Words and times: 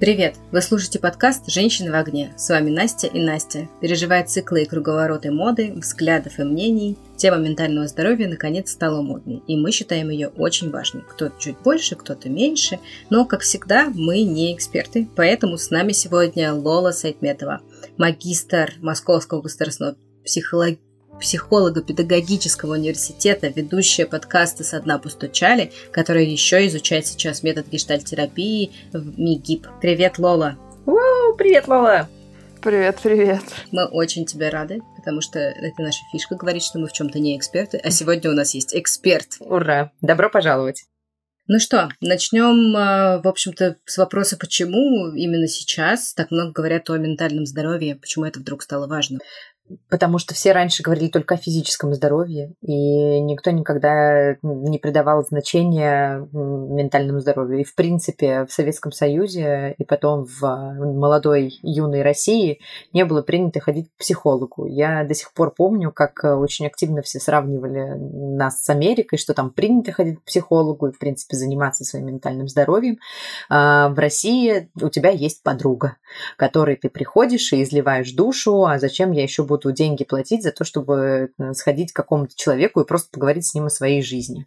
Привет! 0.00 0.36
Вы 0.50 0.62
слушаете 0.62 0.98
подкаст 0.98 1.46
«Женщины 1.50 1.90
в 1.90 1.94
огне». 1.94 2.32
С 2.38 2.48
вами 2.48 2.70
Настя 2.70 3.06
и 3.06 3.20
Настя. 3.20 3.68
Переживая 3.82 4.24
циклы 4.24 4.62
и 4.62 4.64
круговороты 4.64 5.30
моды, 5.30 5.74
взглядов 5.76 6.38
и 6.38 6.42
мнений, 6.42 6.96
тема 7.18 7.36
ментального 7.36 7.86
здоровья 7.86 8.26
наконец 8.26 8.72
стала 8.72 9.02
модной, 9.02 9.42
и 9.46 9.58
мы 9.58 9.72
считаем 9.72 10.08
ее 10.08 10.28
очень 10.28 10.70
важной. 10.70 11.02
Кто-то 11.02 11.38
чуть 11.38 11.58
больше, 11.58 11.96
кто-то 11.96 12.30
меньше, 12.30 12.78
но, 13.10 13.26
как 13.26 13.42
всегда, 13.42 13.92
мы 13.94 14.22
не 14.22 14.54
эксперты, 14.54 15.06
поэтому 15.16 15.58
с 15.58 15.68
нами 15.68 15.92
сегодня 15.92 16.54
Лола 16.54 16.92
Сайтметова, 16.92 17.60
магистр 17.98 18.72
Московского 18.80 19.42
государственного 19.42 19.96
психологии 20.24 20.80
психолога 21.20 21.82
педагогического 21.82 22.72
университета, 22.72 23.48
ведущая 23.48 24.06
подкасты 24.06 24.64
«Со 24.64 24.80
дна 24.80 24.98
постучали», 24.98 25.72
которая 25.92 26.24
еще 26.24 26.66
изучает 26.66 27.06
сейчас 27.06 27.42
метод 27.42 27.68
гештальтерапии 27.68 28.72
в 28.92 29.18
МИГИП. 29.18 29.68
Привет, 29.80 30.18
Лола! 30.18 30.56
Уу, 30.86 31.36
привет, 31.36 31.68
Лола! 31.68 32.08
Привет, 32.62 32.98
привет. 33.02 33.42
Мы 33.70 33.86
очень 33.86 34.26
тебе 34.26 34.50
рады, 34.50 34.80
потому 34.96 35.20
что 35.20 35.38
это 35.38 35.80
наша 35.80 36.00
фишка 36.12 36.34
говорить, 36.34 36.64
что 36.64 36.78
мы 36.78 36.88
в 36.88 36.92
чем-то 36.92 37.18
не 37.18 37.36
эксперты, 37.36 37.78
а 37.78 37.90
сегодня 37.90 38.30
у 38.30 38.34
нас 38.34 38.54
есть 38.54 38.74
эксперт. 38.74 39.36
Ура! 39.40 39.92
Добро 40.02 40.28
пожаловать! 40.28 40.84
Ну 41.52 41.58
что, 41.58 41.88
начнем, 42.00 42.76
а, 42.76 43.20
в 43.20 43.26
общем-то, 43.26 43.76
с 43.84 43.98
вопроса, 43.98 44.36
почему 44.36 45.12
именно 45.14 45.48
сейчас 45.48 46.14
так 46.14 46.30
много 46.30 46.52
говорят 46.52 46.88
о 46.90 46.96
ментальном 46.96 47.44
здоровье, 47.44 47.96
почему 47.96 48.24
это 48.24 48.38
вдруг 48.38 48.62
стало 48.62 48.86
важно 48.86 49.18
потому 49.88 50.18
что 50.18 50.34
все 50.34 50.52
раньше 50.52 50.82
говорили 50.82 51.08
только 51.08 51.34
о 51.34 51.38
физическом 51.38 51.94
здоровье, 51.94 52.54
и 52.62 53.20
никто 53.20 53.50
никогда 53.50 54.36
не 54.42 54.78
придавал 54.78 55.24
значения 55.24 56.28
ментальному 56.32 57.20
здоровью. 57.20 57.60
И, 57.60 57.64
в 57.64 57.74
принципе, 57.74 58.46
в 58.46 58.52
Советском 58.52 58.92
Союзе 58.92 59.74
и 59.78 59.84
потом 59.84 60.24
в 60.24 60.42
молодой, 60.42 61.58
юной 61.62 62.02
России 62.02 62.60
не 62.92 63.04
было 63.04 63.22
принято 63.22 63.60
ходить 63.60 63.88
к 63.90 63.98
психологу. 63.98 64.66
Я 64.66 65.04
до 65.04 65.14
сих 65.14 65.32
пор 65.32 65.52
помню, 65.54 65.92
как 65.92 66.24
очень 66.24 66.66
активно 66.66 67.02
все 67.02 67.20
сравнивали 67.20 67.94
нас 67.96 68.62
с 68.64 68.70
Америкой, 68.70 69.18
что 69.18 69.34
там 69.34 69.50
принято 69.50 69.92
ходить 69.92 70.20
к 70.20 70.24
психологу 70.24 70.88
и, 70.88 70.92
в 70.92 70.98
принципе, 70.98 71.36
заниматься 71.36 71.84
своим 71.84 72.06
ментальным 72.06 72.48
здоровьем. 72.48 72.98
А 73.48 73.88
в 73.88 73.98
России 73.98 74.70
у 74.80 74.88
тебя 74.88 75.10
есть 75.10 75.42
подруга, 75.42 75.96
которой 76.36 76.76
ты 76.76 76.88
приходишь 76.88 77.52
и 77.52 77.62
изливаешь 77.62 78.12
душу, 78.12 78.64
а 78.64 78.78
зачем 78.78 79.12
я 79.12 79.22
еще 79.22 79.44
буду 79.44 79.59
буду 79.60 79.74
деньги 79.74 80.04
платить 80.04 80.42
за 80.42 80.52
то, 80.52 80.64
чтобы 80.64 81.30
э, 81.38 81.52
сходить 81.54 81.92
к 81.92 81.96
какому-то 81.96 82.34
человеку 82.36 82.80
и 82.80 82.86
просто 82.86 83.10
поговорить 83.10 83.46
с 83.46 83.54
ним 83.54 83.66
о 83.66 83.70
своей 83.70 84.02
жизни. 84.02 84.46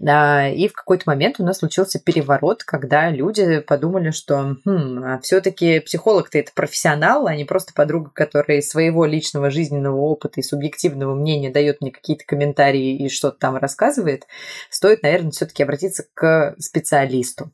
И 0.00 0.68
в 0.68 0.72
какой-то 0.72 1.04
момент 1.06 1.36
у 1.38 1.44
нас 1.44 1.58
случился 1.58 1.98
переворот, 1.98 2.62
когда 2.64 3.10
люди 3.10 3.60
подумали, 3.60 4.10
что 4.10 4.56
хм, 4.64 5.02
а 5.04 5.20
все-таки 5.20 5.80
психолог-то 5.80 6.38
это 6.38 6.52
профессионал, 6.54 7.26
а 7.26 7.34
не 7.34 7.44
просто 7.44 7.72
подруга, 7.74 8.10
которая 8.12 8.58
из 8.58 8.68
своего 8.68 9.06
личного 9.06 9.50
жизненного 9.50 9.96
опыта 9.96 10.40
и 10.40 10.42
субъективного 10.42 11.14
мнения 11.14 11.50
дает 11.50 11.80
мне 11.80 11.90
какие-то 11.90 12.24
комментарии 12.26 12.96
и 12.96 13.08
что-то 13.08 13.38
там 13.38 13.56
рассказывает. 13.56 14.26
Стоит, 14.70 15.02
наверное, 15.02 15.30
все-таки 15.30 15.62
обратиться 15.62 16.04
к 16.14 16.54
специалисту. 16.58 17.50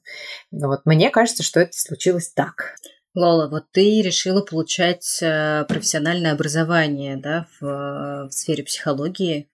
Вот 0.50 0.80
мне 0.84 1.10
кажется, 1.10 1.42
что 1.42 1.60
это 1.60 1.72
случилось 1.72 2.28
так. 2.28 2.74
Лола, 3.16 3.48
вот 3.48 3.64
ты 3.72 4.02
решила 4.02 4.42
получать 4.42 5.20
э, 5.22 5.64
профессиональное 5.66 6.32
образование 6.32 7.16
да, 7.16 7.46
в, 7.58 8.28
в 8.28 8.30
сфере 8.30 8.62
психологии. 8.62 9.48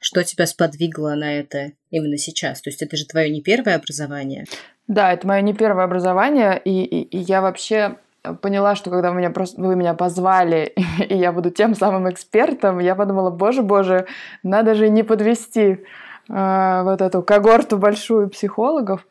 Что 0.00 0.24
тебя 0.24 0.46
сподвигло 0.46 1.14
на 1.14 1.38
это 1.38 1.72
именно 1.90 2.16
сейчас? 2.16 2.62
То 2.62 2.70
есть 2.70 2.82
это 2.82 2.96
же 2.96 3.06
твое 3.06 3.28
не 3.28 3.42
первое 3.42 3.76
образование? 3.76 4.46
Да, 4.88 5.12
это 5.12 5.26
мое 5.26 5.42
не 5.42 5.52
первое 5.52 5.84
образование, 5.84 6.60
и, 6.64 6.82
и, 6.82 7.02
и 7.02 7.18
я 7.18 7.42
вообще 7.42 7.98
поняла, 8.40 8.74
что 8.76 8.90
когда 8.90 9.10
вы 9.10 9.18
меня, 9.18 9.30
просто, 9.30 9.60
вы 9.60 9.76
меня 9.76 9.92
позвали, 9.92 10.72
и 11.08 11.14
я 11.14 11.32
буду 11.32 11.50
тем 11.50 11.74
самым 11.74 12.10
экспертом, 12.10 12.78
я 12.78 12.94
подумала, 12.94 13.30
боже, 13.30 13.62
боже, 13.62 14.06
надо 14.42 14.74
же 14.74 14.88
не 14.88 15.02
подвести 15.02 15.84
э, 16.30 16.82
вот 16.82 17.02
эту 17.02 17.22
когорту 17.22 17.76
большую 17.76 18.30
психологов, 18.30 19.06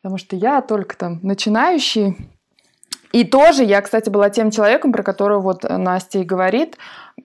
потому 0.00 0.18
что 0.18 0.36
я 0.36 0.62
только 0.62 0.96
там 0.96 1.18
начинающий, 1.24 2.16
и 3.12 3.24
тоже 3.24 3.64
я, 3.64 3.80
кстати, 3.80 4.08
была 4.08 4.30
тем 4.30 4.50
человеком, 4.50 4.92
про 4.92 5.02
которого 5.02 5.40
вот 5.40 5.64
Настя 5.64 6.20
и 6.20 6.24
говорит. 6.24 6.76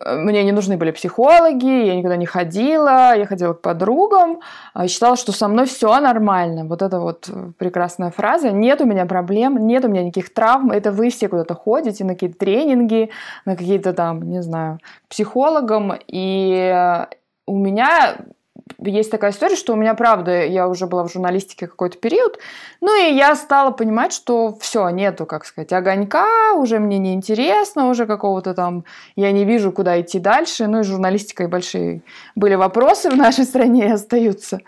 Мне 0.03 0.43
не 0.43 0.51
нужны 0.51 0.77
были 0.77 0.91
психологи, 0.91 1.85
я 1.85 1.95
никуда 1.95 2.17
не 2.17 2.25
ходила, 2.25 3.15
я 3.15 3.25
ходила 3.25 3.53
к 3.53 3.61
подругам, 3.61 4.41
а 4.73 4.87
считала, 4.87 5.15
что 5.15 5.31
со 5.31 5.47
мной 5.47 5.67
все 5.67 5.97
нормально. 5.99 6.65
Вот 6.65 6.81
это 6.81 6.99
вот 6.99 7.29
прекрасная 7.57 8.11
фраза. 8.11 8.51
Нет 8.51 8.81
у 8.81 8.85
меня 8.85 9.05
проблем, 9.05 9.67
нет 9.67 9.85
у 9.85 9.87
меня 9.87 10.03
никаких 10.03 10.33
травм. 10.33 10.71
Это 10.71 10.91
вы 10.91 11.09
все 11.09 11.29
куда-то 11.29 11.55
ходите 11.55 12.03
на 12.03 12.13
какие-то 12.13 12.37
тренинги, 12.37 13.09
на 13.45 13.55
какие-то 13.55 13.93
там, 13.93 14.23
не 14.23 14.41
знаю, 14.41 14.79
психологам. 15.07 15.93
И 16.07 17.05
у 17.47 17.57
меня 17.57 18.17
есть 18.79 19.11
такая 19.11 19.31
история, 19.31 19.55
что 19.55 19.73
у 19.73 19.75
меня, 19.75 19.93
правда, 19.93 20.45
я 20.45 20.67
уже 20.67 20.87
была 20.87 21.03
в 21.03 21.11
журналистике 21.11 21.67
какой-то 21.67 21.97
период, 21.97 22.39
ну 22.81 22.95
и 22.99 23.13
я 23.13 23.35
стала 23.35 23.71
понимать, 23.71 24.11
что 24.11 24.55
все, 24.59 24.89
нету, 24.89 25.25
как 25.25 25.45
сказать, 25.45 25.71
огонька, 25.71 26.53
уже 26.55 26.79
мне 26.79 26.97
не 26.97 27.13
интересно, 27.13 27.89
уже 27.89 28.05
какого-то 28.05 28.53
там, 28.53 28.85
я 29.15 29.31
не 29.31 29.45
вижу, 29.45 29.71
куда 29.71 30.01
идти 30.01 30.19
дальше, 30.19 30.67
ну 30.67 30.79
и 30.79 30.83
журналистикой 30.83 31.47
большие 31.47 32.01
были 32.35 32.55
вопросы 32.55 33.09
в 33.09 33.15
нашей 33.15 33.45
стране 33.45 33.87
и 33.87 33.91
остаются. 33.91 34.59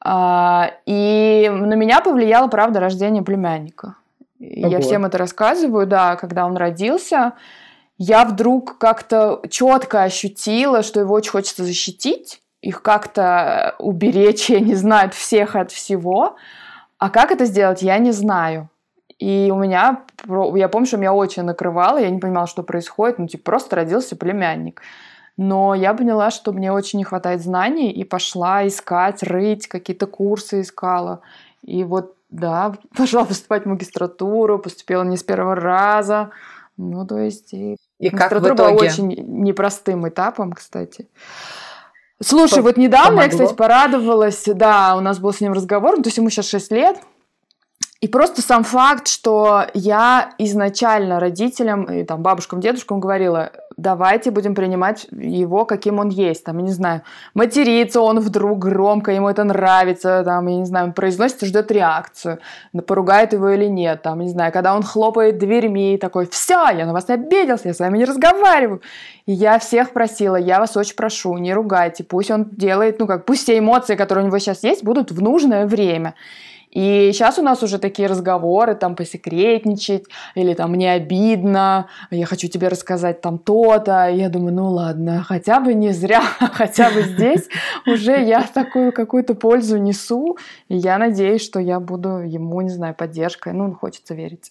А, 0.00 0.72
и 0.84 1.50
на 1.50 1.74
меня 1.74 2.00
повлияло, 2.02 2.48
правда, 2.48 2.78
рождение 2.78 3.22
племянника. 3.22 3.96
Ого. 4.38 4.68
Я 4.68 4.80
всем 4.80 5.06
это 5.06 5.16
рассказываю, 5.16 5.86
да, 5.86 6.16
когда 6.16 6.44
он 6.44 6.58
родился, 6.58 7.32
я 7.96 8.24
вдруг 8.26 8.76
как-то 8.76 9.40
четко 9.48 10.02
ощутила, 10.02 10.82
что 10.82 11.00
его 11.00 11.14
очень 11.14 11.30
хочется 11.30 11.64
защитить, 11.64 12.42
их 12.64 12.80
как-то 12.80 13.74
уберечь, 13.78 14.48
я 14.48 14.60
не 14.60 14.74
знаю, 14.74 15.08
от 15.08 15.14
всех, 15.14 15.54
от 15.54 15.70
всего. 15.70 16.36
А 16.98 17.10
как 17.10 17.30
это 17.30 17.44
сделать, 17.44 17.82
я 17.82 17.98
не 17.98 18.12
знаю. 18.12 18.70
И 19.18 19.50
у 19.52 19.56
меня, 19.56 20.02
я 20.26 20.68
помню, 20.68 20.86
что 20.86 20.96
меня 20.96 21.12
очень 21.12 21.42
накрывало, 21.42 21.98
я 21.98 22.10
не 22.10 22.18
понимала, 22.18 22.46
что 22.46 22.62
происходит, 22.62 23.18
ну, 23.18 23.26
типа, 23.26 23.44
просто 23.44 23.76
родился 23.76 24.16
племянник. 24.16 24.80
Но 25.36 25.74
я 25.74 25.92
поняла, 25.94 26.30
что 26.30 26.52
мне 26.52 26.72
очень 26.72 26.98
не 26.98 27.04
хватает 27.04 27.42
знаний, 27.42 27.90
и 27.92 28.02
пошла 28.04 28.66
искать, 28.66 29.22
рыть, 29.22 29.68
какие-то 29.68 30.06
курсы 30.06 30.62
искала. 30.62 31.20
И 31.62 31.84
вот, 31.84 32.14
да, 32.30 32.74
пошла 32.96 33.24
поступать 33.24 33.64
в 33.64 33.68
магистратуру, 33.68 34.58
поступила 34.58 35.02
не 35.02 35.18
с 35.18 35.22
первого 35.22 35.54
раза. 35.54 36.30
Ну, 36.76 37.06
то 37.06 37.18
есть... 37.18 37.52
И, 37.52 37.76
и 37.98 38.10
как 38.10 38.32
в 38.32 38.38
итоге? 38.38 38.54
была 38.54 38.70
очень 38.70 39.08
непростым 39.08 40.08
этапом, 40.08 40.54
кстати. 40.54 41.08
Слушай, 42.24 42.62
вот 42.62 42.76
недавно 42.76 43.08
помогло. 43.08 43.22
я, 43.22 43.28
кстати, 43.28 43.54
порадовалась, 43.54 44.44
да, 44.46 44.96
у 44.96 45.00
нас 45.00 45.18
был 45.18 45.32
с 45.32 45.40
ним 45.40 45.52
разговор, 45.52 45.96
ну, 45.96 46.02
то 46.02 46.08
есть 46.08 46.16
ему 46.16 46.30
сейчас 46.30 46.48
6 46.48 46.72
лет, 46.72 46.96
и 48.00 48.08
просто 48.08 48.42
сам 48.42 48.64
факт, 48.64 49.08
что 49.08 49.64
я 49.72 50.34
изначально 50.38 51.20
родителям 51.20 51.84
и 51.84 52.04
там 52.04 52.22
бабушкам, 52.22 52.60
дедушкам 52.60 53.00
говорила, 53.00 53.50
давайте 53.76 54.30
будем 54.30 54.54
принимать 54.54 55.06
его, 55.10 55.64
каким 55.64 55.98
он 55.98 56.08
есть. 56.08 56.44
Там, 56.44 56.58
я 56.58 56.64
не 56.64 56.72
знаю, 56.72 57.02
матерится 57.34 58.00
он 58.00 58.20
вдруг 58.20 58.58
громко, 58.58 59.10
ему 59.10 59.28
это 59.28 59.44
нравится, 59.44 60.22
там, 60.24 60.46
я 60.46 60.56
не 60.56 60.66
знаю, 60.66 60.92
произносит 60.92 61.42
и 61.42 61.46
ждет 61.46 61.70
реакцию, 61.70 62.40
поругает 62.86 63.32
его 63.32 63.48
или 63.50 63.66
нет. 63.66 64.02
Там, 64.02 64.20
не 64.20 64.28
знаю, 64.28 64.52
когда 64.52 64.74
он 64.74 64.82
хлопает 64.82 65.38
дверьми, 65.38 65.98
такой, 65.98 66.26
все, 66.26 66.68
я 66.70 66.86
на 66.86 66.92
вас 66.92 67.08
обиделся, 67.08 67.68
я 67.68 67.74
с 67.74 67.80
вами 67.80 67.98
не 67.98 68.04
разговариваю. 68.04 68.82
И 69.26 69.32
я 69.32 69.58
всех 69.58 69.92
просила, 69.92 70.36
я 70.36 70.60
вас 70.60 70.76
очень 70.76 70.96
прошу, 70.96 71.36
не 71.38 71.54
ругайте, 71.54 72.04
пусть 72.04 72.30
он 72.30 72.44
делает, 72.50 72.98
ну 72.98 73.06
как, 73.06 73.24
пусть 73.24 73.44
все 73.44 73.58
эмоции, 73.58 73.96
которые 73.96 74.24
у 74.24 74.26
него 74.28 74.38
сейчас 74.38 74.62
есть, 74.62 74.84
будут 74.84 75.10
в 75.10 75.22
нужное 75.22 75.66
время. 75.66 76.14
И 76.74 77.12
сейчас 77.12 77.38
у 77.38 77.42
нас 77.42 77.62
уже 77.62 77.78
такие 77.78 78.08
разговоры, 78.08 78.74
там, 78.74 78.96
посекретничать, 78.96 80.04
или 80.34 80.54
там, 80.54 80.72
мне 80.72 80.92
обидно, 80.92 81.88
я 82.10 82.26
хочу 82.26 82.48
тебе 82.48 82.68
рассказать 82.68 83.20
там 83.20 83.38
то-то. 83.38 84.08
Я 84.08 84.28
думаю, 84.28 84.54
ну 84.54 84.70
ладно, 84.70 85.22
хотя 85.22 85.60
бы 85.60 85.72
не 85.72 85.92
зря, 85.92 86.20
хотя 86.52 86.90
бы 86.90 87.02
здесь 87.02 87.48
уже 87.86 88.20
я 88.20 88.42
такую 88.42 88.92
какую-то 88.92 89.34
пользу 89.34 89.78
несу, 89.78 90.36
и 90.68 90.76
я 90.76 90.98
надеюсь, 90.98 91.42
что 91.42 91.60
я 91.60 91.78
буду 91.78 92.18
ему, 92.18 92.60
не 92.60 92.70
знаю, 92.70 92.94
поддержкой. 92.94 93.52
Ну, 93.52 93.72
хочется 93.74 94.14
верить. 94.14 94.50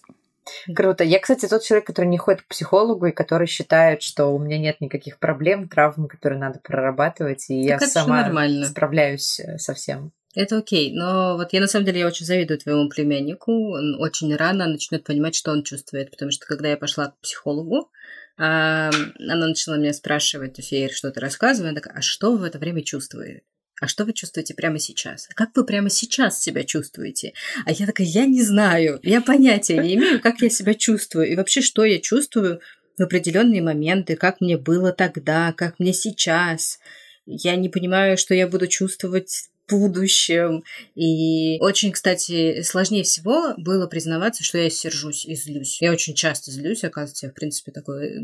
Круто. 0.74 1.04
Я, 1.04 1.20
кстати, 1.20 1.46
тот 1.46 1.62
человек, 1.62 1.86
который 1.86 2.06
не 2.06 2.18
ходит 2.18 2.42
к 2.42 2.46
психологу 2.46 3.06
и 3.06 3.12
который 3.12 3.46
считает, 3.46 4.02
что 4.02 4.26
у 4.26 4.38
меня 4.38 4.58
нет 4.58 4.80
никаких 4.80 5.18
проблем, 5.18 5.68
травм, 5.68 6.06
которые 6.06 6.38
надо 6.38 6.58
прорабатывать, 6.62 7.46
и 7.48 7.68
так 7.68 7.82
я 7.82 7.86
сама 7.86 8.30
справляюсь 8.66 9.40
э, 9.40 9.58
со 9.58 9.74
всем. 9.74 10.12
Это 10.34 10.58
окей, 10.58 10.92
но 10.92 11.36
вот 11.36 11.52
я 11.52 11.60
на 11.60 11.66
самом 11.68 11.86
деле 11.86 12.00
я 12.00 12.06
очень 12.06 12.26
завидую 12.26 12.58
твоему 12.58 12.88
племяннику. 12.88 13.72
Он 13.72 14.00
очень 14.00 14.34
рано 14.34 14.66
начнет 14.66 15.04
понимать, 15.04 15.34
что 15.34 15.52
он 15.52 15.62
чувствует, 15.62 16.10
потому 16.10 16.30
что 16.30 16.46
когда 16.46 16.70
я 16.70 16.76
пошла 16.76 17.08
к 17.08 17.18
психологу, 17.20 17.90
она 18.36 18.90
начала 19.18 19.76
меня 19.76 19.92
спрашивать, 19.92 20.54
то 20.54 20.60
есть 20.60 20.72
я 20.72 20.78
ей 20.78 20.92
что-то 20.92 21.20
рассказываю, 21.20 21.70
она 21.70 21.80
такая, 21.80 21.98
а 21.98 22.02
что 22.02 22.36
в 22.36 22.42
это 22.42 22.58
время 22.58 22.82
чувствует? 22.82 23.44
а 23.80 23.88
что 23.88 24.04
вы 24.04 24.12
чувствуете 24.12 24.54
прямо 24.54 24.78
сейчас? 24.78 25.28
Как 25.34 25.50
вы 25.54 25.64
прямо 25.64 25.90
сейчас 25.90 26.40
себя 26.40 26.64
чувствуете? 26.64 27.32
А 27.66 27.72
я 27.72 27.86
такая, 27.86 28.06
я 28.06 28.24
не 28.24 28.42
знаю, 28.42 29.00
я 29.02 29.20
понятия 29.20 29.78
не 29.78 29.96
имею, 29.96 30.20
как 30.20 30.40
я 30.40 30.48
себя 30.48 30.74
чувствую 30.74 31.28
и 31.28 31.36
вообще, 31.36 31.60
что 31.60 31.84
я 31.84 32.00
чувствую 32.00 32.60
в 32.96 33.02
определенные 33.02 33.62
моменты, 33.62 34.16
как 34.16 34.40
мне 34.40 34.56
было 34.56 34.92
тогда, 34.92 35.52
как 35.52 35.78
мне 35.78 35.92
сейчас. 35.92 36.78
Я 37.26 37.56
не 37.56 37.68
понимаю, 37.68 38.16
что 38.16 38.32
я 38.32 38.46
буду 38.46 38.68
чувствовать 38.68 39.50
будущем. 39.68 40.64
И 40.94 41.58
очень, 41.60 41.92
кстати, 41.92 42.62
сложнее 42.62 43.04
всего 43.04 43.54
было 43.56 43.86
признаваться, 43.86 44.44
что 44.44 44.58
я 44.58 44.70
сержусь 44.70 45.24
и 45.24 45.34
злюсь. 45.34 45.80
Я 45.80 45.92
очень 45.92 46.14
часто 46.14 46.50
злюсь, 46.50 46.84
оказывается, 46.84 47.26
я, 47.26 47.32
в 47.32 47.34
принципе, 47.34 47.72
такой 47.72 48.20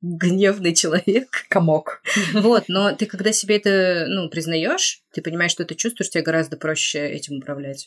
гневный 0.00 0.74
человек. 0.74 1.46
Комок. 1.48 2.02
Вот, 2.34 2.64
но 2.68 2.92
ты, 2.92 3.06
когда 3.06 3.32
себе 3.32 3.56
это, 3.56 4.06
ну, 4.08 4.28
признаешь, 4.28 5.02
ты 5.12 5.22
понимаешь, 5.22 5.52
что 5.52 5.64
ты 5.64 5.74
чувствуешь, 5.74 6.10
тебе 6.10 6.22
гораздо 6.22 6.56
проще 6.56 7.08
этим 7.08 7.38
управлять. 7.38 7.86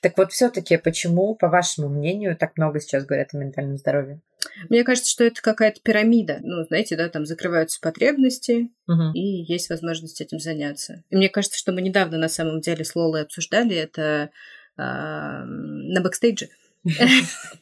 Так 0.00 0.16
вот, 0.16 0.32
все-таки, 0.32 0.76
почему, 0.76 1.34
по 1.34 1.48
вашему 1.48 1.88
мнению, 1.88 2.36
так 2.36 2.56
много 2.56 2.80
сейчас 2.80 3.04
говорят 3.04 3.30
о 3.32 3.38
ментальном 3.38 3.76
здоровье? 3.78 4.20
Мне 4.68 4.84
кажется, 4.84 5.10
что 5.10 5.24
это 5.24 5.40
какая-то 5.42 5.80
пирамида. 5.80 6.38
Ну, 6.42 6.64
знаете, 6.64 6.96
да, 6.96 7.08
там 7.08 7.26
закрываются 7.26 7.80
потребности, 7.80 8.70
угу. 8.86 9.12
и 9.14 9.20
есть 9.20 9.70
возможность 9.70 10.20
этим 10.20 10.38
заняться. 10.38 11.04
И 11.10 11.16
мне 11.16 11.28
кажется, 11.28 11.58
что 11.58 11.72
мы 11.72 11.82
недавно 11.82 12.18
на 12.18 12.28
самом 12.28 12.60
деле 12.60 12.84
с 12.84 12.94
Лолой 12.94 13.22
обсуждали 13.22 13.76
это 13.76 14.30
э, 14.76 14.82
на 14.82 16.00
бэкстейдже. 16.00 16.48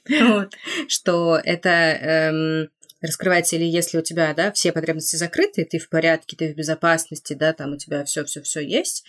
Что 0.89 1.41
это 1.43 1.69
эм, 1.69 2.71
раскрывается, 3.07 3.57
или 3.57 3.65
если 3.65 3.99
у 3.99 4.03
тебя, 4.03 4.33
да, 4.35 4.53
все 4.53 4.73
потребности 4.73 5.17
закрыты, 5.17 5.65
ты 5.65 5.79
в 5.79 5.89
порядке, 5.89 6.37
ты 6.37 6.53
в 6.53 6.57
безопасности, 6.57 7.35
да, 7.35 7.53
там 7.53 7.73
у 7.73 7.77
тебя 7.77 8.05
все, 8.05 8.25
все, 8.25 8.43
все 8.43 8.61
есть, 8.61 9.05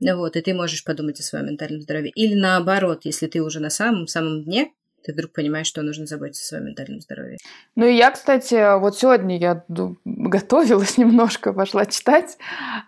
вот, 0.00 0.36
и 0.36 0.40
ты 0.40 0.54
можешь 0.54 0.84
подумать 0.84 1.20
о 1.20 1.22
своем 1.22 1.46
ментальном 1.46 1.80
здоровье. 1.82 2.10
Или 2.14 2.34
наоборот, 2.34 3.00
если 3.04 3.26
ты 3.26 3.42
уже 3.42 3.60
на 3.60 3.70
самом-самом 3.70 4.44
дне, 4.44 4.72
ты 5.04 5.12
вдруг 5.12 5.32
понимаешь, 5.32 5.68
что 5.68 5.82
нужно 5.82 6.04
заботиться 6.06 6.42
о 6.44 6.48
своем 6.48 6.66
ментальном 6.66 7.00
здоровье. 7.00 7.38
Ну 7.76 7.86
и 7.86 7.94
я, 7.94 8.10
кстати, 8.10 8.78
вот 8.78 8.98
сегодня 8.98 9.38
я 9.38 9.64
готовилась 10.04 10.98
немножко, 10.98 11.52
пошла 11.52 11.86
читать, 11.86 12.36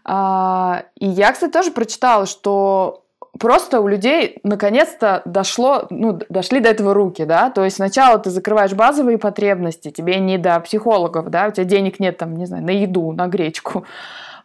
а, 0.04 0.87
и 0.96 1.06
я, 1.06 1.32
кстати, 1.32 1.52
тоже 1.52 1.70
прочитала, 1.70 2.26
что 2.26 3.07
просто 3.38 3.81
у 3.81 3.88
людей 3.88 4.38
наконец-то 4.43 5.23
дошло, 5.25 5.87
ну, 5.90 6.19
дошли 6.29 6.61
до 6.61 6.69
этого 6.69 6.94
руки, 6.94 7.25
да, 7.25 7.50
то 7.50 7.64
есть 7.64 7.76
сначала 7.76 8.19
ты 8.19 8.31
закрываешь 8.31 8.73
базовые 8.73 9.19
потребности, 9.19 9.90
тебе 9.90 10.19
не 10.19 10.38
до 10.38 10.61
психологов, 10.61 11.31
да, 11.31 11.49
у 11.49 11.50
тебя 11.50 11.64
денег 11.64 12.00
нет 12.00 12.19
там, 12.19 12.37
не 12.37 12.46
знаю, 12.46 12.64
на 12.64 12.70
еду, 12.70 13.12
на 13.12 13.26
гречку, 13.26 13.85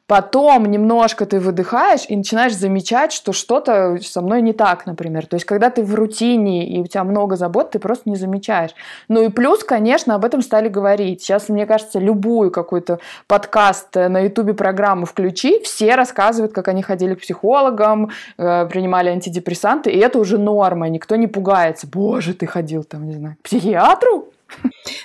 Потом 0.05 0.65
немножко 0.65 1.25
ты 1.25 1.39
выдыхаешь 1.39 2.05
и 2.09 2.17
начинаешь 2.17 2.55
замечать, 2.55 3.13
что 3.13 3.31
что-то 3.31 3.97
со 4.01 4.21
мной 4.21 4.41
не 4.41 4.51
так, 4.51 4.85
например. 4.85 5.25
То 5.27 5.35
есть, 5.35 5.45
когда 5.45 5.69
ты 5.69 5.81
в 5.81 5.95
рутине 5.95 6.67
и 6.67 6.81
у 6.81 6.85
тебя 6.85 7.05
много 7.05 7.38
забот, 7.38 7.71
ты 7.71 7.79
просто 7.79 8.09
не 8.09 8.17
замечаешь. 8.17 8.71
Ну 9.07 9.23
и 9.23 9.29
плюс, 9.29 9.63
конечно, 9.63 10.15
об 10.15 10.25
этом 10.25 10.41
стали 10.41 10.67
говорить. 10.67 11.21
Сейчас, 11.21 11.47
мне 11.47 11.65
кажется, 11.65 12.00
любую 12.00 12.51
какой-то 12.51 13.00
подкаст 13.27 13.95
э, 13.95 14.09
на 14.09 14.19
ютубе 14.19 14.53
программу 14.53 15.05
включи, 15.05 15.61
все 15.63 15.95
рассказывают, 15.95 16.51
как 16.51 16.67
они 16.67 16.81
ходили 16.81 17.15
к 17.15 17.21
психологам, 17.21 18.11
э, 18.38 18.65
принимали 18.65 19.09
антидепрессанты, 19.09 19.89
и 19.89 19.97
это 19.97 20.19
уже 20.19 20.38
норма, 20.38 20.89
никто 20.89 21.15
не 21.15 21.27
пугается. 21.27 21.88
Боже, 21.88 22.33
ты 22.33 22.45
ходил 22.45 22.83
там, 22.83 23.07
не 23.07 23.13
знаю, 23.13 23.38
к 23.41 23.45
психиатру? 23.45 24.32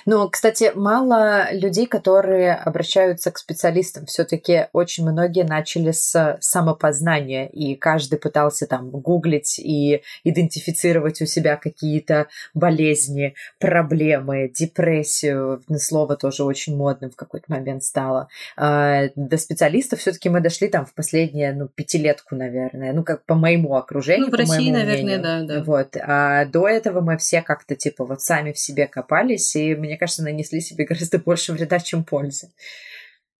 Ну, 0.05 0.29
кстати, 0.29 0.71
мало 0.75 1.51
людей, 1.51 1.85
которые 1.85 2.53
обращаются 2.53 3.31
к 3.31 3.37
специалистам. 3.37 4.05
Все-таки 4.05 4.67
очень 4.73 5.09
многие 5.09 5.43
начали 5.43 5.91
с 5.91 6.37
самопознания, 6.41 7.47
и 7.47 7.75
каждый 7.75 8.19
пытался 8.19 8.65
там 8.67 8.89
гуглить 8.89 9.59
и 9.59 10.01
идентифицировать 10.23 11.21
у 11.21 11.25
себя 11.25 11.57
какие-то 11.57 12.27
болезни, 12.53 13.35
проблемы, 13.59 14.49
депрессию. 14.49 15.61
Слово 15.77 16.15
тоже 16.15 16.43
очень 16.43 16.75
модным 16.75 17.11
в 17.11 17.15
какой-то 17.15 17.45
момент 17.49 17.83
стало. 17.83 18.29
А, 18.57 19.09
до 19.15 19.37
специалистов 19.37 19.99
все-таки 19.99 20.29
мы 20.29 20.41
дошли 20.41 20.67
там 20.67 20.85
в 20.85 20.93
последние, 20.93 21.53
ну, 21.53 21.67
пятилетку, 21.67 22.35
наверное. 22.35 22.93
Ну, 22.93 23.03
как 23.03 23.25
по 23.25 23.35
моему 23.35 23.75
окружению. 23.75 24.25
Ну, 24.25 24.31
в 24.31 24.35
России, 24.35 24.71
наверное, 24.71 25.17
мнению. 25.19 25.21
да, 25.21 25.41
да. 25.41 25.63
Вот. 25.63 25.97
А 26.01 26.45
до 26.45 26.67
этого 26.67 27.01
мы 27.01 27.17
все 27.17 27.41
как-то 27.41 27.75
типа 27.75 28.05
вот 28.05 28.21
сами 28.21 28.51
в 28.51 28.59
себе 28.59 28.87
копались 28.87 29.38
справились, 29.39 29.55
и, 29.55 29.75
мне 29.75 29.97
кажется, 29.97 30.23
нанесли 30.23 30.61
себе 30.61 30.85
гораздо 30.85 31.19
больше 31.19 31.53
вреда, 31.53 31.79
чем 31.79 32.03
пользы. 32.03 32.51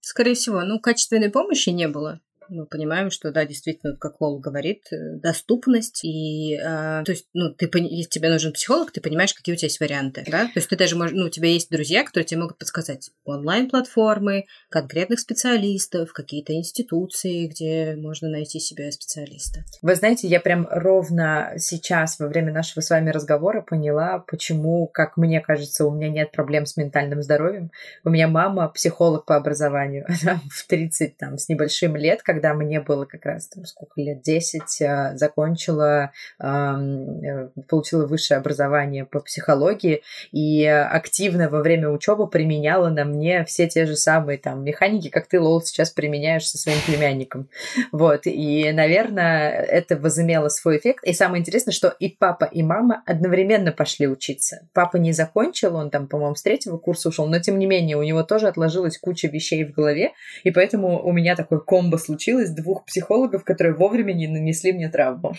Скорее 0.02 0.34
всего, 0.34 0.62
ну, 0.62 0.80
качественной 0.80 1.30
помощи 1.30 1.70
не 1.70 1.88
было 1.88 2.22
мы 2.50 2.66
понимаем, 2.66 3.12
что, 3.12 3.32
да, 3.32 3.46
действительно, 3.46 3.96
как 3.96 4.20
Лол 4.22 4.40
говорит, 4.40 4.84
э, 4.92 5.18
доступность 5.18 6.04
и, 6.04 6.56
э, 6.56 7.04
то 7.04 7.12
есть, 7.12 7.28
ну, 7.34 7.54
ты, 7.54 7.70
если 7.74 8.10
тебе 8.10 8.30
нужен 8.30 8.54
психолог, 8.54 8.92
ты 8.92 9.02
понимаешь, 9.02 9.34
какие 9.34 9.54
у 9.54 9.58
тебя 9.58 9.68
есть 9.68 9.80
варианты, 9.80 10.24
да, 10.30 10.46
то 10.46 10.54
есть 10.56 10.70
ты 10.70 10.78
даже 10.78 10.96
можешь, 10.96 11.16
ну, 11.16 11.26
у 11.26 11.30
тебя 11.30 11.50
есть 11.50 11.70
друзья, 11.70 12.04
которые 12.04 12.26
тебе 12.26 12.42
могут 12.42 12.58
подсказать 12.58 13.12
онлайн-платформы, 13.26 14.46
конкретных 14.70 15.20
специалистов, 15.20 16.14
какие-то 16.14 16.54
институции, 16.54 17.48
где 17.48 17.96
можно 17.96 18.30
найти 18.30 18.60
себе 18.60 18.92
специалиста. 18.92 19.64
Вы 19.82 19.96
знаете, 19.96 20.28
я 20.28 20.40
прям 20.40 20.68
ровно 20.70 21.54
сейчас, 21.58 22.20
во 22.20 22.28
время 22.28 22.54
нашего 22.54 22.82
с 22.82 22.90
вами 22.90 23.10
разговора, 23.10 23.62
поняла, 23.62 24.20
почему, 24.28 24.88
как 24.88 25.18
мне 25.18 25.42
кажется, 25.42 25.86
у 25.86 25.92
меня 25.92 26.10
нет 26.10 26.32
проблем 26.32 26.66
с 26.66 26.78
ментальным 26.78 27.22
здоровьем. 27.22 27.72
У 28.04 28.10
меня 28.10 28.28
мама 28.28 28.70
психолог 28.70 29.26
по 29.26 29.36
образованию, 29.36 30.06
в 30.52 30.68
30 30.68 31.18
там 31.18 31.38
с 31.38 31.50
небольшим 31.50 31.96
лет, 31.96 32.24
когда 32.24 32.39
когда 32.40 32.54
мне 32.54 32.80
было 32.80 33.04
как 33.04 33.26
раз 33.26 33.50
там 33.50 33.66
сколько 33.66 34.00
лет, 34.00 34.22
10, 34.22 34.82
а, 34.82 35.18
закончила, 35.18 36.12
э, 36.42 37.50
получила 37.68 38.08
высшее 38.08 38.38
образование 38.38 39.06
по 39.06 39.20
психологии 39.20 40.04
и 40.32 40.66
активно 40.66 41.50
во 41.50 41.62
время 41.62 41.90
учебы 41.90 42.30
применяла 42.30 42.88
на 42.90 43.04
мне 43.04 43.44
все 43.44 43.68
те 43.68 43.86
же 43.86 43.98
самые 43.98 44.38
там 44.38 44.64
механики, 44.64 45.10
как 45.10 45.28
ты, 45.28 45.38
Лол, 45.42 45.62
сейчас 45.62 45.90
применяешь 45.90 46.48
со 46.48 46.58
своим 46.58 46.78
племянником. 46.86 47.50
Вот, 47.92 48.22
и, 48.24 48.72
наверное, 48.72 49.50
это 49.52 49.98
возымело 49.98 50.48
свой 50.48 50.78
эффект. 50.78 51.04
И 51.04 51.12
самое 51.12 51.42
интересное, 51.42 51.74
что 51.74 51.94
и 52.00 52.08
папа, 52.08 52.46
и 52.46 52.64
мама 52.64 53.04
одновременно 53.06 53.74
пошли 53.74 54.08
учиться. 54.08 54.68
Папа 54.74 54.96
не 54.96 55.12
закончил, 55.12 55.76
он 55.76 55.90
там, 55.90 56.08
по-моему, 56.08 56.36
с 56.36 56.44
третьего 56.44 56.78
курса 56.78 57.10
ушел, 57.10 57.28
но 57.28 57.40
тем 57.40 57.60
не 57.60 57.66
менее 57.66 57.98
у 57.98 58.04
него 58.04 58.24
тоже 58.24 58.48
отложилась 58.48 58.98
куча 58.98 59.28
вещей 59.28 59.66
в 59.66 59.74
голове, 59.74 60.14
и 60.44 60.52
поэтому 60.52 61.04
у 61.04 61.12
меня 61.12 61.36
такой 61.36 61.60
комбо 61.62 61.98
случилось 61.98 62.29
получилось 62.30 62.52
двух 62.52 62.86
психологов, 62.86 63.44
которые 63.44 63.76
вовремя 63.76 64.14
не 64.14 64.28
нанесли 64.28 64.72
мне 64.72 64.90
травму. 64.90 65.36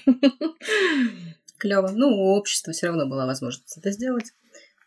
Клево. 1.58 1.90
Ну, 1.92 2.08
у 2.08 2.36
общества 2.36 2.72
все 2.72 2.86
равно 2.86 3.06
была 3.06 3.26
возможность 3.26 3.76
это 3.76 3.90
сделать, 3.92 4.32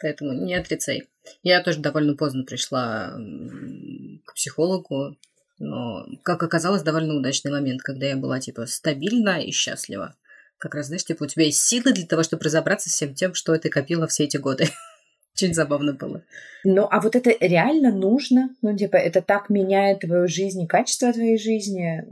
поэтому 0.01 0.33
не 0.33 0.55
отрицай. 0.55 1.07
Я 1.43 1.61
тоже 1.61 1.79
довольно 1.79 2.15
поздно 2.15 2.43
пришла 2.43 3.15
к 4.25 4.33
психологу, 4.33 5.15
но, 5.59 6.05
как 6.23 6.43
оказалось, 6.43 6.81
довольно 6.81 7.15
удачный 7.15 7.51
момент, 7.51 7.81
когда 7.81 8.07
я 8.07 8.17
была, 8.17 8.39
типа, 8.39 8.65
стабильна 8.65 9.41
и 9.41 9.51
счастлива. 9.51 10.15
Как 10.57 10.75
раз, 10.75 10.87
знаешь, 10.87 11.05
типа, 11.05 11.23
у 11.23 11.27
тебя 11.27 11.45
есть 11.45 11.61
силы 11.61 11.93
для 11.93 12.05
того, 12.05 12.23
чтобы 12.23 12.43
разобраться 12.43 12.89
с 12.89 12.93
всем 12.93 13.13
тем, 13.13 13.33
что 13.33 13.57
ты 13.57 13.69
копила 13.69 14.07
все 14.07 14.23
эти 14.23 14.37
годы. 14.37 14.67
Очень 15.35 15.53
забавно 15.53 15.93
было. 15.93 16.23
Ну, 16.63 16.87
а 16.89 17.01
вот 17.01 17.15
это 17.15 17.31
реально 17.39 17.91
нужно? 17.91 18.55
Ну, 18.61 18.75
типа, 18.77 18.97
это 18.97 19.21
так 19.21 19.49
меняет 19.49 20.01
твою 20.01 20.27
жизнь 20.27 20.61
и 20.61 20.67
качество 20.67 21.11
твоей 21.11 21.39
жизни? 21.39 22.05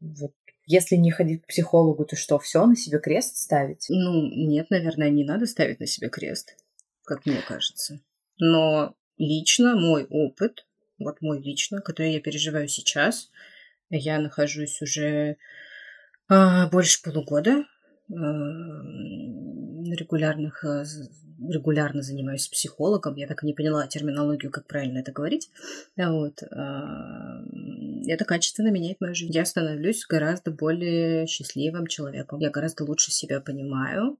Вот 0.00 0.32
если 0.64 0.96
не 0.96 1.10
ходить 1.10 1.42
к 1.42 1.46
психологу, 1.46 2.04
то 2.04 2.16
что, 2.16 2.38
все 2.38 2.64
на 2.64 2.74
себе 2.76 2.98
крест 2.98 3.36
ставить? 3.36 3.86
Ну, 3.88 4.28
нет, 4.28 4.70
наверное, 4.70 5.10
не 5.10 5.24
надо 5.24 5.46
ставить 5.46 5.80
на 5.80 5.86
себе 5.86 6.08
крест, 6.08 6.56
как 7.04 7.26
мне 7.26 7.40
кажется. 7.46 8.00
Но 8.38 8.94
лично 9.18 9.76
мой 9.76 10.06
опыт, 10.08 10.66
вот 10.98 11.20
мой 11.20 11.40
лично, 11.40 11.80
который 11.80 12.12
я 12.12 12.20
переживаю 12.20 12.68
сейчас, 12.68 13.30
я 13.90 14.18
нахожусь 14.18 14.80
уже 14.82 15.36
а, 16.28 16.68
больше 16.68 17.02
полугода 17.02 17.64
а, 18.10 18.14
регулярных 19.94 20.64
а, 20.64 20.84
регулярно 21.38 22.02
занимаюсь 22.02 22.48
психологом, 22.48 23.14
я 23.16 23.26
так 23.26 23.42
и 23.42 23.46
не 23.46 23.54
поняла 23.54 23.86
терминологию, 23.86 24.50
как 24.50 24.66
правильно 24.66 24.98
это 24.98 25.12
говорить. 25.12 25.50
Вот. 25.96 26.42
А, 26.50 27.42
это 28.06 28.24
качественно 28.24 28.70
меняет 28.70 29.00
мою 29.00 29.14
жизнь. 29.14 29.32
Я 29.32 29.44
становлюсь 29.44 30.06
гораздо 30.06 30.50
более 30.50 31.26
счастливым 31.26 31.86
человеком. 31.86 32.40
Я 32.40 32.50
гораздо 32.50 32.84
лучше 32.84 33.12
себя 33.12 33.40
понимаю 33.40 34.18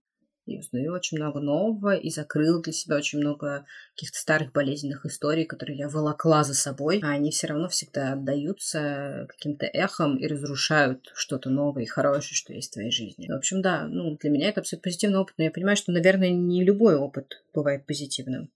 и 0.49 0.59
узнаю 0.59 0.93
очень 0.95 1.19
много 1.19 1.41
нового, 1.41 1.95
и 1.95 2.11
закрыл 2.11 2.63
для 2.63 2.73
себя 2.73 2.97
очень 2.97 3.19
много 3.19 3.67
каких-то 3.95 4.19
старых 4.19 4.53
болезненных 4.53 5.05
историй, 5.07 5.45
которые 5.45 5.79
я 5.79 5.89
волокла 5.89 6.45
за 6.45 6.55
собой, 6.55 7.01
а 7.03 7.11
они 7.11 7.31
все 7.31 7.49
равно 7.49 7.69
всегда 7.69 8.13
отдаются 8.13 9.27
каким-то 9.29 9.67
эхом 9.67 10.17
и 10.17 10.27
разрушают 10.27 11.11
что-то 11.15 11.51
новое 11.51 11.85
и 11.85 11.87
хорошее, 11.87 12.35
что 12.35 12.53
есть 12.53 12.71
в 12.71 12.75
твоей 12.75 12.91
жизни. 12.91 13.29
В 13.29 13.37
общем, 13.37 13.63
да, 13.63 13.87
ну, 13.87 14.17
для 14.17 14.31
меня 14.31 14.49
это 14.49 14.61
абсолютно 14.61 14.85
позитивный 14.85 15.19
опыт, 15.19 15.35
но 15.39 15.45
я 15.45 15.51
понимаю, 15.51 15.77
что, 15.77 15.93
наверное, 15.93 16.31
не 16.31 16.65
любой 16.65 16.97
опыт 16.97 17.43
бывает 17.53 17.87
позитивным. 17.87 18.51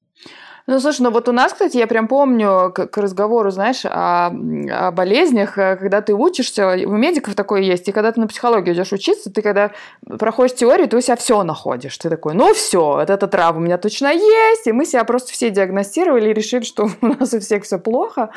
Ну, 0.69 0.79
слушай, 0.79 1.03
ну 1.03 1.11
вот 1.11 1.29
у 1.29 1.33
нас, 1.33 1.53
кстати, 1.53 1.77
я 1.77 1.89
прям 1.89 2.07
помню 2.07 2.73
к, 2.73 2.87
к 2.87 2.97
разговору, 2.99 3.51
знаешь, 3.51 3.85
о, 3.85 4.27
о 4.27 4.93
болезнях, 4.93 5.59
э, 5.59 5.77
когда 5.77 6.01
ты 6.03 6.15
учишься, 6.15 6.77
у 6.87 6.97
медиков 6.97 7.35
такое 7.35 7.63
есть, 7.63 7.89
и 7.89 7.93
когда 7.93 8.13
ты 8.13 8.21
на 8.21 8.29
психологию 8.29 8.75
идешь 8.75 8.93
учиться, 8.93 9.33
ты 9.33 9.43
когда 9.43 9.73
проходишь 10.21 10.55
теорию, 10.57 10.89
ты 10.89 10.97
у 10.97 11.01
себя 11.01 11.17
все 11.17 11.43
находишь. 11.43 11.99
Ты 11.99 12.09
такой, 12.09 12.35
ну 12.35 12.55
все, 12.55 12.81
вот 12.81 13.11
эта 13.11 13.27
трава 13.27 13.59
у 13.59 13.61
меня 13.61 13.77
точно 13.77 14.13
есть, 14.13 14.69
и 14.69 14.73
мы 14.73 14.87
себя 14.87 15.03
просто 15.03 15.33
все 15.33 15.51
диагностировали 15.51 16.31
и 16.31 16.33
решили, 16.33 16.63
что 16.63 16.89
у 17.01 17.07
нас 17.07 17.35
у 17.35 17.41
всех 17.41 17.65
все 17.65 17.79
плохо. 17.79 18.31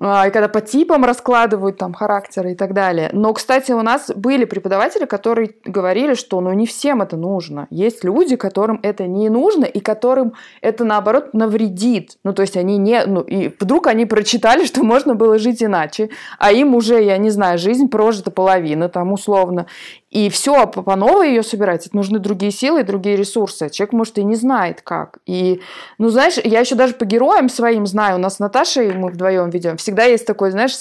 А, 0.00 0.26
и 0.28 0.30
когда 0.30 0.48
по 0.48 0.60
типам 0.60 1.04
раскладывают 1.04 1.78
там 1.78 1.94
характеры 1.94 2.52
и 2.52 2.54
так 2.54 2.74
далее. 2.74 3.10
Но, 3.12 3.32
кстати, 3.32 3.72
у 3.72 3.82
нас 3.82 4.10
были 4.14 4.44
преподаватели, 4.44 5.06
которые 5.06 5.54
говорили, 5.64 6.14
что 6.14 6.40
ну 6.40 6.52
не 6.52 6.66
всем 6.66 7.02
это 7.02 7.16
нужно. 7.16 7.66
Есть 7.70 8.04
люди, 8.04 8.36
которым 8.36 8.80
это 8.82 9.06
не 9.06 9.28
нужно 9.28 9.64
и 9.64 9.80
которым 9.80 10.34
это 10.60 10.84
наоборот 10.84 11.32
навредит. 11.32 12.18
Ну 12.24 12.32
то 12.32 12.42
есть 12.42 12.56
они 12.56 12.78
не, 12.78 13.04
ну 13.06 13.20
и 13.22 13.48
вдруг 13.58 13.86
они 13.86 14.06
прочитали, 14.06 14.64
что 14.64 14.82
можно 14.82 15.14
было 15.14 15.38
жить 15.38 15.62
иначе, 15.62 16.10
а 16.38 16.52
им 16.52 16.74
уже, 16.74 17.02
я 17.02 17.16
не 17.16 17.30
знаю, 17.30 17.58
жизнь 17.58 17.88
прожита 17.88 18.30
половина 18.30 18.88
там 18.88 19.12
условно, 19.12 19.66
и 20.10 20.30
все 20.30 20.66
по, 20.68 20.94
новой 20.94 21.30
ее 21.30 21.42
собирать, 21.42 21.86
это 21.86 21.96
нужны 21.96 22.20
другие 22.20 22.52
силы 22.52 22.84
другие 22.84 23.16
ресурсы. 23.16 23.68
Человек, 23.70 23.92
может, 23.92 24.18
и 24.18 24.24
не 24.24 24.36
знает 24.36 24.80
как. 24.80 25.18
И, 25.26 25.60
ну, 25.98 26.08
знаешь, 26.10 26.38
я 26.42 26.60
еще 26.60 26.76
даже 26.76 26.94
по 26.94 27.04
героям 27.04 27.48
своим 27.48 27.86
знаю. 27.86 28.16
У 28.16 28.20
нас 28.20 28.36
с 28.36 28.38
Наташей, 28.38 28.92
мы 28.94 29.10
вдвоем 29.10 29.50
ведем, 29.50 29.76
всегда 29.76 30.04
есть 30.04 30.24
такой, 30.24 30.52
знаешь, 30.52 30.76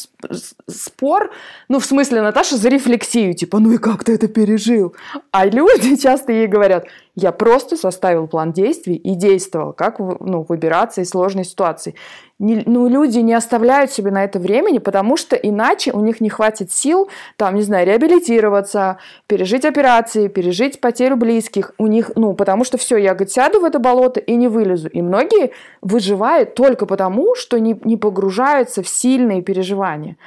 спор. 0.67 1.31
Ну, 1.69 1.79
в 1.79 1.85
смысле, 1.85 2.21
Наташа 2.21 2.55
за 2.55 2.69
рефлексию, 2.69 3.33
типа, 3.33 3.59
ну 3.59 3.71
и 3.71 3.77
как 3.77 4.03
ты 4.03 4.13
это 4.13 4.27
пережил? 4.27 4.95
А 5.31 5.45
люди 5.45 5.95
часто 6.01 6.31
ей 6.31 6.47
говорят, 6.47 6.85
я 7.15 7.31
просто 7.31 7.77
составил 7.77 8.27
план 8.27 8.53
действий 8.53 8.95
и 8.95 9.15
действовал, 9.15 9.73
как 9.73 9.99
ну, 9.99 10.45
выбираться 10.47 11.01
из 11.01 11.09
сложной 11.09 11.45
ситуации. 11.45 11.95
Не, 12.37 12.63
ну, 12.65 12.89
люди 12.89 13.19
не 13.19 13.33
оставляют 13.33 13.91
себе 13.91 14.11
на 14.11 14.25
это 14.25 14.39
времени, 14.39 14.79
потому 14.79 15.15
что 15.15 15.37
иначе 15.37 15.93
у 15.93 16.01
них 16.01 16.19
не 16.19 16.29
хватит 16.29 16.69
сил, 16.69 17.09
там, 17.37 17.55
не 17.55 17.61
знаю, 17.61 17.87
реабилитироваться, 17.87 18.97
пережить 19.25 19.63
операции, 19.63 20.27
пережить 20.27 20.81
потерю 20.81 21.15
близких. 21.15 21.71
У 21.77 21.87
них, 21.87 22.11
ну, 22.15 22.33
потому 22.33 22.65
что 22.65 22.77
все, 22.77 22.97
я, 22.97 23.13
говорит, 23.13 23.31
сяду 23.31 23.61
в 23.61 23.63
это 23.63 23.79
болото 23.79 24.19
и 24.19 24.35
не 24.35 24.49
вылезу. 24.49 24.89
И 24.89 25.01
многие 25.01 25.51
выживают 25.81 26.55
только 26.55 26.85
потому, 26.85 27.35
что 27.35 27.57
не, 27.57 27.79
не 27.85 27.95
погружаются 27.95 28.83
в 28.83 28.89
сильные 28.89 29.41
переживания. 29.41 30.17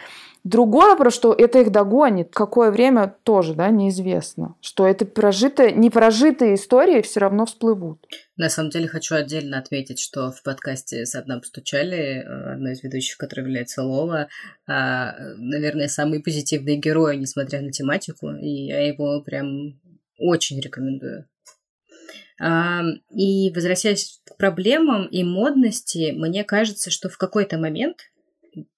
Другой 0.45 0.91
вопрос, 0.91 1.15
что 1.15 1.35
это 1.35 1.61
их 1.61 1.71
догонит. 1.71 2.31
Какое 2.33 2.71
время 2.71 3.15
тоже, 3.23 3.55
да, 3.55 3.71
неизвестно. 3.71 4.55
Что 4.61 4.87
это 4.87 5.05
прожитые, 5.05 5.73
непрожитые 5.73 6.55
истории 6.55 7.03
все 7.03 7.21
равно 7.21 7.47
всплывут. 7.47 7.99
На 8.37 8.49
самом 8.49 8.71
деле 8.71 8.89
хочу 8.89 9.15
отдельно 9.15 9.59
отметить, 9.59 9.99
что 9.99 10.31
в 10.31 10.43
подкасте 10.43 11.05
«С 11.05 11.15
одна 11.15 11.39
постучали» 11.39 12.23
э, 12.23 12.53
одной 12.53 12.73
из 12.73 12.83
ведущих, 12.83 13.19
которая 13.19 13.47
является 13.47 13.83
Лола, 13.83 14.29
а, 14.67 15.15
наверное, 15.37 15.89
самый 15.89 16.23
позитивный 16.23 16.77
герой, 16.77 17.17
несмотря 17.17 17.61
на 17.61 17.73
тематику, 17.73 18.31
и 18.31 18.67
я 18.67 18.87
его 18.87 19.21
прям 19.23 19.81
очень 20.19 20.61
рекомендую. 20.61 21.27
А, 22.41 22.83
и 23.11 23.51
возвращаясь 23.53 24.21
к 24.25 24.37
проблемам 24.37 25.07
и 25.07 25.25
модности, 25.25 26.13
мне 26.13 26.45
кажется, 26.45 26.91
что 26.91 27.09
в 27.09 27.19
какой-то 27.19 27.59
момент 27.59 27.99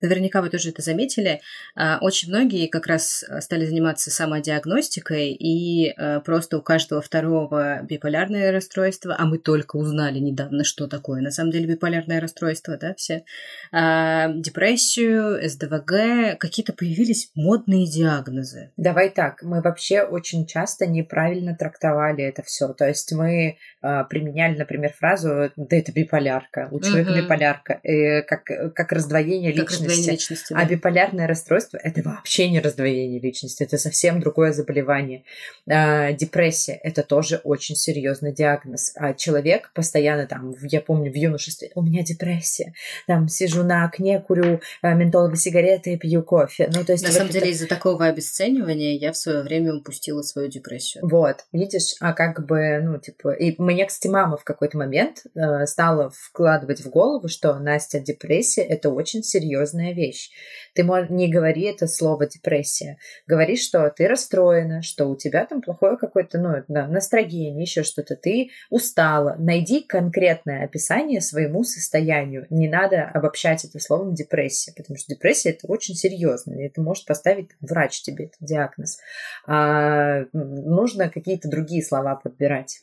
наверняка 0.00 0.43
вы 0.43 0.50
тоже 0.50 0.71
это 0.71 0.83
заметили, 0.83 1.41
а, 1.75 1.99
очень 2.00 2.29
многие 2.29 2.67
как 2.67 2.87
раз 2.87 3.25
а, 3.29 3.41
стали 3.41 3.65
заниматься 3.65 4.11
самодиагностикой, 4.11 5.33
и 5.33 5.91
а, 5.91 6.21
просто 6.21 6.59
у 6.59 6.62
каждого 6.62 7.00
второго 7.00 7.81
биполярное 7.83 8.53
расстройство, 8.53 9.17
а 9.19 9.27
мы 9.27 9.39
только 9.39 9.77
узнали 9.77 10.19
недавно, 10.19 10.65
что 10.65 10.87
такое 10.87 11.21
на 11.21 11.31
самом 11.31 11.50
деле 11.50 11.67
биполярное 11.67 12.21
расстройство, 12.21 12.77
да, 12.77 12.95
все, 12.95 13.25
депрессию, 13.73 15.49
СДВГ, 15.49 16.39
какие-то 16.39 16.73
появились 16.73 17.31
модные 17.35 17.87
диагнозы. 17.87 18.73
Давай 18.77 19.11
так, 19.11 19.43
мы 19.43 19.61
вообще 19.61 20.03
очень 20.03 20.47
часто 20.47 20.87
неправильно 20.87 21.57
трактовали 21.57 22.25
это 22.25 22.43
все, 22.43 22.73
то 22.73 22.87
есть 22.87 23.12
мы 23.12 23.59
применяли, 23.81 24.59
например, 24.59 24.93
фразу 24.93 25.50
«да 25.57 25.77
это 25.77 25.93
биполярка», 25.93 26.69
у 26.71 26.81
человека 26.81 27.11
угу. 27.11 27.19
биполярка, 27.19 27.81
э, 27.83 28.23
как, 28.23 28.45
как 28.75 28.93
раздвоение 28.93 29.53
как 29.64 29.81
личности. 29.81 30.11
личности 30.11 30.52
да. 30.52 30.61
А 30.61 30.64
биполярное 30.64 31.26
расстройство– 31.26 31.79
это 31.83 32.02
вообще 32.02 32.49
не 32.50 32.61
раздвоение 32.61 33.21
личности, 33.21 33.62
это 33.62 33.79
совсем 33.79 34.21
другое 34.21 34.52
заболевание. 34.52 35.25
А, 35.69 36.12
депрессия– 36.12 36.79
это 36.83 37.02
тоже 37.02 37.40
очень 37.45 37.76
серьезный 37.76 38.33
диагноз. 38.33 38.93
А 38.97 39.14
человек 39.14 39.71
постоянно 39.75 40.26
там, 40.26 40.55
я 40.62 40.81
помню, 40.81 41.12
в 41.12 41.14
юношестве, 41.14 41.71
у 41.75 41.83
меня 41.83 42.02
депрессия, 42.02 42.75
там 43.07 43.29
сижу 43.29 43.62
на 43.62 43.85
окне, 43.85 44.21
курю 44.21 44.61
а, 44.83 44.95
ментоловые 44.95 45.37
сигареты 45.37 45.93
и 45.93 45.97
пью 45.97 46.23
кофе. 46.23 46.71
Ну, 46.75 46.85
то 46.85 46.93
есть 46.93 47.05
на 47.05 47.12
самом 47.12 47.31
это... 47.31 47.40
деле 47.40 47.52
из-за 47.52 47.67
такого 47.67 48.07
обесценивания 48.07 48.97
я 48.97 49.12
в 49.12 49.17
свое 49.17 49.43
время 49.43 49.75
упустила 49.75 50.23
свою 50.23 50.49
депрессию. 50.49 51.07
Вот, 51.07 51.45
видишь, 51.52 51.95
а 52.00 52.12
как 52.12 52.47
бы, 52.47 52.81
ну, 52.83 52.99
типа, 52.99 53.33
и 53.33 53.55
мне, 53.61 53.87
кстати, 53.87 54.11
мама 54.11 54.37
в 54.37 54.45
какой-то 54.45 54.79
момент 54.79 55.25
э, 55.35 55.67
стала 55.67 56.11
вкладывать 56.11 56.81
в 56.81 56.90
голову, 56.90 57.29
что 57.29 57.59
Настя 57.59 58.00
депрессия– 58.00 58.62
это 58.71 58.90
очень 58.90 59.23
серьезно 59.23 59.50
серьезная 59.50 59.92
вещь. 59.92 60.30
Ты 60.75 60.83
не 61.11 61.30
говори 61.30 61.62
это 61.62 61.87
слово 61.87 62.26
депрессия. 62.26 62.99
Говори, 63.26 63.57
что 63.57 63.90
ты 63.90 64.07
расстроена, 64.07 64.83
что 64.83 65.07
у 65.07 65.16
тебя 65.16 65.45
там 65.47 65.61
плохое 65.61 65.97
какое-то 65.97 66.38
ну, 66.38 66.64
настроение, 66.69 67.61
еще 67.61 67.83
что-то. 67.83 68.16
Ты 68.16 68.50
устала. 68.71 69.37
Найди 69.38 69.83
конкретное 69.83 70.64
описание 70.64 71.21
своему 71.21 71.64
состоянию. 71.64 72.47
Не 72.50 72.69
надо 72.69 73.04
обобщать 73.04 73.64
это 73.64 73.78
словом 73.78 74.14
депрессия, 74.14 74.73
потому 74.76 74.97
что 74.97 75.14
депрессия 75.14 75.50
это 75.50 75.66
очень 75.66 75.95
серьезно. 75.95 76.54
И 76.54 76.66
это 76.66 76.80
может 76.80 77.04
поставить 77.07 77.50
врач 77.61 78.02
тебе 78.02 78.26
этот 78.26 78.40
диагноз. 78.40 78.99
А 79.47 80.25
нужно 80.33 81.11
какие-то 81.11 81.49
другие 81.49 81.83
слова 81.83 82.14
подбирать. 82.14 82.80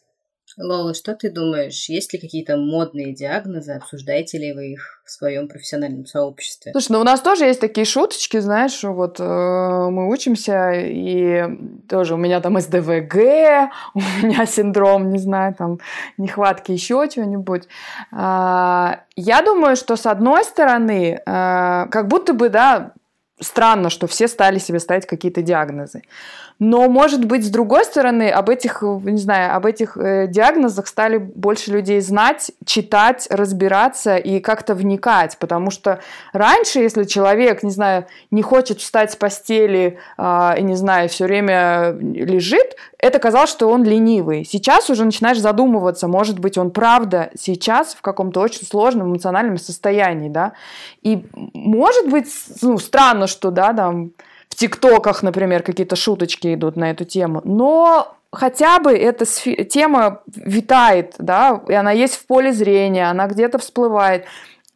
Лола, 0.57 0.95
что 0.95 1.13
ты 1.13 1.29
думаешь? 1.29 1.87
Есть 1.87 2.13
ли 2.13 2.19
какие-то 2.19 2.57
модные 2.57 3.13
диагнозы? 3.13 3.73
Обсуждаете 3.73 4.39
ли 4.39 4.53
вы 4.53 4.71
их 4.73 5.01
в 5.05 5.11
своем 5.11 5.47
профессиональном 5.47 6.07
сообществе? 6.07 6.71
Слушай, 6.71 6.93
ну 6.93 7.01
у 7.01 7.03
нас 7.03 7.21
тоже 7.21 7.45
есть 7.45 7.61
такие 7.61 7.85
шуточки, 7.85 8.39
знаешь, 8.39 8.83
вот 8.83 9.19
э, 9.19 9.23
мы 9.23 10.09
учимся, 10.09 10.71
и 10.73 11.43
тоже 11.87 12.15
у 12.15 12.17
меня 12.17 12.41
там 12.41 12.59
СДВГ, 12.59 13.15
у 13.93 13.99
меня 13.99 14.47
синдром, 14.47 15.11
не 15.11 15.19
знаю, 15.19 15.53
там, 15.53 15.79
нехватки 16.17 16.71
еще 16.71 17.07
чего-нибудь. 17.07 17.67
Э, 18.11 18.95
я 19.15 19.41
думаю, 19.43 19.75
что 19.75 19.95
с 19.95 20.07
одной 20.07 20.43
стороны, 20.43 21.19
э, 21.19 21.21
как 21.23 22.07
будто 22.07 22.33
бы, 22.33 22.49
да, 22.49 22.93
странно, 23.39 23.89
что 23.89 24.07
все 24.07 24.27
стали 24.27 24.57
себе 24.57 24.79
ставить 24.79 25.05
какие-то 25.05 25.41
диагнозы. 25.41 26.01
Но, 26.59 26.89
может 26.89 27.25
быть, 27.25 27.45
с 27.45 27.49
другой 27.49 27.85
стороны, 27.85 28.29
об 28.29 28.49
этих, 28.49 28.81
не 28.81 29.19
знаю, 29.19 29.55
об 29.55 29.65
этих 29.65 29.95
э, 29.95 30.27
диагнозах 30.27 30.87
стали 30.87 31.17
больше 31.17 31.71
людей 31.71 32.01
знать, 32.01 32.51
читать, 32.65 33.27
разбираться 33.29 34.17
и 34.17 34.39
как-то 34.39 34.73
вникать. 34.73 35.37
Потому 35.37 35.69
что 35.69 35.99
раньше, 36.33 36.79
если 36.79 37.03
человек, 37.03 37.61
не 37.61 37.69
знаю, 37.69 38.07
не 38.31 38.41
хочет 38.41 38.79
встать 38.79 39.11
с 39.11 39.15
постели 39.15 39.99
э, 40.17 40.53
и, 40.57 40.63
не 40.63 40.75
знаю, 40.75 41.09
все 41.09 41.25
время 41.25 41.95
лежит, 41.99 42.75
это 42.97 43.19
казалось, 43.19 43.51
что 43.51 43.69
он 43.69 43.83
ленивый. 43.83 44.43
Сейчас 44.43 44.89
уже 44.89 45.05
начинаешь 45.05 45.39
задумываться, 45.39 46.07
может 46.07 46.39
быть, 46.39 46.57
он 46.57 46.71
правда 46.71 47.29
сейчас 47.39 47.93
в 47.93 48.01
каком-то 48.01 48.39
очень 48.39 48.65
сложном 48.65 49.09
эмоциональном 49.09 49.57
состоянии, 49.57 50.29
да. 50.29 50.53
И, 51.03 51.23
может 51.53 52.09
быть, 52.09 52.27
ну, 52.63 52.79
странно, 52.79 53.27
что, 53.27 53.51
да, 53.51 53.73
там 53.73 54.11
в 54.49 54.55
ТикТоках, 54.55 55.23
например, 55.23 55.63
какие-то 55.63 55.95
шуточки 55.95 56.53
идут 56.53 56.75
на 56.75 56.91
эту 56.91 57.05
тему. 57.05 57.41
Но 57.43 58.15
хотя 58.31 58.79
бы 58.79 58.91
эта 58.91 59.25
тема 59.25 60.21
витает, 60.27 61.15
да, 61.17 61.61
и 61.67 61.73
она 61.73 61.91
есть 61.91 62.15
в 62.15 62.25
поле 62.27 62.51
зрения, 62.51 63.09
она 63.09 63.27
где-то 63.27 63.57
всплывает. 63.57 64.25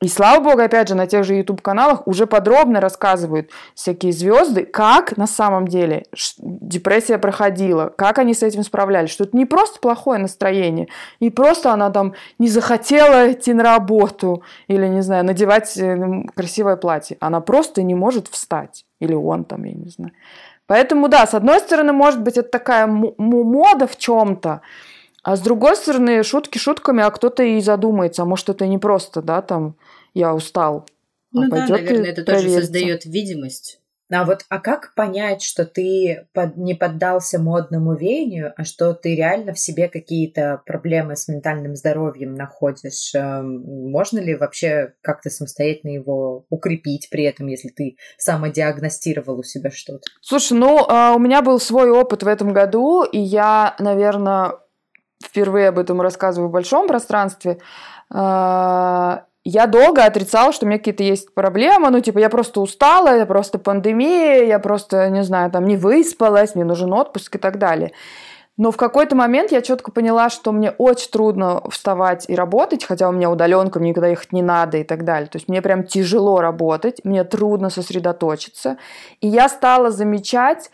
И 0.01 0.07
слава 0.07 0.43
богу, 0.43 0.61
опять 0.61 0.87
же, 0.87 0.95
на 0.95 1.05
тех 1.05 1.23
же 1.23 1.35
YouTube-каналах 1.35 2.07
уже 2.07 2.25
подробно 2.25 2.81
рассказывают 2.81 3.51
всякие 3.75 4.11
звезды, 4.11 4.65
как 4.65 5.15
на 5.15 5.27
самом 5.27 5.67
деле 5.67 6.05
депрессия 6.39 7.19
проходила, 7.19 7.93
как 7.95 8.17
они 8.17 8.33
с 8.33 8.41
этим 8.41 8.63
справлялись, 8.63 9.11
что 9.11 9.25
это 9.25 9.37
не 9.37 9.45
просто 9.45 9.79
плохое 9.79 10.19
настроение, 10.19 10.87
и 11.19 11.29
просто 11.29 11.71
она 11.71 11.91
там 11.91 12.15
не 12.39 12.47
захотела 12.47 13.31
идти 13.31 13.53
на 13.53 13.61
работу 13.61 14.41
или, 14.67 14.87
не 14.87 15.01
знаю, 15.01 15.23
надевать 15.23 15.77
э, 15.77 16.23
красивое 16.35 16.77
платье. 16.77 17.17
Она 17.19 17.39
просто 17.39 17.83
не 17.83 17.93
может 17.93 18.27
встать. 18.27 18.85
Или 19.01 19.13
он 19.13 19.43
там, 19.43 19.65
я 19.65 19.73
не 19.73 19.89
знаю. 19.89 20.13
Поэтому, 20.67 21.09
да, 21.09 21.27
с 21.27 21.33
одной 21.33 21.59
стороны, 21.59 21.91
может 21.91 22.21
быть, 22.21 22.37
это 22.37 22.47
такая 22.47 22.87
мода 22.87 23.87
в 23.87 23.97
чем-то, 23.97 24.61
а 25.23 25.35
с 25.35 25.41
другой 25.41 25.75
стороны, 25.75 26.23
шутки 26.23 26.57
шутками, 26.57 27.03
а 27.03 27.11
кто-то 27.11 27.43
и 27.43 27.59
задумается, 27.59 28.21
а 28.21 28.25
может, 28.25 28.47
это 28.47 28.65
не 28.67 28.77
просто, 28.77 29.21
да, 29.21 29.41
там, 29.41 29.75
я 30.13 30.33
устал. 30.33 30.85
А 31.35 31.39
ну 31.39 31.49
да, 31.49 31.67
наверное, 31.67 32.11
это 32.11 32.23
тоже 32.23 32.49
создает 32.49 33.05
видимость 33.05 33.80
А 34.11 34.25
вот, 34.25 34.45
а 34.49 34.59
как 34.59 34.93
понять, 34.93 35.41
что 35.41 35.65
ты 35.65 36.27
под, 36.33 36.57
не 36.57 36.73
поддался 36.73 37.39
модному 37.39 37.95
веянию, 37.95 38.53
а 38.57 38.65
что 38.65 38.93
ты 38.93 39.15
реально 39.15 39.53
в 39.53 39.59
себе 39.59 39.87
какие-то 39.87 40.61
проблемы 40.65 41.15
с 41.15 41.27
ментальным 41.27 41.75
здоровьем 41.75 42.35
находишь? 42.35 43.15
Эм, 43.15 43.61
можно 43.89 44.19
ли 44.19 44.35
вообще 44.35 44.93
как-то 45.01 45.29
самостоятельно 45.29 45.91
его 45.91 46.45
укрепить 46.49 47.09
при 47.09 47.23
этом, 47.23 47.47
если 47.47 47.69
ты 47.69 47.95
самодиагностировал 48.17 49.39
у 49.39 49.43
себя 49.43 49.71
что-то? 49.71 50.03
Слушай, 50.21 50.57
ну, 50.57 50.85
а, 50.89 51.13
у 51.15 51.19
меня 51.19 51.41
был 51.41 51.59
свой 51.59 51.89
опыт 51.89 52.23
в 52.23 52.27
этом 52.27 52.51
году, 52.51 53.03
и 53.03 53.17
я, 53.17 53.75
наверное, 53.79 54.53
впервые 55.23 55.69
об 55.69 55.79
этом 55.79 56.01
рассказываю 56.01 56.49
в 56.49 56.51
большом 56.51 56.87
пространстве. 56.87 57.59
А, 58.09 59.25
я 59.43 59.65
долго 59.65 60.05
отрицала, 60.05 60.53
что 60.53 60.65
у 60.65 60.69
меня 60.69 60.77
какие-то 60.77 61.03
есть 61.03 61.33
проблемы, 61.33 61.89
ну, 61.89 61.99
типа, 61.99 62.19
я 62.19 62.29
просто 62.29 62.61
устала, 62.61 63.09
это 63.09 63.25
просто 63.25 63.57
пандемия, 63.57 64.43
я 64.43 64.59
просто, 64.59 65.09
не 65.09 65.23
знаю, 65.23 65.49
там, 65.51 65.65
не 65.65 65.77
выспалась, 65.77 66.55
мне 66.55 66.63
нужен 66.63 66.93
отпуск 66.93 67.35
и 67.35 67.39
так 67.39 67.57
далее. 67.57 67.91
Но 68.57 68.69
в 68.69 68.77
какой-то 68.77 69.15
момент 69.15 69.51
я 69.51 69.61
четко 69.61 69.91
поняла, 69.91 70.29
что 70.29 70.51
мне 70.51 70.71
очень 70.71 71.09
трудно 71.09 71.63
вставать 71.69 72.29
и 72.29 72.35
работать, 72.35 72.83
хотя 72.83 73.09
у 73.09 73.11
меня 73.11 73.31
удаленка, 73.31 73.79
мне 73.79 73.89
никуда 73.89 74.07
ехать 74.07 74.33
не 74.33 74.43
надо 74.43 74.77
и 74.77 74.83
так 74.83 75.03
далее. 75.03 75.27
То 75.27 75.37
есть 75.37 75.47
мне 75.47 75.63
прям 75.63 75.83
тяжело 75.83 76.41
работать, 76.41 77.01
мне 77.03 77.23
трудно 77.23 77.71
сосредоточиться. 77.71 78.77
И 79.21 79.27
я 79.27 79.49
стала 79.49 79.89
замечать, 79.89 80.69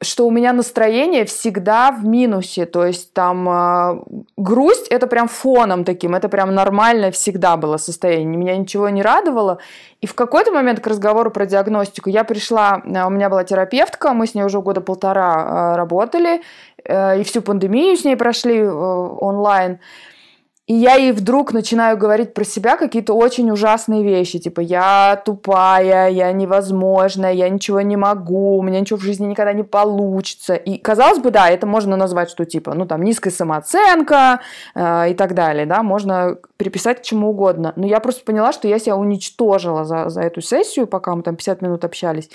что 0.00 0.26
у 0.28 0.30
меня 0.30 0.52
настроение 0.52 1.24
всегда 1.24 1.90
в 1.90 2.04
минусе, 2.04 2.66
то 2.66 2.84
есть 2.84 3.12
там 3.12 3.48
э, 3.48 4.02
грусть 4.36 4.86
это 4.88 5.08
прям 5.08 5.26
фоном 5.26 5.84
таким, 5.84 6.14
это 6.14 6.28
прям 6.28 6.54
нормальное 6.54 7.10
всегда 7.10 7.56
было 7.56 7.78
состояние, 7.78 8.36
меня 8.36 8.56
ничего 8.56 8.88
не 8.90 9.02
радовало. 9.02 9.58
И 10.00 10.06
в 10.06 10.14
какой-то 10.14 10.52
момент 10.52 10.78
к 10.78 10.86
разговору 10.86 11.32
про 11.32 11.46
диагностику 11.46 12.10
я 12.10 12.22
пришла, 12.22 12.80
э, 12.84 13.06
у 13.06 13.10
меня 13.10 13.28
была 13.28 13.42
терапевтка, 13.42 14.12
мы 14.12 14.28
с 14.28 14.34
ней 14.34 14.44
уже 14.44 14.60
года 14.60 14.80
полтора 14.80 15.72
э, 15.72 15.76
работали, 15.76 16.42
э, 16.84 17.20
и 17.20 17.24
всю 17.24 17.42
пандемию 17.42 17.96
с 17.96 18.04
ней 18.04 18.16
прошли 18.16 18.58
э, 18.58 18.70
онлайн. 18.70 19.80
И 20.68 20.74
я 20.74 20.96
ей 20.96 21.12
вдруг 21.12 21.54
начинаю 21.54 21.96
говорить 21.96 22.34
про 22.34 22.44
себя 22.44 22.76
какие-то 22.76 23.14
очень 23.14 23.50
ужасные 23.50 24.04
вещи, 24.04 24.38
типа 24.38 24.60
я 24.60 25.20
тупая, 25.24 26.10
я 26.10 26.30
невозможная, 26.32 27.32
я 27.32 27.48
ничего 27.48 27.80
не 27.80 27.96
могу, 27.96 28.58
у 28.58 28.62
меня 28.62 28.78
ничего 28.78 28.98
в 28.98 29.02
жизни 29.02 29.24
никогда 29.24 29.54
не 29.54 29.62
получится. 29.62 30.56
И 30.56 30.76
казалось 30.76 31.20
бы, 31.20 31.30
да, 31.30 31.48
это 31.48 31.66
можно 31.66 31.96
назвать, 31.96 32.28
что 32.28 32.44
типа, 32.44 32.74
ну 32.74 32.84
там 32.84 33.02
низкая 33.02 33.32
самооценка 33.32 34.40
э, 34.74 35.12
и 35.12 35.14
так 35.14 35.32
далее, 35.32 35.64
да, 35.64 35.82
можно 35.82 36.36
приписать 36.58 37.00
к 37.00 37.02
чему 37.02 37.30
угодно. 37.30 37.72
Но 37.76 37.86
я 37.86 37.98
просто 37.98 38.22
поняла, 38.22 38.52
что 38.52 38.68
я 38.68 38.78
себя 38.78 38.96
уничтожила 38.96 39.86
за, 39.86 40.10
за 40.10 40.20
эту 40.20 40.42
сессию, 40.42 40.86
пока 40.86 41.16
мы 41.16 41.22
там 41.22 41.36
50 41.36 41.62
минут 41.62 41.86
общались. 41.86 42.28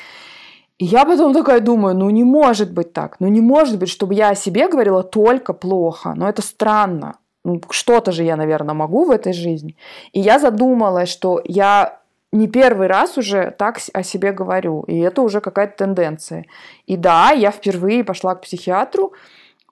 И 0.79 0.85
я 0.85 1.05
потом 1.05 1.35
такая 1.35 1.59
думаю, 1.59 1.95
ну 1.95 2.09
не 2.09 2.23
может 2.23 2.73
быть 2.73 2.93
так, 2.93 3.17
ну 3.19 3.27
не 3.27 3.41
может 3.41 3.77
быть, 3.77 3.89
чтобы 3.89 4.15
я 4.15 4.29
о 4.29 4.35
себе 4.35 4.67
говорила 4.67 5.03
только 5.03 5.53
плохо, 5.53 6.15
но 6.15 6.27
это 6.27 6.41
странно 6.41 7.17
ну, 7.22 7.22
что-то 7.69 8.11
же 8.11 8.23
я, 8.23 8.35
наверное, 8.35 8.73
могу 8.73 9.05
в 9.05 9.11
этой 9.11 9.33
жизни. 9.33 9.75
И 10.11 10.19
я 10.19 10.39
задумалась, 10.39 11.09
что 11.09 11.41
я 11.45 11.99
не 12.31 12.47
первый 12.47 12.87
раз 12.87 13.17
уже 13.17 13.53
так 13.57 13.79
о 13.93 14.03
себе 14.03 14.31
говорю, 14.31 14.83
и 14.87 14.99
это 14.99 15.21
уже 15.21 15.39
какая-то 15.39 15.85
тенденция. 15.85 16.45
И 16.87 16.97
да, 16.97 17.31
я 17.31 17.51
впервые 17.51 18.03
пошла 18.03 18.35
к 18.35 18.41
психиатру, 18.41 19.13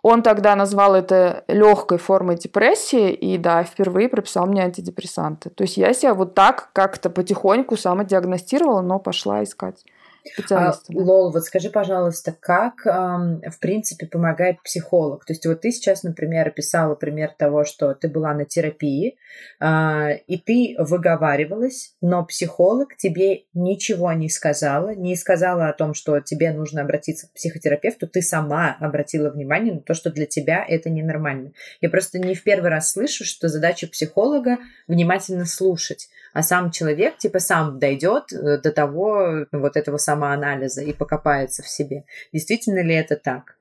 он 0.03 0.23
тогда 0.23 0.55
назвал 0.55 0.95
это 0.95 1.43
легкой 1.47 1.97
формой 1.97 2.35
депрессии, 2.35 3.11
и 3.11 3.37
да, 3.37 3.63
впервые 3.63 4.09
прописал 4.09 4.47
мне 4.47 4.63
антидепрессанты. 4.63 5.49
То 5.49 5.63
есть 5.63 5.77
я 5.77 5.93
себя 5.93 6.13
вот 6.13 6.33
так 6.33 6.69
как-то 6.73 7.09
потихоньку 7.09 7.77
самодиагностировала, 7.77 8.81
но 8.81 8.99
пошла 8.99 9.43
искать 9.43 9.83
специалистами. 10.25 10.99
А, 10.99 11.03
Лол, 11.03 11.31
вот 11.31 11.43
скажи, 11.43 11.69
пожалуйста, 11.69 12.35
как, 12.39 12.85
в 12.85 13.59
принципе, 13.59 14.07
помогает 14.07 14.61
психолог? 14.63 15.25
То 15.25 15.33
есть 15.33 15.45
вот 15.45 15.61
ты 15.61 15.71
сейчас, 15.71 16.03
например, 16.03 16.47
описала 16.47 16.95
пример 16.95 17.33
того, 17.37 17.63
что 17.63 17.93
ты 17.93 18.07
была 18.07 18.33
на 18.33 18.45
терапии, 18.45 19.17
а, 19.59 20.11
и 20.27 20.37
ты 20.37 20.75
выговаривалась, 20.77 21.95
но 22.01 22.25
психолог 22.25 22.95
тебе 22.97 23.43
ничего 23.53 24.11
не 24.13 24.29
сказала, 24.29 24.95
не 24.95 25.15
сказала 25.15 25.69
о 25.69 25.73
том, 25.73 25.93
что 25.93 26.19
тебе 26.19 26.51
нужно 26.51 26.81
обратиться 26.81 27.27
к 27.27 27.33
психотерапевту, 27.33 28.07
ты 28.07 28.21
сама 28.21 28.77
обратила 28.79 29.29
внимание 29.29 29.75
на 29.75 29.81
то, 29.81 29.93
что 29.93 30.11
для 30.11 30.25
тебя 30.25 30.65
это 30.67 30.89
ненормально. 30.89 31.51
Я 31.79 31.89
просто 31.89 32.19
не 32.19 32.35
в 32.35 32.43
первый 32.43 32.69
раз 32.69 32.91
слышу, 32.91 33.23
что 33.25 33.49
задача 33.49 33.87
психолога 33.87 34.57
внимательно 34.87 35.45
слушать, 35.45 36.09
а 36.33 36.43
сам 36.43 36.71
человек 36.71 37.17
типа 37.17 37.39
сам 37.39 37.79
дойдет 37.79 38.31
э, 38.31 38.57
до 38.57 38.71
того 38.71 39.45
вот 39.51 39.75
этого 39.75 39.97
самоанализа 40.11 40.81
и 40.81 40.93
покопается 40.93 41.63
в 41.63 41.67
себе. 41.67 42.03
Действительно 42.33 42.83
ли 42.83 42.95
это 42.95 43.15
так? 43.15 43.55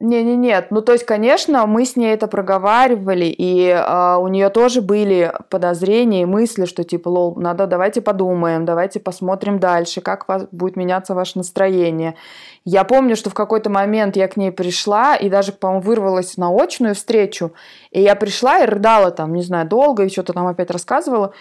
Не, 0.00 0.24
не, 0.24 0.34
нет. 0.34 0.66
Ну, 0.70 0.82
то 0.82 0.92
есть, 0.92 1.06
конечно, 1.06 1.64
мы 1.66 1.84
с 1.84 1.94
ней 1.94 2.12
это 2.12 2.26
проговаривали, 2.26 3.26
и 3.26 3.68
э, 3.68 4.16
у 4.16 4.26
нее 4.26 4.48
тоже 4.48 4.82
были 4.82 5.32
подозрения 5.48 6.22
и 6.22 6.24
мысли, 6.24 6.64
что 6.64 6.82
типа, 6.82 7.08
лол, 7.08 7.36
надо, 7.36 7.68
давайте 7.68 8.00
подумаем, 8.00 8.64
давайте 8.64 8.98
посмотрим 8.98 9.60
дальше, 9.60 10.00
как 10.00 10.26
вас, 10.26 10.46
будет 10.50 10.74
меняться 10.74 11.14
ваше 11.14 11.38
настроение. 11.38 12.16
Я 12.64 12.82
помню, 12.82 13.14
что 13.14 13.30
в 13.30 13.34
какой-то 13.34 13.70
момент 13.70 14.16
я 14.16 14.26
к 14.26 14.36
ней 14.36 14.50
пришла 14.50 15.14
и 15.14 15.30
даже, 15.30 15.52
по-моему, 15.52 15.82
вырвалась 15.82 16.36
на 16.36 16.50
очную 16.50 16.96
встречу, 16.96 17.52
и 17.92 18.00
я 18.00 18.16
пришла 18.16 18.58
и 18.58 18.66
рыдала 18.66 19.12
там, 19.12 19.32
не 19.32 19.42
знаю, 19.42 19.68
долго, 19.68 20.02
и 20.02 20.08
что-то 20.08 20.32
там 20.32 20.48
опять 20.48 20.72
рассказывала, 20.72 21.32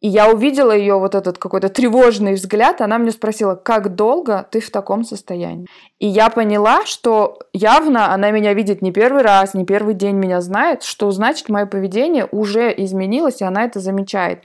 и 0.00 0.08
я 0.08 0.30
увидела 0.30 0.70
ее 0.70 0.98
вот 0.98 1.16
этот 1.16 1.38
какой-то 1.38 1.68
тревожный 1.68 2.34
взгляд, 2.34 2.80
она 2.80 2.98
мне 2.98 3.10
спросила, 3.10 3.56
как 3.56 3.96
долго 3.96 4.46
ты 4.50 4.60
в 4.60 4.70
таком 4.70 5.04
состоянии? 5.04 5.66
И 5.98 6.06
я 6.06 6.30
поняла, 6.30 6.86
что 6.86 7.40
явно 7.52 8.12
она 8.12 8.30
меня 8.30 8.54
видит 8.54 8.80
не 8.80 8.92
первый 8.92 9.22
раз, 9.22 9.54
не 9.54 9.64
первый 9.64 9.94
день 9.94 10.14
меня 10.14 10.40
знает, 10.40 10.84
что 10.84 11.10
значит 11.10 11.48
мое 11.48 11.66
поведение 11.66 12.28
уже 12.30 12.72
изменилось, 12.76 13.40
и 13.40 13.44
она 13.44 13.64
это 13.64 13.80
замечает. 13.80 14.44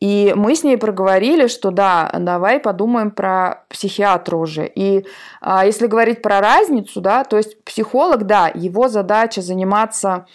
И 0.00 0.32
мы 0.36 0.54
с 0.54 0.64
ней 0.64 0.76
проговорили, 0.76 1.46
что 1.48 1.70
да, 1.70 2.10
давай 2.18 2.58
подумаем 2.58 3.10
про 3.10 3.64
психиатра 3.68 4.36
уже. 4.36 4.66
И 4.66 5.06
а, 5.40 5.64
если 5.64 5.86
говорить 5.86 6.20
про 6.20 6.40
разницу, 6.40 7.00
да, 7.00 7.24
то 7.24 7.36
есть 7.36 7.62
психолог, 7.64 8.24
да, 8.24 8.50
его 8.54 8.88
задача 8.88 9.40
заниматься 9.40 10.26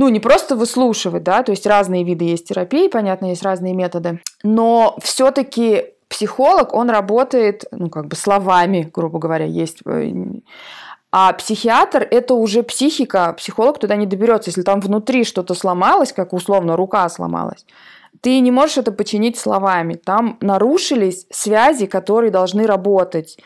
ну, 0.00 0.08
не 0.08 0.18
просто 0.18 0.56
выслушивать, 0.56 1.24
да, 1.24 1.42
то 1.42 1.52
есть 1.52 1.66
разные 1.66 2.04
виды 2.04 2.24
есть 2.24 2.48
терапии, 2.48 2.88
понятно, 2.88 3.26
есть 3.26 3.42
разные 3.42 3.74
методы, 3.74 4.22
но 4.42 4.96
все-таки 5.02 5.88
психолог, 6.08 6.72
он 6.72 6.88
работает, 6.88 7.66
ну, 7.70 7.90
как 7.90 8.06
бы 8.06 8.16
словами, 8.16 8.90
грубо 8.94 9.18
говоря, 9.18 9.44
есть 9.44 9.80
э, 9.84 10.10
а 11.12 11.34
психиатр– 11.34 12.08
это 12.10 12.32
уже 12.32 12.62
психика, 12.62 13.34
психолог 13.34 13.78
туда 13.78 13.96
не 13.96 14.06
доберется. 14.06 14.48
Если 14.48 14.62
там 14.62 14.80
внутри 14.80 15.24
что-то 15.24 15.52
сломалось, 15.52 16.14
как 16.14 16.32
условно 16.32 16.76
рука 16.76 17.06
сломалась, 17.10 17.66
ты 18.20 18.40
не 18.40 18.50
можешь 18.50 18.78
это 18.78 18.92
починить 18.92 19.38
словами. 19.38 19.94
Там 19.94 20.36
нарушились 20.40 21.26
связи, 21.30 21.86
которые 21.86 22.30
должны 22.30 22.66
работать. 22.66 23.38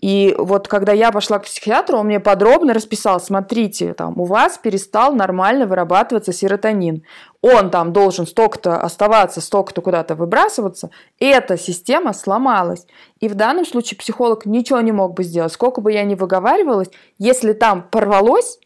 И 0.00 0.34
вот 0.38 0.68
когда 0.68 0.92
я 0.92 1.10
пошла 1.10 1.38
к 1.38 1.44
психиатру, 1.44 1.98
он 1.98 2.06
мне 2.06 2.20
подробно 2.20 2.72
расписал, 2.72 3.20
смотрите, 3.20 3.94
там, 3.94 4.18
у 4.20 4.24
вас 4.24 4.58
перестал 4.58 5.12
нормально 5.12 5.66
вырабатываться 5.66 6.32
серотонин. 6.32 7.02
Он 7.40 7.70
там 7.70 7.92
должен 7.92 8.26
столько-то 8.26 8.80
оставаться, 8.80 9.40
столько-то 9.40 9.80
куда-то 9.80 10.14
выбрасываться. 10.14 10.90
Эта 11.18 11.56
система 11.56 12.12
сломалась. 12.12 12.86
И 13.18 13.28
в 13.28 13.34
данном 13.34 13.64
случае 13.64 13.98
психолог 13.98 14.46
ничего 14.46 14.80
не 14.80 14.92
мог 14.92 15.14
бы 15.14 15.24
сделать. 15.24 15.52
Сколько 15.52 15.80
бы 15.80 15.92
я 15.92 16.04
ни 16.04 16.14
выговаривалась, 16.14 16.90
если 17.18 17.52
там 17.52 17.82
порвалось, 17.82 18.58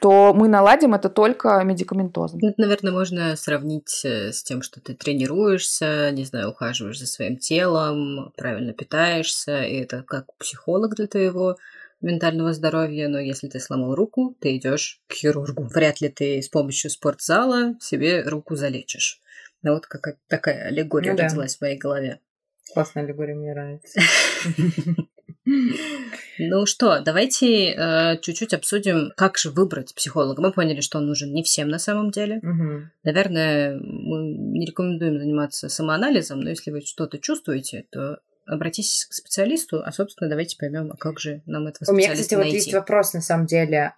то 0.00 0.34
мы 0.34 0.48
наладим 0.48 0.94
это 0.94 1.08
только 1.08 1.62
медикаментозно. 1.64 2.38
Это, 2.42 2.60
наверное, 2.60 2.92
можно 2.92 3.36
сравнить 3.36 4.02
э, 4.04 4.32
с 4.32 4.42
тем, 4.42 4.62
что 4.62 4.80
ты 4.80 4.94
тренируешься, 4.94 6.10
не 6.12 6.24
знаю, 6.24 6.50
ухаживаешь 6.50 6.98
за 6.98 7.06
своим 7.06 7.36
телом, 7.36 8.32
правильно 8.36 8.72
питаешься, 8.72 9.62
и 9.62 9.76
это 9.76 10.02
как 10.02 10.34
психолог 10.36 10.94
для 10.96 11.06
твоего 11.06 11.56
ментального 12.00 12.52
здоровья, 12.52 13.08
но 13.08 13.18
если 13.18 13.48
ты 13.48 13.58
сломал 13.58 13.94
руку, 13.94 14.36
ты 14.40 14.56
идешь 14.56 15.00
к 15.06 15.14
хирургу. 15.14 15.64
Вряд 15.64 16.00
ли 16.00 16.08
ты 16.08 16.42
с 16.42 16.48
помощью 16.48 16.90
спортзала 16.90 17.74
себе 17.80 18.22
руку 18.22 18.54
залечишь. 18.54 19.20
Ну 19.62 19.74
вот 19.74 19.86
какая 19.86 20.16
такая 20.28 20.66
аллегория 20.66 21.12
ну, 21.12 21.22
родилась 21.22 21.54
да. 21.54 21.58
в 21.58 21.60
моей 21.62 21.78
голове. 21.78 22.20
Классная 22.72 23.04
аллегория, 23.04 23.34
мне 23.34 23.52
нравится. 23.52 24.00
Ну 26.38 26.66
что, 26.66 27.00
давайте 27.00 27.72
э, 27.72 28.18
чуть-чуть 28.20 28.54
обсудим, 28.54 29.12
как 29.16 29.38
же 29.38 29.50
выбрать 29.50 29.94
психолога. 29.94 30.40
Мы 30.42 30.52
поняли, 30.52 30.80
что 30.80 30.98
он 30.98 31.06
нужен 31.06 31.32
не 31.32 31.42
всем 31.42 31.68
на 31.68 31.78
самом 31.78 32.10
деле. 32.10 32.38
Угу. 32.38 32.90
Наверное, 33.04 33.78
мы 33.80 34.34
не 34.58 34.66
рекомендуем 34.66 35.18
заниматься 35.18 35.68
самоанализом, 35.68 36.40
но 36.40 36.50
если 36.50 36.70
вы 36.70 36.80
что-то 36.82 37.18
чувствуете, 37.18 37.86
то 37.90 38.20
обратитесь 38.46 39.06
к 39.06 39.12
специалисту, 39.12 39.82
а, 39.84 39.90
собственно, 39.92 40.30
давайте 40.30 40.56
поймем, 40.56 40.92
а 40.92 40.96
как 40.96 41.18
же 41.18 41.42
нам 41.46 41.66
этого 41.66 41.84
специалиста 41.84 41.92
У 41.92 41.96
меня, 41.96 42.14
кстати, 42.14 42.34
найти. 42.34 42.50
вот 42.50 42.54
есть 42.54 42.72
вопрос, 42.72 43.12
на 43.14 43.20
самом 43.20 43.46
деле. 43.46 43.92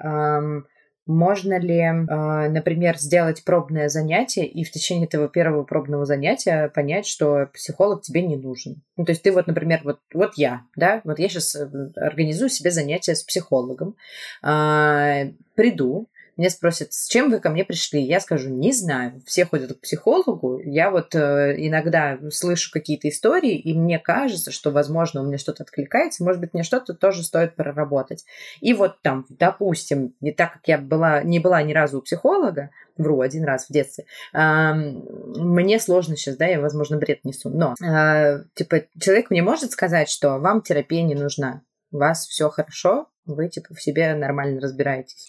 Можно 1.09 1.59
ли, 1.59 1.81
э, 1.81 2.49
например, 2.51 2.99
сделать 2.99 3.43
пробное 3.43 3.89
занятие 3.89 4.47
и 4.47 4.63
в 4.63 4.71
течение 4.71 5.07
этого 5.07 5.29
первого 5.29 5.65
пробного 5.65 6.05
занятия 6.05 6.69
понять, 6.69 7.07
что 7.07 7.49
психолог 7.55 8.03
тебе 8.03 8.23
не 8.23 8.37
нужен? 8.37 8.83
Ну, 8.99 9.07
то 9.07 9.13
есть 9.13 9.23
ты 9.23 9.33
вот, 9.33 9.47
например, 9.47 9.81
вот, 9.85 10.01
вот 10.13 10.35
я, 10.37 10.63
да, 10.77 11.01
вот 11.05 11.19
я 11.19 11.31
сейчас 11.31 11.57
э, 11.57 11.67
организую 11.97 12.51
себе 12.51 12.71
занятие 12.71 13.15
с 13.15 13.23
психологом, 13.23 13.97
э, 14.43 15.33
приду, 15.55 16.09
меня 16.39 16.51
спросят, 16.51 16.93
с 16.93 17.09
чем 17.09 17.31
вы 17.31 17.41
ко 17.41 17.51
мне 17.51 17.65
пришли? 17.65 18.01
Я 18.01 18.21
скажу, 18.21 18.49
не 18.49 18.73
знаю. 18.73 19.21
Все 19.27 19.45
ходят 19.45 19.77
к 19.77 19.81
психологу. 19.81 20.61
Я 20.65 20.91
вот 20.91 21.15
э, 21.15 21.55
иногда 21.59 22.19
слышу 22.31 22.71
какие-то 22.73 23.09
истории, 23.09 23.59
и 23.59 23.77
мне 23.77 23.99
кажется, 23.99 24.53
что, 24.53 24.71
возможно, 24.71 25.21
у 25.21 25.27
меня 25.27 25.39
что-то 25.39 25.65
откликается, 25.65 26.25
может 26.25 26.41
быть, 26.41 26.55
мне 26.55 26.63
что-то 26.63 26.95
тоже 26.95 27.25
стоит 27.25 27.57
проработать. 27.57 28.25
И 28.61 28.73
вот 28.73 29.03
там, 29.03 29.27
допустим, 29.29 30.15
не 30.21 30.33
так 30.33 30.55
как 30.55 30.69
я 30.69 30.79
была, 30.79 31.23
не 31.23 31.41
была 31.41 31.63
ни 31.63 31.73
разу 31.73 31.99
у 31.99 32.03
психолога, 32.03 32.71
вру, 32.97 33.21
один 33.21 33.45
раз 33.45 33.67
в 33.67 33.73
детстве, 33.73 34.05
мне 34.33 35.79
сложно 35.79 36.17
сейчас, 36.17 36.37
да, 36.37 36.47
я, 36.47 36.61
возможно, 36.61 36.99
бред 36.99 37.25
несу, 37.25 37.49
но, 37.49 37.75
э, 37.83 38.45
типа, 38.55 38.83
человек 39.01 39.31
мне 39.31 39.43
может 39.43 39.71
сказать, 39.71 40.09
что 40.09 40.39
вам 40.39 40.63
терапия 40.63 41.03
не 41.03 41.15
нужна, 41.15 41.63
у 41.93 41.99
вас 41.99 42.27
все 42.27 42.51
хорошо, 42.51 43.09
вы, 43.25 43.49
типа, 43.49 43.75
в 43.75 43.81
себе 43.81 44.15
нормально 44.15 44.61
разбираетесь. 44.61 45.29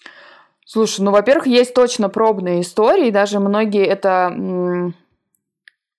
Слушай, 0.72 1.02
ну, 1.02 1.10
во-первых, 1.10 1.48
есть 1.48 1.74
точно 1.74 2.10
пробные 2.10 2.62
истории, 2.62 3.10
даже 3.10 3.40
многие 3.40 3.84
это, 3.84 4.94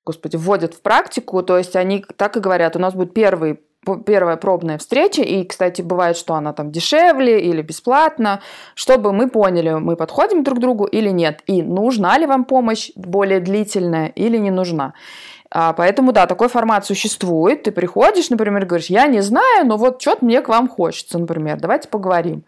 господи, 0.07 0.37
вводят 0.37 0.75
в 0.75 0.81
практику, 0.81 1.43
то 1.43 1.59
есть 1.59 1.75
они 1.75 2.05
так 2.17 2.37
и 2.37 2.41
говорят, 2.41 2.77
у 2.77 2.79
нас 2.79 2.95
будет 2.95 3.13
первый 3.13 3.59
первая 4.07 4.37
пробная 4.37 4.79
встреча, 4.79 5.23
и, 5.23 5.43
кстати, 5.43 5.83
бывает, 5.83 6.17
что 6.17 6.35
она 6.35 6.53
там 6.53 6.71
дешевле 6.71 7.41
или 7.41 7.63
бесплатно, 7.63 8.43
чтобы 8.77 9.13
мы 9.13 9.29
поняли, 9.29 9.73
мы 9.73 9.97
подходим 9.97 10.45
друг 10.45 10.59
к 10.59 10.61
другу 10.61 10.85
или 10.85 11.09
нет, 11.09 11.43
и 11.49 11.63
нужна 11.65 12.17
ли 12.17 12.27
вам 12.27 12.45
помощь 12.45 12.93
более 12.95 13.41
длительная 13.41 14.07
или 14.07 14.37
не 14.37 14.53
нужна. 14.53 14.95
А, 15.51 15.73
поэтому, 15.73 16.13
да, 16.13 16.29
такой 16.29 16.49
формат 16.49 16.87
существует. 16.87 17.65
Ты 17.65 17.73
приходишь, 17.73 18.31
например, 18.31 18.67
говоришь, 18.67 18.87
я 18.87 19.09
не 19.09 19.21
знаю, 19.21 19.67
но 19.67 19.77
вот 19.77 20.01
что-то 20.01 20.25
мне 20.25 20.43
к 20.43 20.49
вам 20.49 20.69
хочется, 20.69 21.19
например, 21.19 21.59
давайте 21.59 21.89
поговорим. 21.89 22.45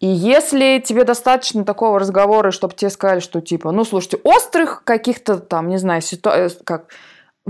И 0.00 0.06
если 0.06 0.82
тебе 0.84 1.04
достаточно 1.04 1.62
такого 1.62 2.00
разговора, 2.00 2.50
чтобы 2.50 2.74
тебе 2.74 2.90
сказали, 2.90 3.20
что 3.20 3.42
типа, 3.42 3.70
ну, 3.70 3.84
слушайте, 3.84 4.18
острых 4.24 4.82
каких-то 4.84 5.38
там, 5.38 5.68
не 5.68 5.76
знаю, 5.76 6.00
ситуаций, 6.00 6.56
э, 6.58 6.64
как 6.64 6.86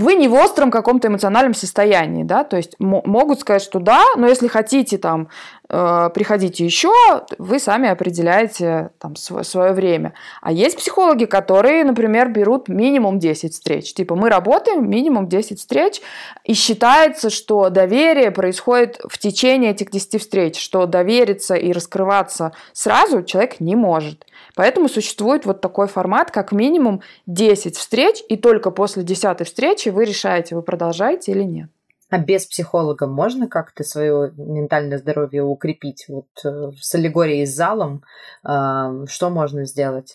вы 0.01 0.15
не 0.15 0.27
в 0.27 0.33
остром 0.33 0.71
каком-то 0.71 1.07
эмоциональном 1.07 1.53
состоянии, 1.53 2.23
да, 2.23 2.43
то 2.43 2.57
есть 2.57 2.75
могут 2.79 3.39
сказать, 3.39 3.61
что 3.61 3.79
да, 3.79 4.03
но 4.17 4.27
если 4.27 4.47
хотите 4.47 4.97
там 4.97 5.29
э, 5.69 6.09
приходите 6.13 6.65
еще, 6.65 6.91
вы 7.37 7.59
сами 7.59 7.89
определяете 7.89 8.91
там 8.99 9.15
свое, 9.15 9.43
свое 9.43 9.71
время. 9.73 10.13
А 10.41 10.51
есть 10.51 10.77
психологи, 10.77 11.25
которые, 11.25 11.83
например, 11.83 12.29
берут 12.29 12.67
минимум 12.67 13.19
10 13.19 13.53
встреч. 13.53 13.93
Типа 13.93 14.15
мы 14.15 14.29
работаем 14.29 14.89
минимум 14.89 15.27
10 15.27 15.59
встреч, 15.59 16.01
и 16.43 16.53
считается, 16.53 17.29
что 17.29 17.69
доверие 17.69 18.31
происходит 18.31 18.99
в 19.07 19.17
течение 19.17 19.71
этих 19.71 19.91
10 19.91 20.21
встреч, 20.21 20.59
что 20.59 20.85
довериться 20.85 21.55
и 21.55 21.71
раскрываться 21.71 22.51
сразу 22.73 23.23
человек 23.23 23.59
не 23.59 23.75
может. 23.75 24.25
Поэтому 24.55 24.89
существует 24.89 25.45
вот 25.45 25.61
такой 25.61 25.87
формат, 25.87 26.31
как 26.31 26.51
минимум 26.51 27.01
10 27.27 27.77
встреч, 27.77 28.23
и 28.27 28.37
только 28.37 28.71
после 28.71 29.03
10 29.03 29.45
встречи 29.45 29.89
вы 29.89 30.05
решаете, 30.05 30.55
вы 30.55 30.61
продолжаете 30.61 31.31
или 31.31 31.43
нет. 31.43 31.69
А 32.09 32.17
без 32.17 32.45
психолога 32.45 33.07
можно 33.07 33.47
как-то 33.47 33.83
свое 33.83 34.33
ментальное 34.35 34.97
здоровье 34.97 35.43
укрепить? 35.43 36.05
Вот 36.09 36.27
э, 36.43 36.71
с 36.77 36.93
аллегорией 36.93 37.45
с 37.45 37.55
залом 37.55 38.03
э, 38.43 39.05
что 39.07 39.29
можно 39.29 39.65
сделать? 39.65 40.13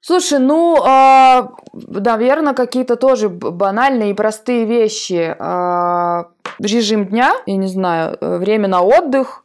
Слушай, 0.00 0.38
ну, 0.38 0.82
э, 0.82 1.48
наверное, 1.74 2.54
какие-то 2.54 2.96
тоже 2.96 3.28
банальные 3.28 4.12
и 4.12 4.14
простые 4.14 4.64
вещи. 4.64 5.36
Э, 5.38 6.24
режим 6.58 7.06
дня, 7.06 7.34
я 7.44 7.56
не 7.56 7.68
знаю, 7.68 8.16
э, 8.18 8.38
время 8.38 8.68
на 8.68 8.80
отдых, 8.80 9.44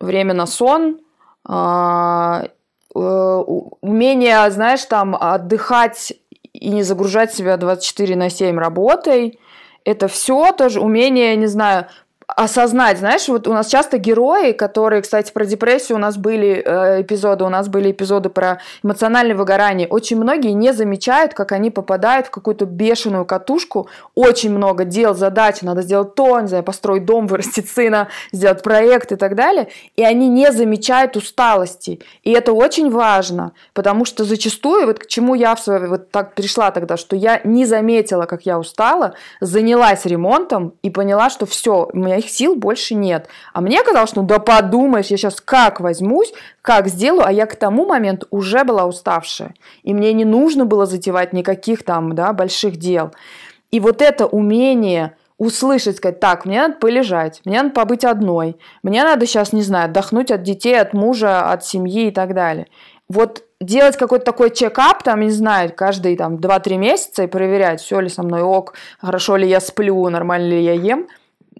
время 0.00 0.34
на 0.34 0.46
сон, 0.46 0.98
Э, 1.48 2.48
умение, 2.94 4.50
знаешь, 4.50 4.84
там 4.84 5.16
отдыхать 5.18 6.14
и 6.52 6.70
не 6.70 6.82
загружать 6.82 7.34
себя 7.34 7.56
24 7.56 8.16
на 8.16 8.30
7 8.30 8.58
работой, 8.58 9.38
это 9.84 10.08
все 10.08 10.52
тоже 10.52 10.80
умение, 10.80 11.36
не 11.36 11.46
знаю, 11.46 11.86
осознать, 12.36 12.98
знаешь, 12.98 13.26
вот 13.28 13.48
у 13.48 13.54
нас 13.54 13.68
часто 13.68 13.96
герои, 13.96 14.52
которые, 14.52 15.00
кстати, 15.00 15.32
про 15.32 15.46
депрессию 15.46 15.96
у 15.96 16.00
нас 16.00 16.18
были 16.18 16.62
э, 16.64 17.00
эпизоды, 17.00 17.44
у 17.44 17.48
нас 17.48 17.68
были 17.68 17.90
эпизоды 17.90 18.28
про 18.28 18.60
эмоциональное 18.82 19.34
выгорание. 19.34 19.88
Очень 19.88 20.18
многие 20.18 20.52
не 20.52 20.72
замечают, 20.74 21.32
как 21.32 21.52
они 21.52 21.70
попадают 21.70 22.26
в 22.26 22.30
какую-то 22.30 22.66
бешеную 22.66 23.24
катушку. 23.24 23.88
Очень 24.14 24.52
много 24.52 24.84
дел, 24.84 25.14
задач, 25.14 25.62
надо 25.62 25.80
сделать 25.80 26.14
то, 26.14 26.38
не 26.40 26.48
знаю, 26.48 26.64
построить 26.64 27.06
дом, 27.06 27.26
вырастить 27.26 27.70
сына, 27.70 28.08
сделать 28.30 28.62
проект 28.62 29.10
и 29.10 29.16
так 29.16 29.34
далее. 29.34 29.68
И 29.96 30.04
они 30.04 30.28
не 30.28 30.52
замечают 30.52 31.16
усталости. 31.16 32.00
И 32.24 32.32
это 32.32 32.52
очень 32.52 32.90
важно, 32.90 33.52
потому 33.72 34.04
что 34.04 34.24
зачастую, 34.24 34.86
вот 34.86 34.98
к 34.98 35.06
чему 35.06 35.34
я 35.34 35.54
в 35.54 35.60
своей, 35.60 35.86
вот 35.86 36.10
так 36.10 36.34
пришла 36.34 36.70
тогда, 36.72 36.98
что 36.98 37.16
я 37.16 37.40
не 37.44 37.64
заметила, 37.64 38.26
как 38.26 38.42
я 38.42 38.58
устала, 38.58 39.14
занялась 39.40 40.04
ремонтом 40.04 40.74
и 40.82 40.90
поняла, 40.90 41.30
что 41.30 41.46
все, 41.46 41.88
у 41.90 41.96
меня 41.96 42.17
моих 42.18 42.28
сил 42.30 42.56
больше 42.56 42.94
нет. 42.94 43.28
А 43.52 43.60
мне 43.60 43.82
казалось, 43.82 44.14
ну 44.16 44.22
да 44.22 44.38
подумаешь, 44.38 45.06
я 45.06 45.16
сейчас 45.16 45.40
как 45.40 45.80
возьмусь, 45.80 46.32
как 46.62 46.88
сделаю, 46.88 47.26
а 47.26 47.32
я 47.32 47.46
к 47.46 47.56
тому 47.56 47.86
моменту 47.86 48.26
уже 48.30 48.64
была 48.64 48.86
уставшая. 48.86 49.54
И 49.84 49.94
мне 49.94 50.12
не 50.12 50.24
нужно 50.24 50.64
было 50.64 50.86
затевать 50.86 51.32
никаких 51.32 51.84
там, 51.84 52.14
да, 52.14 52.32
больших 52.32 52.76
дел. 52.76 53.12
И 53.70 53.80
вот 53.80 54.02
это 54.02 54.26
умение 54.26 55.14
услышать, 55.38 55.98
сказать, 55.98 56.18
так, 56.18 56.44
мне 56.44 56.62
надо 56.62 56.74
полежать, 56.74 57.40
мне 57.44 57.62
надо 57.62 57.72
побыть 57.72 58.04
одной, 58.04 58.56
мне 58.82 59.04
надо 59.04 59.24
сейчас, 59.24 59.52
не 59.52 59.62
знаю, 59.62 59.84
отдохнуть 59.84 60.32
от 60.32 60.42
детей, 60.42 60.80
от 60.80 60.94
мужа, 60.94 61.52
от 61.52 61.64
семьи 61.64 62.08
и 62.08 62.10
так 62.10 62.34
далее. 62.34 62.66
Вот 63.08 63.44
делать 63.60 63.96
какой-то 63.96 64.24
такой 64.24 64.50
чекап, 64.50 65.04
там, 65.04 65.20
не 65.20 65.30
знаю, 65.30 65.72
каждые 65.74 66.16
там 66.16 66.36
2-3 66.36 66.76
месяца 66.76 67.22
и 67.22 67.26
проверять, 67.28 67.80
все 67.80 68.00
ли 68.00 68.08
со 68.08 68.24
мной 68.24 68.42
ок, 68.42 68.74
хорошо 69.00 69.36
ли 69.36 69.48
я 69.48 69.60
сплю, 69.60 70.08
нормально 70.08 70.48
ли 70.48 70.64
я 70.64 70.72
ем, 70.72 71.06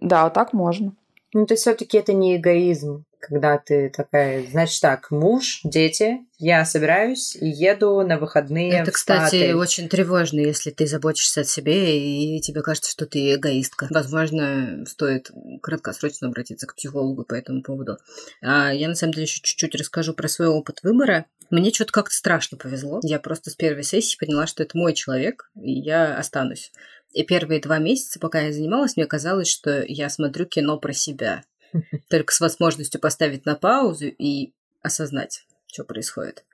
да, 0.00 0.24
вот 0.24 0.34
так 0.34 0.52
можно. 0.52 0.94
Ну, 1.34 1.46
то 1.46 1.54
есть 1.54 1.62
все-таки 1.62 1.98
это 1.98 2.14
не 2.14 2.37
эгоизм, 2.37 3.04
когда 3.20 3.58
ты 3.58 3.90
такая, 3.94 4.46
значит 4.50 4.80
так, 4.80 5.11
муж, 5.11 5.61
дети, 5.62 6.20
я 6.38 6.64
собираюсь 6.64 7.37
и 7.37 7.46
еду 7.46 8.00
на 8.00 8.18
выходные. 8.18 8.72
Это, 8.72 8.92
кстати, 8.92 9.52
очень 9.52 9.88
тревожно, 9.88 10.40
если 10.40 10.70
ты 10.70 10.87
заботишься 10.87 11.42
о 11.42 11.44
себе 11.44 11.98
и 11.98 12.40
тебе 12.40 12.62
кажется, 12.62 12.90
что 12.90 13.04
ты 13.06 13.34
эгоистка. 13.34 13.88
Возможно, 13.90 14.84
стоит 14.87 15.30
краткосрочно 15.61 16.28
обратиться 16.28 16.66
к 16.66 16.74
психологу 16.74 17.24
по 17.24 17.34
этому 17.34 17.62
поводу. 17.62 17.98
А 18.40 18.72
я 18.72 18.88
на 18.88 18.94
самом 18.94 19.12
деле 19.12 19.24
еще 19.24 19.40
чуть-чуть 19.42 19.74
расскажу 19.74 20.14
про 20.14 20.28
свой 20.28 20.48
опыт 20.48 20.82
выбора. 20.82 21.26
Мне 21.50 21.72
что-то 21.72 21.92
как-то 21.92 22.14
страшно 22.14 22.56
повезло. 22.56 23.00
Я 23.02 23.18
просто 23.18 23.50
с 23.50 23.54
первой 23.54 23.82
сессии 23.82 24.18
поняла, 24.18 24.46
что 24.46 24.62
это 24.62 24.76
мой 24.76 24.94
человек, 24.94 25.50
и 25.61 25.72
я 25.72 26.16
останусь. 26.16 26.72
И 27.18 27.24
первые 27.24 27.61
два 27.61 27.78
месяца, 27.78 28.20
пока 28.20 28.42
я 28.42 28.52
занималась, 28.52 28.96
мне 28.96 29.04
казалось, 29.04 29.48
что 29.48 29.83
я 29.83 30.09
смотрю 30.09 30.46
кино 30.46 30.78
про 30.78 30.92
себя. 30.92 31.42
Только 32.09 32.33
с 32.33 32.38
возможностью 32.38 33.00
поставить 33.00 33.44
на 33.44 33.57
паузу 33.57 34.07
и 34.07 34.52
осознать, 34.83 35.44
что 35.66 35.83
происходит. 35.83 36.44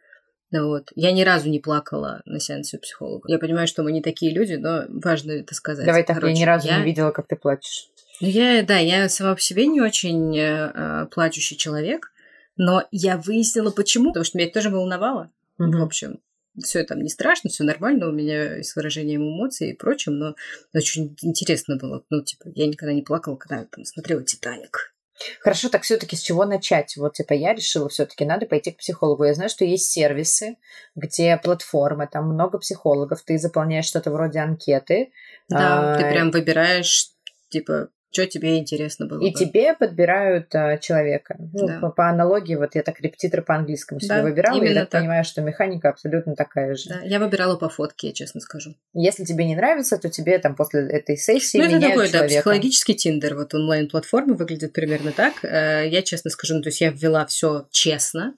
Вот. 0.51 0.91
Я 0.95 1.13
ни 1.13 1.21
разу 1.21 1.51
не 1.51 1.61
плакала 1.61 2.23
на 2.25 2.41
сеансе 2.41 2.79
у 2.79 2.81
психолога. 2.81 3.31
Я 3.31 3.39
понимаю, 3.39 3.67
что 3.67 3.83
мы 3.83 3.93
не 3.93 4.01
такие 4.01 4.33
люди, 4.33 4.55
но 4.55 4.85
важно 4.89 5.33
это 5.33 5.55
сказать. 5.55 5.85
Давай 5.85 6.03
так, 6.03 6.17
Короче, 6.17 6.33
я 6.33 6.41
ни 6.41 6.45
разу 6.47 6.69
я... 6.69 6.79
не 6.79 6.85
видела, 6.87 7.11
как 7.11 7.29
ты 7.29 7.37
плачешь. 7.37 7.91
Ну, 8.23 8.29
я, 8.29 8.63
да, 8.63 8.79
я 8.79 9.11
сама 9.11 9.35
по 9.35 9.43
себе 9.43 9.67
не 9.67 9.83
очень 9.83 10.35
э, 10.39 11.09
плачущий 11.11 11.59
человек, 11.59 12.11
но 12.57 12.85
я 12.91 13.19
выяснила, 13.19 13.71
почему. 13.71 14.13
Потому 14.13 14.25
что 14.25 14.39
меня 14.39 14.47
это 14.47 14.61
тоже 14.61 14.71
волновало. 14.71 15.31
Mm-hmm. 15.61 15.77
В 15.77 15.83
общем, 15.83 16.21
все 16.63 16.85
там 16.85 17.01
не 17.01 17.09
страшно, 17.09 17.51
все 17.51 17.65
нормально 17.65 18.09
у 18.09 18.13
меня 18.13 18.63
с 18.63 18.77
выражением 18.77 19.23
эмоций 19.23 19.71
и 19.71 19.77
прочим, 19.77 20.19
но 20.19 20.35
очень 20.75 21.17
интересно 21.23 21.77
было. 21.77 22.05
Ну, 22.11 22.23
типа, 22.23 22.49
я 22.55 22.67
никогда 22.67 22.93
не 22.93 23.03
плакала, 23.03 23.37
когда 23.37 23.65
там 23.65 23.85
смотрела 23.85 24.23
«Титаник». 24.23 24.95
Хорошо, 25.41 25.69
так 25.69 25.83
все-таки 25.83 26.17
с 26.17 26.21
чего 26.21 26.45
начать? 26.45 26.97
Вот, 26.97 27.15
типа, 27.15 27.35
я 27.35 27.55
решила 27.55 27.89
все-таки 27.89 28.25
надо 28.25 28.47
пойти 28.47 28.73
к 28.73 28.79
психологу. 28.79 29.25
Я 29.25 29.35
знаю, 29.35 29.49
что 29.49 29.65
есть 29.65 29.91
сервисы, 29.91 30.57
где 30.97 31.37
платформы, 31.37 32.09
там 32.11 32.29
много 32.29 32.59
психологов, 32.59 33.23
ты 33.23 33.39
заполняешь 33.39 33.87
что-то 33.87 34.11
вроде 34.11 34.41
анкеты. 34.41 35.13
Да, 35.49 35.95
а... 35.95 35.97
ты 35.97 36.11
прям 36.11 36.31
выбираешь, 36.33 37.11
типа, 37.49 37.91
что 38.15 38.27
тебе 38.27 38.59
интересно 38.59 39.07
было. 39.07 39.21
И 39.21 39.33
бы. 39.33 39.39
тебе 39.39 39.75
подбирают 39.75 40.55
а, 40.55 40.79
человека. 40.79 41.37
Ну, 41.53 41.67
да. 41.67 41.79
по, 41.81 41.91
по 41.91 42.09
аналогии, 42.09 42.55
вот 42.55 42.75
я 42.75 42.83
так 42.83 43.01
репетитор 43.01 43.43
по 43.43 43.57
английскому 43.57 44.01
себе 44.01 44.17
да, 44.17 44.23
выбирала, 44.23 44.63
и 44.63 44.69
я 44.69 44.75
так, 44.75 44.91
так 44.91 45.01
понимаю, 45.01 45.25
что 45.25 45.43
механика 45.43 45.89
абсолютно 45.89 46.37
такая 46.37 46.77
же. 46.77 46.91
Да, 46.91 47.01
я 47.03 47.19
выбирала 47.19 47.57
по 47.57 47.69
фотке, 47.69 48.09
я 48.09 48.13
честно 48.13 48.41
скажу. 48.41 48.75
Если 48.93 49.25
тебе 49.25 49.45
не 49.45 49.57
нравится, 49.57 49.99
то 49.99 50.09
тебе 50.09 50.39
там 50.39 50.55
после 50.55 50.89
этой 50.89 51.17
сессии 51.17 51.59
ну, 51.59 51.65
меняют 51.65 51.85
это 51.85 51.91
такой, 51.91 52.09
человека. 52.09 52.29
да, 52.29 52.41
психологический 52.41 52.95
тиндер, 52.95 53.35
вот 53.35 53.53
онлайн-платформа 53.53 54.35
выглядит 54.35 54.73
примерно 54.73 55.11
так. 55.11 55.45
Э, 55.45 55.89
я 55.89 56.03
честно 56.03 56.31
скажу, 56.31 56.55
ну, 56.55 56.63
то 56.63 56.69
есть 56.69 56.81
я 56.81 56.91
ввела 56.91 57.27
все 57.27 57.67
честно, 57.73 58.35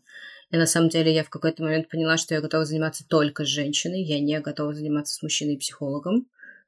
И 0.50 0.56
на 0.56 0.66
самом 0.66 0.88
деле 0.88 1.12
я 1.12 1.22
в 1.22 1.28
какой-то 1.28 1.62
момент 1.62 1.88
поняла, 1.88 2.16
что 2.16 2.34
я 2.34 2.40
готова 2.40 2.64
заниматься 2.64 3.04
только 3.06 3.44
с 3.44 3.48
женщиной, 3.48 4.02
я 4.02 4.20
не 4.20 4.40
готова 4.40 4.72
заниматься 4.72 5.14
с 5.14 5.22
мужчиной-психологом. 5.22 6.26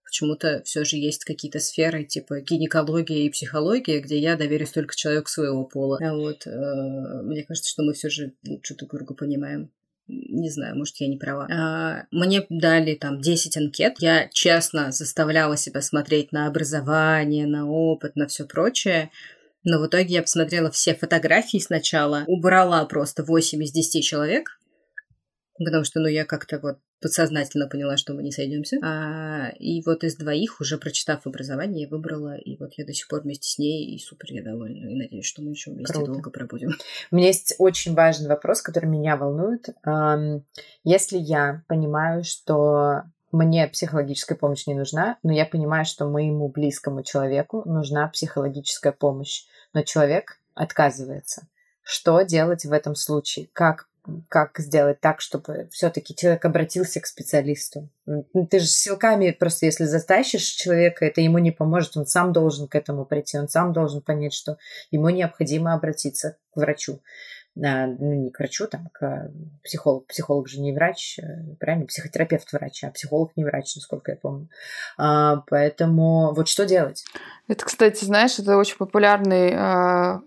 Почему-то 0.09 0.62
все 0.64 0.85
же 0.85 0.97
есть 0.97 1.25
какие-то 1.27 1.59
сферы, 1.59 2.03
типа 2.03 2.40
гинекология 2.40 3.27
и 3.27 3.31
психология, 3.31 4.01
где 4.01 4.18
я 4.18 4.37
доверюсь 4.37 4.71
только 4.71 4.97
человеку 4.97 5.29
своего 5.29 5.64
пола. 5.64 5.99
А 6.01 6.14
вот 6.14 6.47
э, 6.47 7.23
мне 7.25 7.44
кажется, 7.44 7.68
что 7.68 7.83
мы 7.83 7.92
все 7.92 8.09
же 8.09 8.33
лучше 8.47 8.75
друг 8.75 8.94
друга 8.94 9.12
понимаем. 9.12 9.71
Не 10.07 10.49
знаю, 10.49 10.77
может, 10.79 10.97
я 10.97 11.09
не 11.09 11.18
права. 11.18 11.47
А, 11.53 12.07
мне 12.11 12.47
дали 12.49 12.94
там 12.94 13.21
10 13.21 13.59
анкет. 13.59 13.97
Я 13.99 14.31
честно 14.33 14.92
заставляла 14.92 15.59
себя 15.59 15.83
смотреть 15.83 16.33
на 16.33 16.47
образование, 16.47 17.47
на 17.47 17.68
опыт, 17.68 18.16
на 18.16 18.27
все 18.29 18.47
прочее. 18.47 19.11
Но 19.64 19.79
в 19.79 19.87
итоге 19.88 20.14
я 20.14 20.23
посмотрела 20.23 20.71
все 20.71 20.94
фотографии 20.94 21.59
сначала, 21.59 22.25
убрала 22.27 22.83
просто 22.87 23.23
8 23.23 23.62
из 23.62 23.73
10 23.73 24.03
человек, 24.03 24.59
потому 25.59 25.85
что, 25.85 26.01
ну, 26.01 26.09
я 26.09 26.25
как-то 26.25 26.59
вот 26.59 26.79
подсознательно 27.01 27.69
поняла, 27.69 27.97
что 27.97 28.15
мы 28.15 28.23
не 28.23 28.33
сойдемся. 28.33 28.79
А, 28.83 29.51
и 29.59 29.83
вот 29.85 30.05
из 30.05 30.17
двоих, 30.17 30.61
уже 30.61 30.79
прочитав 30.79 31.27
образование, 31.27 31.83
я 31.83 31.89
выбрала, 31.89 32.37
и 32.37 32.57
вот 32.57 32.73
я 32.77 32.85
до 32.85 32.93
сих 32.93 33.09
пор 33.09 33.23
вместе 33.23 33.49
с 33.49 33.59
ней, 33.59 33.95
и 33.95 33.99
супер 33.99 34.33
я 34.33 34.43
довольна, 34.43 34.89
и 34.89 34.95
надеюсь, 34.95 35.27
что 35.27 35.43
мы 35.43 35.51
еще 35.51 35.71
вместе 35.71 35.93
Круто. 35.95 36.13
долго 36.13 36.31
пробудем. 36.31 36.71
У 37.11 37.17
меня 37.17 37.29
есть 37.29 37.55
очень 37.59 37.95
важный 37.95 38.29
вопрос, 38.29 38.63
который 38.63 38.87
меня 38.87 39.17
волнует. 39.17 39.69
Если 40.85 41.19
я 41.19 41.63
понимаю, 41.69 42.25
что 42.25 43.05
мне 43.31 43.69
психологическая 43.69 44.39
помощь 44.39 44.67
не 44.67 44.75
нужна, 44.75 45.19
но 45.23 45.33
я 45.33 45.45
понимаю, 45.45 45.85
что 45.85 46.09
моему 46.09 46.49
близкому 46.49 47.03
человеку 47.03 47.63
нужна 47.67 48.09
психологическая 48.09 48.93
помощь, 48.93 49.45
но 49.75 49.83
человек 49.83 50.41
отказывается. 50.55 51.47
Что 51.83 52.23
делать 52.23 52.65
в 52.65 52.73
этом 52.73 52.95
случае? 52.95 53.49
Как 53.53 53.89
как 54.29 54.59
сделать 54.59 55.01
так, 55.01 55.21
чтобы 55.21 55.68
все-таки 55.71 56.14
человек 56.14 56.44
обратился 56.44 57.01
к 57.01 57.07
специалисту. 57.07 57.88
Ты 58.51 58.59
же 58.61 58.66
силками 58.66 59.31
просто, 59.31 59.66
если 59.66 59.85
затащишь 59.85 60.42
человека, 60.42 61.05
это 61.05 61.21
ему 61.21 61.38
не 61.38 61.51
поможет, 61.51 61.97
он 61.97 62.07
сам 62.07 62.33
должен 62.33 62.68
к 62.68 62.75
этому 62.75 63.05
прийти, 63.05 63.38
он 63.38 63.49
сам 63.49 63.73
должен 63.73 64.03
понять, 64.03 64.35
что 64.35 64.59
ему 64.90 65.09
необходимо 65.11 65.75
обратиться 65.75 66.37
к 66.53 66.57
врачу. 66.57 67.01
А, 67.64 67.87
ну, 67.87 68.14
не 68.14 68.31
к 68.31 68.38
врачу, 68.38 68.66
там, 68.66 68.88
к 68.92 69.31
психологу. 69.64 70.05
Психолог 70.07 70.49
же 70.49 70.61
не 70.61 70.73
врач, 70.73 71.18
э, 71.18 71.55
правильно? 71.59 71.87
Психотерапевт 71.87 72.53
врач, 72.53 72.85
а 72.85 72.90
психолог 72.90 73.33
не 73.37 73.44
врач, 73.44 73.75
насколько 73.75 74.12
я 74.12 74.16
помню. 74.16 74.49
А, 74.97 75.42
поэтому 75.49 76.33
вот 76.35 76.49
что 76.49 76.66
делать? 76.66 77.05
Это, 77.49 77.64
кстати, 77.64 78.05
знаешь, 78.05 78.38
это 78.38 78.57
очень 78.57 78.77
популярный 78.77 79.55
а, 79.57 80.21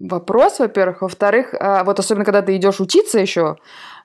вопрос, 0.00 0.58
во-первых. 0.58 1.02
Во-вторых, 1.02 1.54
а, 1.58 1.84
вот 1.84 1.98
особенно 1.98 2.24
когда 2.24 2.42
ты 2.42 2.56
идешь 2.56 2.80
учиться 2.80 3.20
еще, 3.20 3.56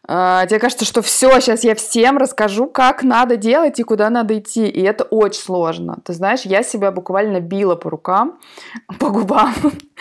а, 0.08 0.46
тебе 0.46 0.60
кажется, 0.60 0.86
что 0.86 1.02
все, 1.02 1.40
сейчас 1.40 1.64
я 1.64 1.74
всем 1.74 2.18
расскажу, 2.18 2.68
как 2.68 3.02
надо 3.02 3.38
делать 3.38 3.80
и 3.80 3.84
куда 3.84 4.10
надо 4.10 4.38
идти. 4.38 4.68
И 4.68 4.82
это 4.82 5.04
очень 5.06 5.42
сложно. 5.42 5.98
Ты 6.04 6.14
знаешь, 6.14 6.42
я 6.42 6.62
себя 6.62 6.92
буквально 6.92 7.40
била 7.40 7.76
по 7.76 7.90
рукам, 7.90 8.38
по 9.00 9.10
губам 9.10 9.54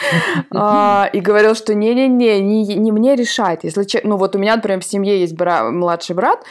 а, 0.51 1.09
и 1.13 1.21
говорила, 1.21 1.55
что 1.55 1.75
не-не-не, 1.75 2.41
не 2.41 2.93
мне 2.93 3.17
решать. 3.17 3.61
Если, 3.63 3.87
ну 4.05 4.17
вот 4.17 4.37
у 4.37 4.39
меня, 4.39 4.57
например, 4.57 4.81
в 4.81 4.85
семье 4.85 5.21
есть 5.21 5.39
младший 5.39 6.17
брат, 6.17 6.45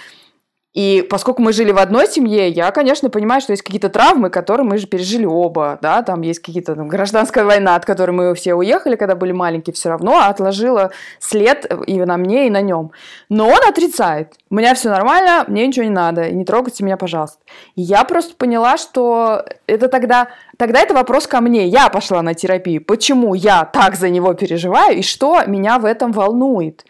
и 0.73 1.05
поскольку 1.07 1.41
мы 1.43 1.53
жили 1.53 1.71
в 1.71 1.77
одной 1.77 2.07
семье, 2.07 2.49
я, 2.49 2.71
конечно, 2.71 3.11
понимаю, 3.11 3.41
что 3.41 3.53
есть 3.53 3.61
какие-то 3.61 3.89
травмы, 3.89 4.31
которые 4.31 4.65
мы 4.65 4.79
же 4.79 4.87
пережили 4.87 5.25
оба, 5.25 5.77
да, 5.83 6.01
там 6.01 6.21
есть 6.21 6.39
какие-то 6.39 6.75
там, 6.75 6.87
гражданская 6.87 7.45
война, 7.45 7.75
от 7.75 7.85
которой 7.85 8.11
мы 8.11 8.33
все 8.33 8.55
уехали, 8.55 8.95
когда 8.95 9.15
были 9.15 9.31
маленькие, 9.33 9.75
все 9.75 9.89
равно 9.89 10.19
отложила 10.19 10.91
след 11.19 11.71
и 11.85 11.99
на 11.99 12.17
мне, 12.17 12.47
и 12.47 12.49
на 12.49 12.61
нем. 12.61 12.91
Но 13.29 13.47
он 13.47 13.59
отрицает. 13.69 14.33
У 14.49 14.55
меня 14.55 14.73
все 14.73 14.89
нормально, 14.89 15.45
мне 15.47 15.67
ничего 15.67 15.85
не 15.85 15.91
надо, 15.91 16.31
не 16.31 16.43
трогайте 16.43 16.83
меня, 16.83 16.97
пожалуйста. 16.97 17.37
И 17.75 17.81
я 17.83 18.03
просто 18.03 18.35
поняла, 18.35 18.77
что 18.77 19.45
это 19.67 19.89
тогда, 19.89 20.29
тогда 20.57 20.79
это 20.79 20.95
вопрос 20.95 21.27
ко 21.27 21.39
мне. 21.39 21.67
Я 21.67 21.89
пошла 21.89 22.23
на 22.23 22.33
терапию. 22.33 22.83
Почему 22.83 23.35
я 23.35 23.65
так 23.65 23.95
за 23.95 24.09
него 24.09 24.33
переживаю, 24.33 24.97
и 24.97 25.01
что 25.03 25.43
меня 25.45 25.77
в 25.77 25.85
этом 25.85 26.11
волнует? 26.11 26.83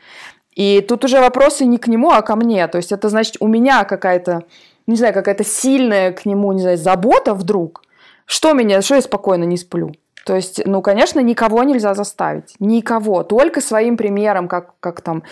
И 0.55 0.81
тут 0.81 1.03
уже 1.05 1.19
вопросы 1.19 1.65
не 1.65 1.77
к 1.77 1.87
нему, 1.87 2.11
а 2.11 2.21
ко 2.21 2.35
мне. 2.35 2.67
То 2.67 2.77
есть 2.77 2.91
это 2.91 3.09
значит, 3.09 3.37
у 3.39 3.47
меня 3.47 3.83
какая-то, 3.83 4.43
не 4.87 4.95
знаю, 4.95 5.13
какая-то 5.13 5.43
сильная 5.43 6.11
к 6.11 6.25
нему, 6.25 6.51
не 6.51 6.61
знаю, 6.61 6.77
забота 6.77 7.33
вдруг. 7.33 7.83
Что 8.25 8.53
меня, 8.53 8.81
что 8.81 8.95
я 8.95 9.01
спокойно 9.01 9.43
не 9.43 9.57
сплю? 9.57 9.93
То 10.25 10.35
есть, 10.35 10.65
ну, 10.65 10.81
конечно, 10.81 11.19
никого 11.19 11.63
нельзя 11.63 11.93
заставить. 11.93 12.55
Никого. 12.59 13.23
Только 13.23 13.59
своим 13.59 13.97
примером, 13.97 14.47
как, 14.47 14.73
как 14.79 15.01
там, 15.01 15.23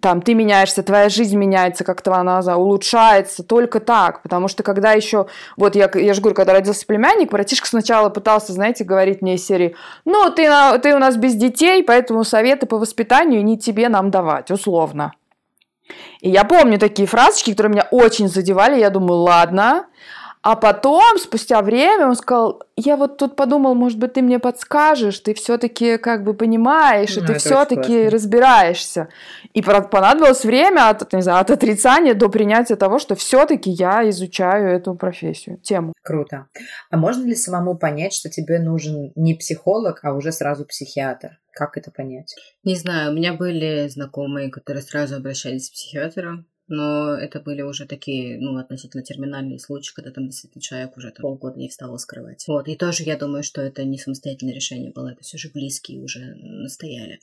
там 0.00 0.22
ты 0.22 0.34
меняешься, 0.34 0.82
твоя 0.82 1.10
жизнь 1.10 1.36
меняется, 1.36 1.84
как-то 1.84 2.14
она 2.14 2.40
улучшается. 2.56 3.42
Только 3.42 3.80
так. 3.80 4.22
Потому 4.22 4.48
что 4.48 4.62
когда 4.62 4.92
еще... 4.92 5.26
Вот 5.56 5.76
я, 5.76 5.90
я 5.94 6.14
же 6.14 6.20
говорю, 6.20 6.34
когда 6.34 6.54
родился 6.54 6.86
племянник, 6.86 7.30
братишка 7.30 7.68
сначала 7.68 8.08
пытался, 8.08 8.52
знаете, 8.52 8.84
говорить 8.84 9.20
мне 9.20 9.34
из 9.34 9.46
серии, 9.46 9.76
ну, 10.06 10.30
ты, 10.30 10.48
ты 10.80 10.94
у 10.94 10.98
нас 10.98 11.16
без 11.16 11.34
детей, 11.34 11.82
поэтому 11.82 12.24
советы 12.24 12.66
по 12.66 12.78
воспитанию 12.78 13.44
не 13.44 13.58
тебе 13.58 13.88
нам 13.90 14.10
давать, 14.10 14.50
условно. 14.50 15.12
И 16.20 16.30
я 16.30 16.44
помню 16.44 16.78
такие 16.78 17.06
фразочки, 17.06 17.50
которые 17.50 17.72
меня 17.72 17.88
очень 17.90 18.28
задевали. 18.28 18.80
Я 18.80 18.90
думаю, 18.90 19.20
ладно, 19.20 19.86
а 20.42 20.56
потом, 20.56 21.18
спустя 21.18 21.62
время, 21.62 22.08
он 22.08 22.14
сказал, 22.14 22.62
я 22.76 22.96
вот 22.96 23.18
тут 23.18 23.34
подумал, 23.34 23.74
может 23.74 23.98
быть, 23.98 24.12
ты 24.12 24.22
мне 24.22 24.38
подскажешь, 24.38 25.18
ты 25.18 25.34
все-таки 25.34 25.98
как 25.98 26.22
бы 26.22 26.34
понимаешь, 26.34 27.16
ну, 27.16 27.22
и 27.22 27.26
ты 27.26 27.34
все-таки 27.34 28.08
разбираешься. 28.08 29.08
И 29.52 29.62
понадобилось 29.62 30.44
время 30.44 30.88
от, 30.88 31.12
не 31.12 31.22
знаю, 31.22 31.40
от 31.40 31.50
отрицания 31.50 32.14
до 32.14 32.28
принятия 32.28 32.76
того, 32.76 32.98
что 32.98 33.16
все-таки 33.16 33.70
я 33.70 34.08
изучаю 34.10 34.68
эту 34.70 34.94
профессию, 34.94 35.58
тему. 35.58 35.92
Круто. 36.02 36.46
А 36.90 36.96
можно 36.96 37.26
ли 37.26 37.34
самому 37.34 37.76
понять, 37.76 38.12
что 38.12 38.30
тебе 38.30 38.60
нужен 38.60 39.12
не 39.16 39.34
психолог, 39.34 40.00
а 40.04 40.14
уже 40.14 40.30
сразу 40.30 40.64
психиатр? 40.64 41.38
Как 41.52 41.76
это 41.76 41.90
понять? 41.90 42.36
Не 42.62 42.76
знаю, 42.76 43.10
у 43.10 43.14
меня 43.14 43.32
были 43.32 43.88
знакомые, 43.88 44.50
которые 44.50 44.82
сразу 44.82 45.16
обращались 45.16 45.68
к 45.68 45.72
психиатру, 45.72 46.44
но 46.68 47.14
это 47.14 47.40
были 47.40 47.62
уже 47.62 47.86
такие, 47.86 48.38
ну, 48.38 48.58
относительно 48.58 49.02
терминальные 49.02 49.58
случаи, 49.58 49.94
когда 49.94 50.10
там 50.10 50.26
действительно 50.26 50.62
человек 50.62 50.96
уже 50.96 51.10
там, 51.10 51.22
полгода 51.22 51.58
не 51.58 51.68
встал 51.68 51.98
скрывать. 51.98 52.44
Вот, 52.46 52.68
и 52.68 52.76
тоже 52.76 53.02
я 53.02 53.16
думаю, 53.16 53.42
что 53.42 53.60
это 53.60 53.84
не 53.84 53.98
самостоятельное 53.98 54.54
решение 54.54 54.92
было, 54.92 55.12
это 55.12 55.22
все 55.22 55.38
же 55.38 55.50
близкие 55.50 56.00
уже 56.02 56.34
настояли. 56.36 57.20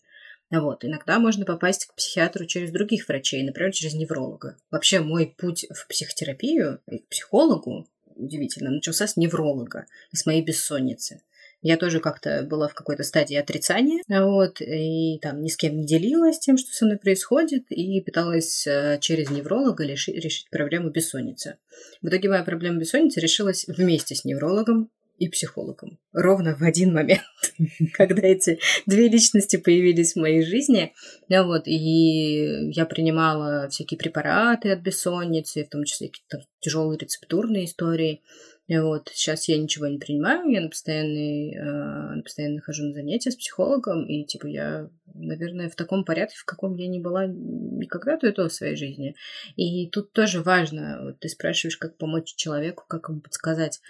Вот, 0.51 0.85
иногда 0.85 1.19
можно 1.19 1.45
попасть 1.45 1.85
к 1.85 1.95
психиатру 1.95 2.45
через 2.45 2.71
других 2.71 3.07
врачей, 3.07 3.43
например, 3.43 3.71
через 3.71 3.93
невролога. 3.93 4.57
Вообще, 4.69 4.99
мой 4.99 5.33
путь 5.37 5.65
в 5.69 5.87
психотерапию 5.87 6.81
и 6.89 6.99
к 6.99 7.07
психологу, 7.07 7.87
удивительно, 8.15 8.69
начался 8.69 9.07
с 9.07 9.17
невролога 9.17 9.85
и 10.11 10.15
с 10.15 10.25
моей 10.25 10.43
бессонницы. 10.43 11.21
Я 11.67 11.77
тоже 11.77 11.99
как-то 11.99 12.43
была 12.43 12.67
в 12.67 12.75
какой-то 12.75 13.01
стадии 13.01 13.35
отрицания, 13.35 14.03
вот, 14.07 14.61
и 14.61 15.17
там 15.19 15.41
ни 15.41 15.47
с 15.47 15.57
кем 15.57 15.75
не 15.77 15.83
делилась 15.83 16.37
тем, 16.37 16.59
что 16.59 16.71
со 16.71 16.85
мной 16.85 16.99
происходит, 16.99 17.63
и 17.71 18.01
пыталась 18.01 18.67
э, 18.67 18.99
через 19.01 19.31
невролога 19.31 19.83
решить, 19.83 20.13
решить 20.13 20.47
проблему 20.51 20.91
бессонницы. 20.91 21.57
В 22.03 22.07
итоге 22.07 22.29
моя 22.29 22.43
проблема 22.43 22.77
бессонницы 22.77 23.19
решилась 23.19 23.65
вместе 23.67 24.13
с 24.13 24.25
неврологом, 24.25 24.91
и 25.17 25.29
психологом. 25.29 25.97
Ровно 26.11 26.55
в 26.55 26.61
один 26.61 26.93
момент, 26.93 27.23
когда 27.93 28.21
эти 28.21 28.59
две 28.85 29.07
личности 29.07 29.55
появились 29.55 30.13
в 30.13 30.19
моей 30.19 30.43
жизни. 30.43 30.93
Вот, 31.29 31.67
и 31.67 32.71
я 32.71 32.85
принимала 32.85 33.69
всякие 33.69 33.97
препараты 33.97 34.71
от 34.71 34.81
бессонницы, 34.81 35.63
в 35.63 35.69
том 35.69 35.85
числе 35.85 36.09
какие-то 36.09 36.45
тяжелые 36.59 36.97
рецептурные 36.97 37.65
истории. 37.65 38.21
Вот 38.67 39.11
сейчас 39.13 39.47
я 39.47 39.59
ничего 39.59 39.85
не 39.85 39.99
принимаю, 39.99 40.49
я 40.49 40.59
на 40.59 40.69
постоянный, 40.69 41.53
э, 41.53 42.21
постоянно 42.23 42.61
хожу 42.61 42.85
на 42.85 42.93
занятия 42.93 43.29
с 43.29 43.35
психологом, 43.35 44.07
и 44.07 44.25
типа 44.25 44.47
я, 44.47 44.89
наверное, 45.13 45.69
в 45.69 45.75
таком 45.75 46.03
порядке, 46.03 46.35
в 46.37 46.45
каком 46.45 46.75
я 46.75 46.87
не 46.87 46.99
была 46.99 47.27
никогда 47.27 48.17
до 48.17 48.27
этого 48.27 48.49
в 48.49 48.53
своей 48.53 48.75
жизни. 48.75 49.15
И 49.55 49.87
тут 49.89 50.13
тоже 50.13 50.41
важно, 50.41 50.99
вот 51.03 51.19
ты 51.19 51.29
спрашиваешь, 51.29 51.77
как 51.77 51.97
помочь 51.97 52.33
человеку, 52.35 52.85
как 52.87 53.09
ему 53.09 53.21
подсказать. 53.21 53.81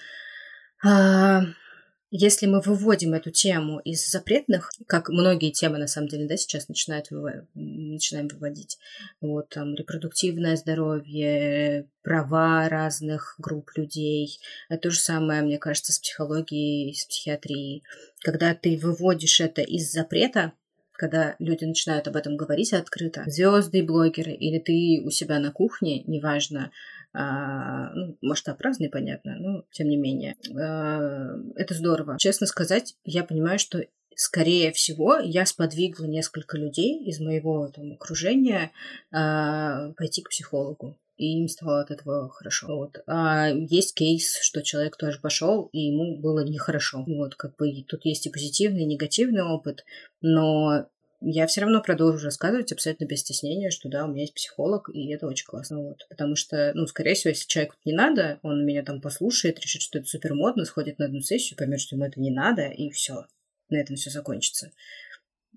А, 0.84 1.44
если 2.18 2.46
мы 2.46 2.62
выводим 2.62 3.14
эту 3.14 3.30
тему 3.30 3.80
из 3.80 4.10
запретных, 4.10 4.72
как 4.88 5.10
многие 5.10 5.52
темы 5.52 5.78
на 5.78 5.88
самом 5.88 6.08
деле, 6.08 6.28
да, 6.28 6.38
сейчас 6.38 6.70
начинают 6.70 7.12
вывод... 7.12 7.46
начинаем 7.54 8.28
выводить, 8.30 8.78
вот 9.22 9.50
там 9.50 9.76
репродуктивное 9.76 10.56
здоровье, 10.56 11.88
права 12.04 12.70
разных 12.70 13.36
групп 13.38 13.72
людей, 13.76 14.40
это 14.70 14.84
то 14.84 14.92
же 14.92 15.00
самое, 15.00 15.42
мне 15.42 15.58
кажется, 15.58 15.92
с 15.92 16.00
психологией, 16.00 16.94
с 16.94 17.06
психиатрией. 17.06 17.84
Когда 18.22 18.56
ты 18.56 18.78
выводишь 18.78 19.42
это 19.42 19.62
из 19.62 19.92
запрета, 19.92 20.54
когда 20.94 21.36
люди 21.40 21.66
начинают 21.66 22.08
об 22.08 22.16
этом 22.16 22.38
говорить 22.38 22.72
открыто, 22.72 23.24
звезды, 23.28 23.84
блогеры, 23.84 24.32
или 24.32 24.60
ты 24.60 25.02
у 25.06 25.10
себя 25.10 25.40
на 25.40 25.52
кухне, 25.52 26.04
неважно, 26.04 26.72
ну, 27.94 28.18
масштаб 28.22 28.60
разный, 28.62 28.90
понятно, 28.90 29.38
но 29.38 29.66
тем 29.72 29.88
не 29.88 29.98
менее. 29.98 30.36
А, 30.58 31.36
это 31.56 31.74
здорово. 31.74 32.18
Честно 32.20 32.48
сказать, 32.48 32.96
я 33.04 33.24
понимаю, 33.24 33.60
что 33.60 33.84
скорее 34.16 34.72
всего, 34.72 35.18
я 35.18 35.46
сподвигла 35.46 36.06
несколько 36.06 36.58
людей 36.58 37.04
из 37.06 37.20
моего 37.20 37.68
там, 37.68 37.94
окружения 37.94 38.72
э, 39.12 39.94
пойти 39.98 40.22
к 40.22 40.30
психологу 40.30 40.98
и 41.18 41.40
им 41.40 41.48
стало 41.48 41.82
от 41.82 41.92
этого 41.92 42.30
хорошо. 42.30 42.68
Вот. 42.76 43.00
А 43.08 43.48
есть 43.48 43.96
кейс, 43.96 44.38
что 44.42 44.62
человек 44.62 44.98
тоже 44.98 45.20
пошел, 45.20 45.70
и 45.72 45.80
ему 45.80 46.18
было 46.18 46.44
нехорошо. 46.44 47.04
Вот, 47.08 47.36
как 47.36 47.56
бы 47.56 47.84
тут 47.88 48.06
есть 48.06 48.28
и 48.28 48.30
позитивный, 48.30 48.84
и 48.84 48.88
негативный 48.88 49.44
опыт, 49.44 49.86
но 50.22 50.88
я 51.28 51.48
все 51.48 51.62
равно 51.62 51.82
продолжу 51.82 52.26
рассказывать 52.26 52.72
абсолютно 52.72 53.06
без 53.06 53.22
стеснения, 53.22 53.72
что 53.72 53.90
да, 53.90 54.06
у 54.06 54.08
меня 54.08 54.22
есть 54.22 54.36
психолог, 54.36 54.90
и 54.94 55.12
это 55.12 55.28
очень 55.28 55.46
классно. 55.46 55.82
Вот. 55.82 56.06
Потому 56.10 56.36
что, 56.36 56.72
ну, 56.76 56.86
скорее 56.86 57.16
всего, 57.16 57.30
если 57.30 57.48
человеку 57.48 57.76
не 57.84 57.94
надо, 57.94 58.40
он 58.44 58.66
меня 58.66 58.84
там 58.84 59.02
послушает, 59.02 59.60
решит, 59.60 59.82
что 59.82 60.00
это 60.00 60.08
супер 60.08 60.36
модно, 60.36 60.66
сходит 60.66 61.00
на 61.00 61.06
одну 61.06 61.22
сессию, 61.22 61.58
поймет, 61.58 61.82
что 61.82 61.96
ему 61.96 62.06
это 62.06 62.20
не 62.20 62.32
надо, 62.32 62.68
и 62.68 62.90
все. 62.92 63.26
На 63.70 63.78
этом 63.78 63.96
все 63.96 64.12
закончится 64.12 64.72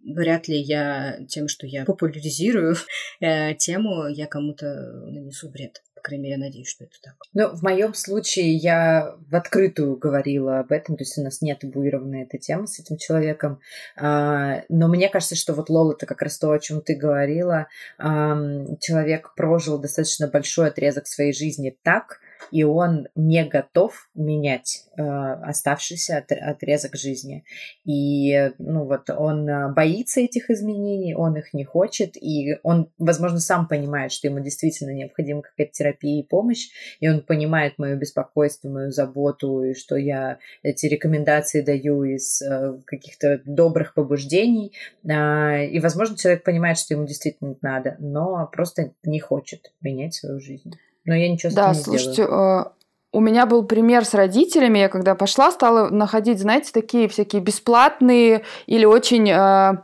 вряд 0.05 0.49
ли 0.49 0.59
я 0.59 1.19
тем, 1.29 1.49
что 1.49 1.67
я 1.67 1.85
популяризирую 1.85 2.77
э, 3.21 3.55
тему, 3.55 4.09
я 4.09 4.27
кому-то 4.27 4.67
нанесу 5.07 5.51
вред. 5.51 5.83
По 5.99 6.03
крайней 6.03 6.25
мере, 6.25 6.35
я 6.37 6.47
надеюсь, 6.47 6.69
что 6.69 6.85
это 6.85 6.95
так. 7.03 7.15
Ну, 7.35 7.55
в 7.55 7.63
моем 7.63 7.93
случае 7.93 8.55
я 8.55 9.17
в 9.29 9.35
открытую 9.35 9.97
говорила 9.97 10.61
об 10.61 10.71
этом, 10.71 10.97
то 10.97 11.03
есть 11.03 11.19
у 11.19 11.23
нас 11.23 11.43
не 11.43 11.55
табуирована 11.55 12.23
эта 12.23 12.39
тема 12.39 12.67
с 12.67 12.79
этим 12.79 12.97
человеком. 12.97 13.61
А, 13.97 14.63
но 14.69 14.89
мне 14.89 15.09
кажется, 15.09 15.35
что 15.35 15.55
вот 15.55 15.69
Лола, 15.69 15.95
это 15.95 16.07
как 16.07 16.23
раз 16.23 16.39
то, 16.39 16.53
о 16.53 16.59
чем 16.59 16.81
ты 16.81 16.95
говорила. 16.95 17.67
Человек 17.99 19.35
прожил 19.35 19.79
достаточно 19.79 20.29
большой 20.29 20.69
отрезок 20.69 21.07
своей 21.07 21.33
жизни 21.33 21.77
так, 21.83 22.21
и 22.51 22.65
он 22.65 23.09
не 23.15 23.45
готов 23.45 24.09
менять 24.15 24.85
э, 24.97 25.03
оставшийся 25.03 26.19
от, 26.19 26.33
отрезок 26.33 26.97
жизни. 26.97 27.45
И, 27.85 28.53
ну 28.59 28.85
вот, 28.85 29.11
он 29.11 29.49
э, 29.49 29.73
боится 29.73 30.21
этих 30.21 30.51
изменений, 30.51 31.15
он 31.15 31.37
их 31.37 31.53
не 31.53 31.65
хочет, 31.65 32.17
и 32.17 32.57
он, 32.63 32.91
возможно, 32.99 33.39
сам 33.41 33.69
понимает, 33.69 34.13
что 34.13 34.29
ему 34.29 34.41
действительно 34.41 34.91
необходима 34.91 35.43
какая-то 35.43 35.73
терапия 35.73 36.21
и 36.21 36.27
помощь, 36.27 36.69
и 37.01 37.09
он 37.09 37.21
понимает 37.21 37.79
мое 37.79 37.97
беспокойство, 37.97 38.69
мою 38.69 38.91
заботу, 38.91 39.63
и 39.63 39.75
что 39.75 39.97
я 39.97 40.39
эти 40.63 40.87
рекомендации 40.87 41.61
даю 41.61 42.05
из 42.05 42.43
э, 42.43 42.79
каких-то 42.85 43.41
добрых 43.45 43.95
побуждений. 43.95 44.73
Э, 45.05 45.67
и, 45.67 45.81
возможно, 45.81 46.17
человек 46.17 46.45
понимает, 46.45 46.79
что 46.79 46.95
ему 46.95 47.07
действительно 47.07 47.57
надо, 47.63 47.97
но 47.99 48.49
просто 48.53 48.93
не 49.05 49.21
хочет 49.21 49.73
менять 49.81 50.15
свою 50.15 50.41
жизнь 50.41 50.75
но 51.09 51.15
я 51.17 51.29
ничего 51.29 51.51
с 51.51 51.55
да, 51.55 51.71
этим 51.71 51.79
не 51.79 51.85
слушайте, 51.85 52.23
сделаю. 52.25 52.61
Э, 52.61 52.65
у 53.13 53.21
меня 53.21 53.47
был 53.47 53.65
пример 53.65 54.05
с 54.05 54.13
родителями. 54.13 54.79
Я 54.79 54.89
когда 54.89 55.15
пошла, 55.15 55.51
стала 55.51 55.89
находить, 55.89 56.39
знаете, 56.39 56.71
такие 56.73 57.09
всякие 57.09 57.41
бесплатные 57.41 58.45
или 58.67 58.85
очень 58.85 59.29
э, 59.31 59.79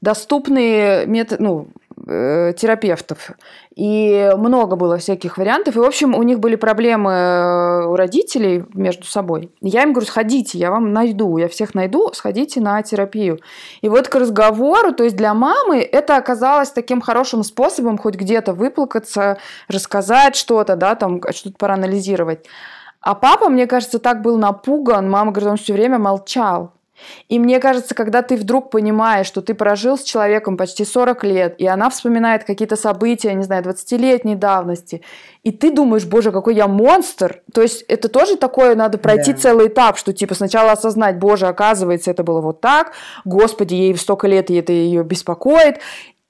доступные 0.00 1.04
методы, 1.06 1.42
ну, 1.42 1.68
э, 2.08 2.52
терапевтов. 2.56 3.30
И 3.76 4.32
много 4.36 4.76
было 4.76 4.98
всяких 4.98 5.38
вариантов. 5.38 5.76
И, 5.76 5.78
в 5.78 5.84
общем, 5.84 6.14
у 6.14 6.22
них 6.22 6.40
были 6.40 6.56
проблемы 6.56 7.10
э, 7.12 7.86
у 7.86 7.94
родителей 7.94 8.64
между 8.74 9.04
собой. 9.04 9.52
Я 9.60 9.82
им 9.82 9.92
говорю, 9.92 10.06
сходите, 10.06 10.58
я 10.58 10.70
вам 10.70 10.92
найду, 10.92 11.36
я 11.36 11.48
всех 11.48 11.74
найду, 11.74 12.10
сходите 12.14 12.60
на 12.60 12.82
терапию. 12.82 13.38
И 13.82 13.88
вот 13.88 14.08
к 14.08 14.14
разговору, 14.14 14.92
то 14.92 15.04
есть 15.04 15.16
для 15.16 15.34
мамы 15.34 15.80
это 15.80 16.16
оказалось 16.16 16.70
таким 16.70 17.00
хорошим 17.00 17.44
способом 17.44 17.98
хоть 17.98 18.14
где-то 18.14 18.54
выплакаться, 18.54 19.38
рассказать 19.68 20.34
что-то, 20.34 20.76
да, 20.76 20.94
там 20.94 21.20
что-то 21.32 21.56
проанализировать. 21.58 22.46
А 23.00 23.14
папа, 23.14 23.48
мне 23.48 23.66
кажется, 23.66 23.98
так 23.98 24.22
был 24.22 24.38
напуган. 24.38 25.08
Мама 25.08 25.30
говорит, 25.30 25.50
он 25.50 25.56
все 25.56 25.72
время 25.72 25.98
молчал. 25.98 26.72
И 27.28 27.38
мне 27.38 27.60
кажется, 27.60 27.94
когда 27.94 28.22
ты 28.22 28.36
вдруг 28.36 28.70
понимаешь, 28.70 29.26
что 29.26 29.42
ты 29.42 29.54
прожил 29.54 29.98
с 29.98 30.02
человеком 30.02 30.56
почти 30.56 30.84
40 30.84 31.24
лет, 31.24 31.54
и 31.58 31.66
она 31.66 31.90
вспоминает 31.90 32.44
какие-то 32.44 32.76
события, 32.76 33.34
не 33.34 33.42
знаю, 33.42 33.64
20-летней 33.64 34.34
давности, 34.34 35.02
и 35.42 35.50
ты 35.50 35.70
думаешь, 35.70 36.04
боже, 36.06 36.32
какой 36.32 36.54
я 36.54 36.68
монстр. 36.68 37.42
То 37.52 37.62
есть 37.62 37.82
это 37.88 38.08
тоже 38.08 38.36
такое, 38.36 38.74
надо 38.74 38.98
пройти 38.98 39.32
да. 39.32 39.38
целый 39.38 39.68
этап, 39.68 39.98
что 39.98 40.12
типа 40.12 40.34
сначала 40.34 40.72
осознать, 40.72 41.18
боже, 41.18 41.46
оказывается, 41.46 42.10
это 42.10 42.22
было 42.22 42.40
вот 42.40 42.60
так, 42.60 42.92
господи, 43.24 43.74
ей 43.74 43.96
столько 43.96 44.26
лет, 44.26 44.50
и 44.50 44.54
это 44.54 44.72
ее 44.72 45.04
беспокоит, 45.04 45.80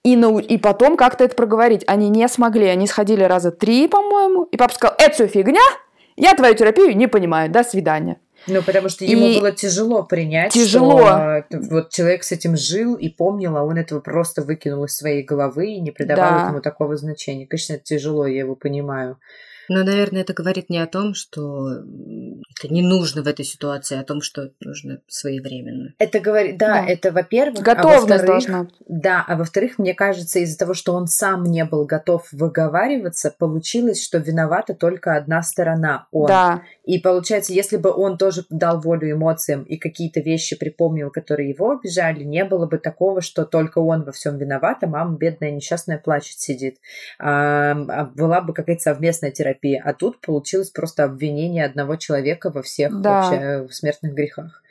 и, 0.04 0.16
нау... 0.16 0.38
и 0.38 0.58
потом 0.58 0.96
как-то 0.96 1.24
это 1.24 1.34
проговорить. 1.34 1.84
Они 1.86 2.08
не 2.08 2.26
смогли, 2.28 2.66
они 2.66 2.86
сходили 2.86 3.22
раза 3.24 3.50
три, 3.50 3.88
по-моему, 3.88 4.44
и 4.44 4.56
папа 4.56 4.74
сказал, 4.74 4.96
это 4.98 5.14
все 5.14 5.26
фигня, 5.26 5.60
я 6.16 6.34
твою 6.34 6.54
терапию 6.54 6.96
не 6.96 7.06
понимаю, 7.06 7.50
до 7.50 7.62
свидания. 7.62 8.18
Ну, 8.48 8.62
потому 8.62 8.88
что 8.88 9.04
ему 9.04 9.28
и 9.28 9.38
было 9.38 9.52
тяжело 9.52 10.02
принять, 10.02 10.52
тяжело. 10.52 11.00
что 11.00 11.44
вот 11.70 11.90
человек 11.90 12.24
с 12.24 12.32
этим 12.32 12.56
жил 12.56 12.94
и 12.94 13.08
помнил, 13.08 13.56
а 13.56 13.62
он 13.62 13.76
этого 13.76 14.00
просто 14.00 14.42
выкинул 14.42 14.84
из 14.84 14.96
своей 14.96 15.22
головы 15.22 15.72
и 15.72 15.80
не 15.80 15.90
придавал 15.90 16.30
да. 16.30 16.44
этому 16.44 16.60
такого 16.60 16.96
значения. 16.96 17.46
Конечно, 17.46 17.74
это 17.74 17.84
тяжело, 17.84 18.26
я 18.26 18.40
его 18.40 18.56
понимаю. 18.56 19.18
Но, 19.68 19.84
наверное, 19.84 20.22
это 20.22 20.32
говорит 20.32 20.70
не 20.70 20.78
о 20.78 20.86
том, 20.86 21.12
что 21.14 21.68
это 21.70 22.72
не 22.72 22.82
нужно 22.82 23.22
в 23.22 23.28
этой 23.28 23.44
ситуации, 23.44 23.98
а 23.98 24.00
о 24.00 24.04
том, 24.04 24.22
что 24.22 24.50
нужно 24.60 25.00
своевременно. 25.08 25.92
Это 25.98 26.20
говорит, 26.20 26.56
да, 26.56 26.82
да. 26.82 26.86
это 26.86 27.12
во-первых. 27.12 27.60
А 27.60 27.74
Готовность 27.74 28.24
а 28.24 28.26
должна. 28.26 28.68
Да, 28.88 29.24
а 29.28 29.36
во-вторых, 29.36 29.78
мне 29.78 29.92
кажется, 29.92 30.38
из-за 30.38 30.58
того, 30.58 30.72
что 30.72 30.94
он 30.94 31.06
сам 31.06 31.44
не 31.44 31.64
был 31.64 31.84
готов 31.84 32.26
выговариваться, 32.32 33.34
получилось, 33.38 34.02
что 34.02 34.18
виновата 34.18 34.74
только 34.74 35.16
одна 35.16 35.42
сторона, 35.42 36.06
он. 36.12 36.28
Да. 36.28 36.62
И 36.88 36.98
получается, 36.98 37.52
если 37.52 37.76
бы 37.76 37.92
он 37.92 38.16
тоже 38.16 38.44
дал 38.48 38.80
волю 38.80 39.12
эмоциям 39.12 39.62
и 39.64 39.76
какие-то 39.76 40.20
вещи 40.20 40.56
припомнил, 40.56 41.10
которые 41.10 41.50
его 41.50 41.72
обижали, 41.72 42.24
не 42.24 42.44
было 42.46 42.64
бы 42.64 42.78
такого, 42.78 43.20
что 43.20 43.44
только 43.44 43.78
он 43.78 44.04
во 44.04 44.12
всем 44.12 44.38
виноват, 44.38 44.78
а 44.82 44.86
мама 44.86 45.18
бедная 45.18 45.50
несчастная 45.50 45.98
плачет 45.98 46.38
сидит. 46.38 46.78
А, 47.18 47.74
была 48.14 48.40
бы 48.40 48.54
какая-то 48.54 48.80
совместная 48.82 49.30
терапия 49.30 49.82
а 49.84 49.92
тут 49.92 50.20
получилось 50.20 50.70
просто 50.70 51.04
обвинение 51.04 51.64
одного 51.64 51.96
человека 51.96 52.50
во 52.50 52.62
всех 52.62 53.00
да. 53.00 53.22
вообще 53.22 53.36
э, 53.42 53.68
смертных 53.70 54.14
грехах. 54.14 54.62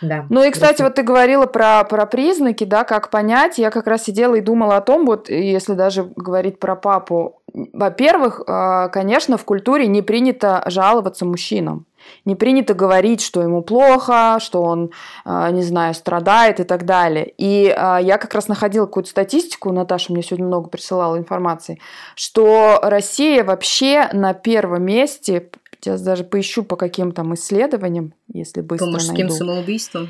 Да, 0.00 0.26
ну 0.28 0.42
и, 0.42 0.50
кстати, 0.50 0.82
вот 0.82 0.94
ты 0.94 1.02
говорила 1.02 1.46
про, 1.46 1.84
про 1.84 2.06
признаки, 2.06 2.64
да, 2.64 2.84
как 2.84 3.10
понять. 3.10 3.58
Я 3.58 3.70
как 3.70 3.86
раз 3.86 4.04
сидела 4.04 4.34
и 4.34 4.40
думала 4.40 4.76
о 4.76 4.80
том, 4.80 5.06
вот 5.06 5.28
если 5.28 5.74
даже 5.74 6.10
говорить 6.16 6.58
про 6.58 6.76
папу. 6.76 7.40
Во-первых, 7.52 8.42
э, 8.46 8.88
конечно, 8.92 9.36
в 9.36 9.44
культуре 9.44 9.86
не 9.86 10.02
принято 10.02 10.62
жаловаться 10.66 11.24
мужчинам. 11.24 11.86
Не 12.24 12.36
принято 12.36 12.74
говорить, 12.74 13.20
что 13.20 13.42
ему 13.42 13.62
плохо, 13.62 14.38
что 14.40 14.62
он, 14.62 14.92
а, 15.24 15.50
не 15.50 15.62
знаю, 15.62 15.94
страдает 15.94 16.60
и 16.60 16.64
так 16.64 16.84
далее. 16.84 17.32
И 17.36 17.74
а, 17.76 17.98
я 17.98 18.18
как 18.18 18.34
раз 18.34 18.48
находила 18.48 18.86
какую-то 18.86 19.10
статистику, 19.10 19.72
Наташа 19.72 20.12
мне 20.12 20.22
сегодня 20.22 20.46
много 20.46 20.68
присылала 20.68 21.16
информации, 21.16 21.80
что 22.14 22.78
Россия 22.82 23.44
вообще 23.44 24.08
на 24.12 24.32
первом 24.32 24.84
месте, 24.84 25.50
сейчас 25.80 26.02
даже 26.02 26.24
поищу 26.24 26.62
по 26.62 26.76
каким 26.76 27.12
там 27.12 27.34
исследованиям, 27.34 28.14
если 28.32 28.60
быстро 28.60 28.86
По 28.86 28.92
мужским 28.92 29.26
найду. 29.26 29.34
самоубийствам? 29.34 30.08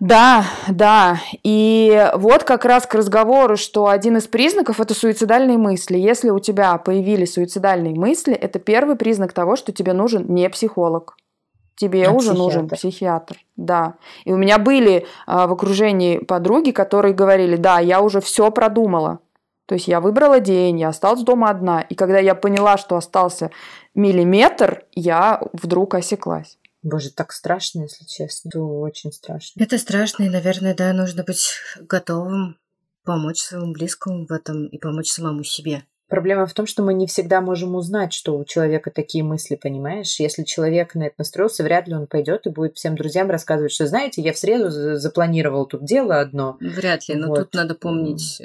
Да, 0.00 0.46
да. 0.68 1.20
И 1.44 2.10
вот 2.14 2.44
как 2.44 2.64
раз 2.64 2.86
к 2.86 2.94
разговору, 2.94 3.58
что 3.58 3.88
один 3.88 4.16
из 4.16 4.26
признаков– 4.26 4.80
это 4.80 4.94
суицидальные 4.94 5.58
мысли. 5.58 5.98
Если 5.98 6.30
у 6.30 6.38
тебя 6.38 6.78
появились 6.78 7.34
суицидальные 7.34 7.94
мысли, 7.94 8.32
это 8.32 8.58
первый 8.58 8.96
признак 8.96 9.34
того, 9.34 9.56
что 9.56 9.72
тебе 9.72 9.92
нужен 9.92 10.24
не 10.28 10.48
психолог. 10.48 11.16
Тебе 11.76 12.06
а 12.06 12.12
уже 12.12 12.30
психиатр. 12.30 12.38
нужен 12.38 12.68
психиатр. 12.68 13.36
Да. 13.56 13.94
И 14.24 14.32
у 14.32 14.38
меня 14.38 14.58
были 14.58 15.06
а, 15.26 15.46
в 15.46 15.52
окружении 15.52 16.18
подруги, 16.18 16.70
которые 16.70 17.14
говорили, 17.14 17.56
да, 17.56 17.78
я 17.78 18.00
уже 18.00 18.20
все 18.20 18.50
продумала. 18.50 19.20
То 19.70 19.76
есть 19.76 19.86
я 19.86 20.00
выбрала 20.00 20.40
день, 20.40 20.80
я 20.80 20.88
осталась 20.88 21.22
дома 21.22 21.48
одна. 21.48 21.80
И 21.80 21.94
когда 21.94 22.18
я 22.18 22.34
поняла, 22.34 22.76
что 22.76 22.96
остался 22.96 23.52
миллиметр, 23.94 24.84
я 24.96 25.40
вдруг 25.52 25.94
осеклась. 25.94 26.58
Боже, 26.82 27.12
так 27.12 27.30
страшно, 27.30 27.82
если 27.82 28.04
честно. 28.04 28.48
Это 28.48 28.64
очень 28.64 29.12
страшно. 29.12 29.62
Это 29.62 29.78
страшно, 29.78 30.24
и, 30.24 30.28
наверное, 30.28 30.74
да, 30.74 30.92
нужно 30.92 31.22
быть 31.22 31.52
готовым 31.82 32.58
помочь 33.04 33.38
своему 33.38 33.72
близкому 33.72 34.26
в 34.26 34.32
этом 34.32 34.66
и 34.66 34.76
помочь 34.76 35.12
самому 35.12 35.44
себе. 35.44 35.84
Проблема 36.10 36.44
в 36.46 36.54
том, 36.54 36.66
что 36.66 36.82
мы 36.82 36.92
не 36.92 37.06
всегда 37.06 37.40
можем 37.40 37.76
узнать, 37.76 38.12
что 38.12 38.36
у 38.36 38.44
человека 38.44 38.90
такие 38.90 39.22
мысли, 39.22 39.54
понимаешь? 39.54 40.18
Если 40.18 40.42
человек 40.42 40.96
на 40.96 41.04
это 41.04 41.14
настроился, 41.18 41.62
вряд 41.62 41.86
ли 41.86 41.94
он 41.94 42.08
пойдет 42.08 42.48
и 42.48 42.50
будет 42.50 42.76
всем 42.76 42.96
друзьям 42.96 43.30
рассказывать, 43.30 43.70
что, 43.70 43.86
знаете, 43.86 44.20
я 44.20 44.32
в 44.32 44.38
среду 44.38 44.70
запланировал 44.70 45.66
тут 45.66 45.84
дело 45.84 46.18
одно. 46.18 46.58
Вряд 46.60 47.08
ли, 47.08 47.14
но 47.14 47.28
вот. 47.28 47.38
тут 47.38 47.54
надо 47.54 47.76
помнить, 47.76 48.40
э, 48.40 48.44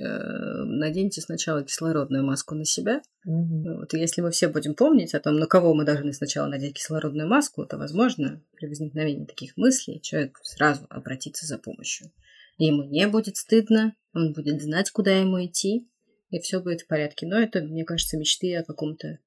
наденьте 0.63 1.21
сначала 1.21 1.63
кислородную 1.63 2.23
маску 2.23 2.53
на 2.53 2.65
себя. 2.65 3.01
Угу. 3.25 3.79
Вот, 3.79 3.93
если 3.93 4.21
мы 4.21 4.29
все 4.29 4.47
будем 4.47 4.75
помнить 4.75 5.15
о 5.15 5.19
том, 5.19 5.37
на 5.37 5.47
кого 5.47 5.73
мы 5.73 5.85
должны 5.85 6.13
сначала 6.13 6.45
надеть 6.45 6.75
кислородную 6.75 7.27
маску, 7.27 7.65
то, 7.65 7.77
возможно, 7.77 8.43
при 8.55 8.67
возникновении 8.67 9.25
таких 9.25 9.57
мыслей 9.57 9.99
человек 10.01 10.39
сразу 10.43 10.85
обратится 10.89 11.47
за 11.47 11.57
помощью. 11.57 12.11
И 12.59 12.65
ему 12.65 12.83
не 12.83 13.07
будет 13.07 13.37
стыдно, 13.37 13.95
он 14.13 14.33
будет 14.33 14.61
знать, 14.61 14.91
куда 14.91 15.17
ему 15.17 15.43
идти, 15.43 15.87
и 16.35 16.39
все 16.41 16.59
будет 16.59 16.81
в 16.81 16.87
порядке. 16.87 17.25
Но 17.25 17.39
это, 17.39 17.61
мне 17.61 17.85
кажется, 17.85 18.17
мечты 18.17 18.53
о 18.57 18.63
каком-то 18.63 19.19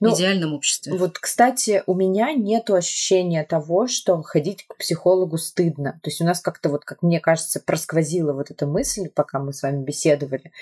ну, 0.00 0.10
в 0.10 0.18
идеальном 0.18 0.54
обществе. 0.54 0.94
Вот, 0.94 1.18
кстати, 1.18 1.82
у 1.86 1.94
меня 1.94 2.32
нет 2.32 2.70
ощущения 2.70 3.44
того, 3.44 3.86
что 3.86 4.20
ходить 4.22 4.66
к 4.66 4.76
психологу 4.76 5.38
стыдно. 5.38 6.00
То 6.02 6.10
есть 6.10 6.20
у 6.20 6.24
нас 6.24 6.40
как-то 6.40 6.68
вот, 6.68 6.84
как 6.84 7.02
мне 7.02 7.20
кажется, 7.20 7.60
просквозила 7.60 8.32
вот 8.32 8.50
эта 8.50 8.66
мысль, 8.66 9.08
пока 9.08 9.38
мы 9.38 9.52
с 9.52 9.62
вами 9.62 9.84
беседовали. 9.84 10.52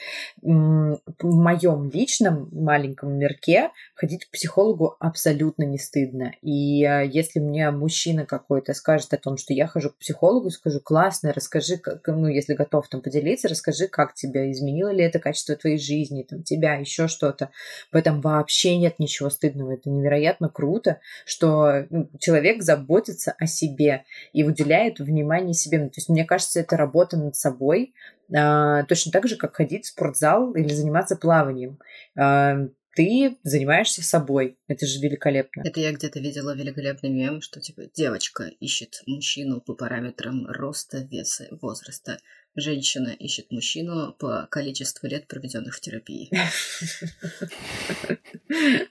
В 0.43 0.99
моем 1.23 1.91
личном 1.91 2.49
маленьком 2.53 3.17
мирке 3.19 3.71
ходить 3.95 4.27
к 4.27 4.31
психологу 4.31 4.97
абсолютно 5.01 5.65
не 5.65 5.79
стыдно. 5.79 6.33
И 6.43 6.85
а, 6.85 7.01
если 7.03 7.41
мне 7.41 7.71
мужчина 7.71 8.27
какой-то 8.27 8.75
скажет 8.75 9.13
о 9.15 9.19
том, 9.19 9.37
что 9.37 9.53
я 9.55 9.67
хожу 9.67 9.91
к 9.91 9.99
психологу, 9.99 10.51
скажу, 10.51 10.81
классно, 10.81 11.33
расскажи, 11.33 11.77
как, 11.79 12.07
ну, 12.07 12.27
если 12.27 12.55
готов 12.55 12.89
там 12.89 13.01
поделиться, 13.01 13.49
расскажи, 13.49 13.89
как 13.89 14.15
тебя 14.15 14.51
изменило 14.51 14.91
ли 14.91 15.05
это 15.05 15.19
качество 15.19 15.57
твоей 15.57 15.79
жизни, 15.79 16.23
там, 16.23 16.43
тебя, 16.43 16.75
еще 16.75 17.09
что-то. 17.09 17.51
В 17.93 17.97
этом 17.97 18.21
вообще 18.21 18.77
нет 18.77 18.90
ничего 18.99 19.31
стыдного. 19.31 19.75
Это 19.75 19.91
невероятно 19.91 20.49
круто, 20.49 21.01
что 21.25 21.87
ну, 21.91 22.11
человек 22.19 22.63
заботится 22.63 23.35
о 23.39 23.47
себе 23.47 24.05
и 24.33 24.45
уделяет 24.45 24.99
внимание 24.99 25.55
себе. 25.55 25.79
Ну, 25.79 25.89
то 25.89 25.99
есть, 25.99 26.09
мне 26.09 26.25
кажется, 26.25 26.61
это 26.61 26.77
работа 26.77 27.17
над 27.17 27.37
собой, 27.37 27.95
а, 28.35 28.85
точно 28.85 29.13
так 29.13 29.27
же, 29.27 29.37
как 29.37 29.57
ходить 29.57 29.87
в 29.87 29.89
спортзал 29.89 30.53
или 30.55 30.73
заниматься 30.73 31.17
плаванием 31.17 31.79
а, 32.17 32.69
ты 32.95 33.39
занимаешься 33.43 34.03
собой. 34.03 34.59
Это 34.69 34.87
же 34.87 35.01
великолепно. 35.01 35.63
Это 35.65 35.81
я 35.81 35.93
где-то 35.93 36.21
видела 36.21 36.55
великолепный 36.55 37.11
мем, 37.11 37.41
что 37.41 37.61
типа 37.61 37.83
девочка 37.95 38.45
ищет 38.61 39.03
мужчину 39.07 39.61
по 39.61 39.75
параметрам 39.75 40.47
роста, 40.47 40.99
веса, 41.11 41.49
возраста 41.61 42.19
женщина 42.57 43.09
ищет 43.09 43.51
мужчину 43.51 44.13
по 44.19 44.47
количеству 44.51 45.07
лет, 45.09 45.27
проведенных 45.27 45.77
в 45.77 45.81
терапии. 45.81 46.31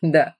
Да, 0.01 0.35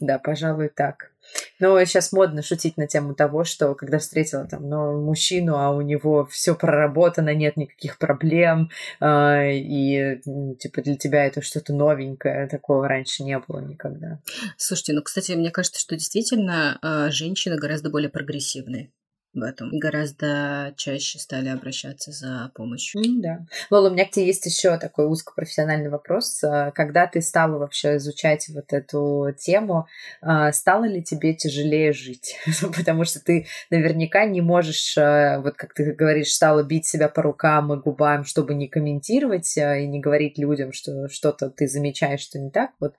да, 0.00 0.18
пожалуй, 0.18 0.68
так. 0.68 1.12
Но 1.58 1.82
сейчас 1.84 2.12
модно 2.12 2.42
шутить 2.42 2.76
на 2.76 2.86
тему 2.86 3.14
того, 3.14 3.44
что 3.44 3.74
когда 3.74 3.98
встретила 3.98 4.46
там 4.46 4.68
ну, 4.68 5.00
мужчину, 5.00 5.56
а 5.56 5.70
у 5.70 5.80
него 5.80 6.26
все 6.26 6.54
проработано, 6.54 7.34
нет 7.34 7.56
никаких 7.56 7.98
проблем, 7.98 8.70
э, 9.00 9.52
и 9.52 10.20
типа 10.58 10.82
для 10.82 10.96
тебя 10.96 11.26
это 11.26 11.42
что-то 11.42 11.72
новенькое, 11.72 12.48
такого 12.48 12.88
раньше 12.88 13.22
не 13.22 13.38
было 13.38 13.60
никогда. 13.60 14.20
Слушайте, 14.56 14.94
ну, 14.94 15.02
кстати, 15.02 15.32
мне 15.32 15.50
кажется, 15.50 15.80
что 15.80 15.96
действительно 15.96 16.78
э, 16.82 17.10
женщины 17.10 17.56
гораздо 17.56 17.90
более 17.90 18.10
прогрессивные 18.10 18.90
в 19.32 19.42
этом. 19.42 19.70
Гораздо 19.72 20.74
чаще 20.76 21.18
стали 21.18 21.48
обращаться 21.48 22.10
за 22.10 22.50
помощью. 22.54 23.00
Mm, 23.00 23.20
да. 23.20 23.46
Лола, 23.70 23.88
у 23.88 23.92
меня 23.92 24.04
к 24.04 24.10
тебе 24.10 24.26
есть 24.26 24.44
еще 24.44 24.76
такой 24.76 25.06
узкопрофессиональный 25.08 25.88
вопрос. 25.88 26.42
А, 26.42 26.72
когда 26.72 27.06
ты 27.06 27.20
стала 27.20 27.58
вообще 27.58 27.96
изучать 27.96 28.48
вот 28.48 28.72
эту 28.72 29.28
тему, 29.38 29.86
а, 30.20 30.50
стало 30.52 30.84
ли 30.84 31.02
тебе 31.02 31.34
тяжелее 31.34 31.92
жить? 31.92 32.36
Потому 32.76 33.04
что 33.04 33.20
ты 33.20 33.46
наверняка 33.70 34.24
не 34.24 34.40
можешь, 34.40 34.98
а, 34.98 35.40
вот 35.40 35.54
как 35.56 35.74
ты 35.74 35.92
говоришь, 35.92 36.32
стала 36.32 36.64
бить 36.64 36.86
себя 36.86 37.08
по 37.08 37.22
рукам 37.22 37.72
и 37.72 37.80
губам, 37.80 38.24
чтобы 38.24 38.54
не 38.54 38.66
комментировать 38.66 39.56
и 39.56 39.86
не 39.86 40.00
говорить 40.00 40.38
людям, 40.38 40.72
что 40.72 41.08
что-то 41.08 41.50
ты 41.50 41.68
замечаешь, 41.68 42.20
что 42.20 42.38
не 42.38 42.50
так. 42.50 42.70
Вот 42.80 42.94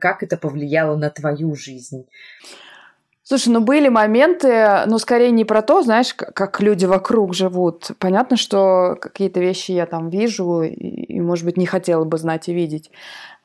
как 0.00 0.22
это 0.22 0.36
повлияло 0.36 0.96
на 0.96 1.10
твою 1.10 1.54
жизнь? 1.54 2.06
Слушай, 3.30 3.50
ну 3.50 3.60
были 3.60 3.88
моменты, 3.88 4.80
но 4.86 4.98
скорее 4.98 5.30
не 5.30 5.44
про 5.44 5.62
то, 5.62 5.82
знаешь, 5.82 6.12
как 6.14 6.60
люди 6.60 6.84
вокруг 6.84 7.32
живут. 7.32 7.92
Понятно, 8.00 8.36
что 8.36 8.96
какие-то 9.00 9.38
вещи 9.38 9.70
я 9.70 9.86
там 9.86 10.08
вижу 10.08 10.62
и, 10.62 10.72
и, 10.72 11.20
может 11.20 11.44
быть, 11.44 11.56
не 11.56 11.64
хотела 11.64 12.02
бы 12.02 12.18
знать 12.18 12.48
и 12.48 12.52
видеть. 12.52 12.90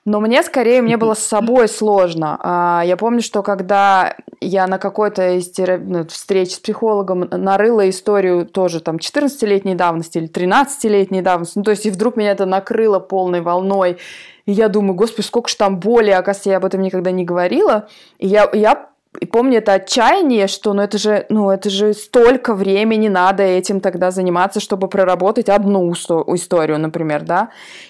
Но 0.03 0.19
мне 0.21 0.41
скорее, 0.41 0.81
мне 0.81 0.97
было 0.97 1.13
с 1.13 1.19
собой 1.19 1.67
сложно. 1.67 2.39
А, 2.41 2.81
я 2.83 2.97
помню, 2.97 3.21
что 3.21 3.43
когда 3.43 4.15
я 4.41 4.65
на 4.65 4.79
какой-то 4.79 5.37
из 5.37 5.51
терап... 5.51 5.81
ну, 5.83 6.07
встреч 6.07 6.55
с 6.55 6.59
психологом 6.59 7.19
нарыла 7.29 7.87
историю 7.87 8.47
тоже 8.47 8.79
там 8.79 8.95
14-летней 8.95 9.75
давности 9.75 10.17
или 10.17 10.27
13-летней 10.27 11.21
давности, 11.21 11.59
ну 11.59 11.63
то 11.63 11.69
есть 11.69 11.85
и 11.85 11.91
вдруг 11.91 12.17
меня 12.17 12.31
это 12.31 12.47
накрыло 12.47 12.97
полной 12.97 13.41
волной, 13.41 13.99
и 14.47 14.51
я 14.51 14.67
думаю, 14.67 14.95
господи, 14.95 15.27
сколько 15.27 15.47
же 15.47 15.57
там 15.57 15.79
боли, 15.79 16.09
оказывается, 16.09 16.49
я 16.49 16.57
об 16.57 16.65
этом 16.65 16.81
никогда 16.81 17.11
не 17.11 17.23
говорила. 17.23 17.87
И 18.17 18.27
я, 18.27 18.49
я 18.53 18.89
и 19.19 19.25
помню 19.25 19.57
это 19.57 19.73
отчаяние, 19.73 20.47
что 20.47 20.73
ну 20.73 20.81
это 20.81 20.97
же, 20.97 21.25
ну 21.29 21.49
это 21.49 21.69
же 21.69 21.93
столько 21.93 22.53
времени 22.53 23.07
надо 23.07 23.43
этим 23.43 23.79
тогда 23.79 24.11
заниматься, 24.11 24.59
чтобы 24.59 24.87
проработать 24.87 25.49
одну 25.49 25.91
историю, 25.93 26.79
например, 26.79 27.23
да. 27.23 27.49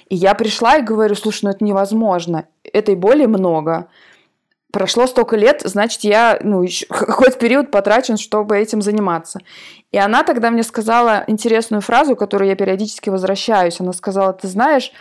И 0.09 0.15
я 0.15 0.33
пришла 0.33 0.77
и 0.77 0.81
говорю, 0.81 1.15
слушай, 1.15 1.45
ну 1.45 1.51
это 1.51 1.63
невозможно, 1.63 2.45
этой 2.71 2.95
боли 2.95 3.25
много. 3.25 3.87
Прошло 4.71 5.07
столько 5.07 5.37
лет, 5.37 5.61
значит, 5.63 6.03
я 6.03 6.37
ну, 6.41 6.61
еще 6.61 6.85
какой-то 6.87 7.37
период 7.39 7.71
потрачен, 7.71 8.17
чтобы 8.17 8.57
этим 8.57 8.81
заниматься. 8.81 9.39
И 9.91 9.97
она 9.97 10.23
тогда 10.23 10.49
мне 10.51 10.63
сказала 10.63 11.23
интересную 11.27 11.81
фразу, 11.81 12.17
которую 12.17 12.49
я 12.49 12.55
периодически 12.55 13.09
возвращаюсь. 13.09 13.79
Она 13.79 13.93
сказала, 13.93 14.33
ты 14.33 14.49
знаешь, 14.49 14.91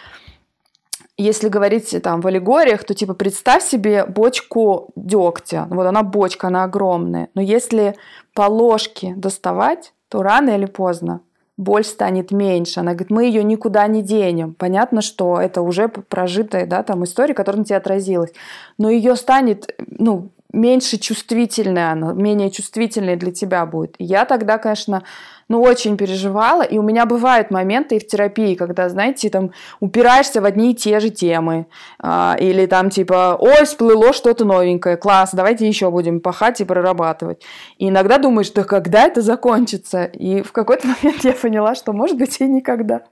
если 1.17 1.49
говорить 1.49 1.95
там 2.03 2.21
в 2.21 2.27
аллегориях, 2.27 2.85
то 2.85 2.95
типа 2.95 3.15
представь 3.15 3.63
себе 3.63 4.05
бочку 4.05 4.91
дегтя. 4.97 5.67
Вот 5.71 5.87
она 5.87 6.03
бочка, 6.03 6.49
она 6.49 6.65
огромная. 6.65 7.29
Но 7.35 7.41
если 7.41 7.95
по 8.35 8.43
ложке 8.43 9.15
доставать, 9.17 9.93
то 10.09 10.23
рано 10.23 10.51
или 10.51 10.67
поздно 10.67 11.21
боль 11.57 11.85
станет 11.85 12.33
меньше. 12.33 12.81
Она 12.81 12.93
говорит, 12.93 13.11
мы 13.11 13.25
ее 13.25 13.45
никуда 13.45 13.87
не 13.87 14.03
денем. 14.03 14.55
Понятно, 14.55 15.03
что 15.03 15.41
это 15.41 15.63
уже 15.63 15.89
прожитая 15.89 16.67
да, 16.67 16.83
там 16.83 17.05
история, 17.05 17.35
которая 17.35 17.61
на 17.61 17.65
тебя 17.65 17.77
отразилась. 17.77 18.33
Но 18.77 18.91
ее 18.91 19.15
станет 19.15 19.73
ну, 19.87 20.31
меньше 20.55 20.99
чувствительная 20.99 21.93
она, 21.93 22.13
менее 22.13 22.51
чувствительной 22.51 23.17
для 23.17 23.33
тебя 23.33 23.67
будет. 23.67 23.95
И 23.99 24.05
я 24.05 24.25
тогда, 24.25 24.59
конечно, 24.59 25.03
ну, 25.49 25.61
очень 25.61 25.97
переживала, 25.97 26.63
и 26.63 26.79
у 26.79 26.83
меня 26.83 27.07
бывают 27.07 27.51
моменты 27.51 27.97
и 27.97 28.01
в 28.01 28.07
терапии, 28.07 28.55
когда, 28.55 28.89
знаете, 28.89 29.29
там 29.31 29.51
упираешься 29.81 30.41
в 30.41 30.45
одни 30.45 30.73
и 30.73 30.75
те 30.75 31.01
же 31.01 31.11
темы, 31.11 31.67
а, 31.99 32.37
или 32.39 32.67
там 32.67 32.91
типа, 32.91 33.37
ой, 33.39 33.65
всплыло 33.65 34.13
что-то 34.13 34.45
новенькое, 34.45 34.97
класс, 34.97 35.31
давайте 35.33 35.69
еще 35.69 35.91
будем 35.91 36.21
пахать 36.21 36.61
и 36.61 36.65
прорабатывать. 36.65 37.43
И 37.79 37.89
иногда 37.89 38.19
думаешь, 38.19 38.51
да 38.51 38.65
когда 38.65 39.05
это 39.05 39.21
закончится? 39.21 40.05
И 40.05 40.43
в 40.43 40.53
какой-то 40.53 40.89
момент 41.03 41.25
я 41.25 41.33
поняла, 41.33 41.75
что, 41.75 41.93
может 41.93 42.17
быть, 42.17 42.41
и 42.41 42.45
никогда. 42.45 43.03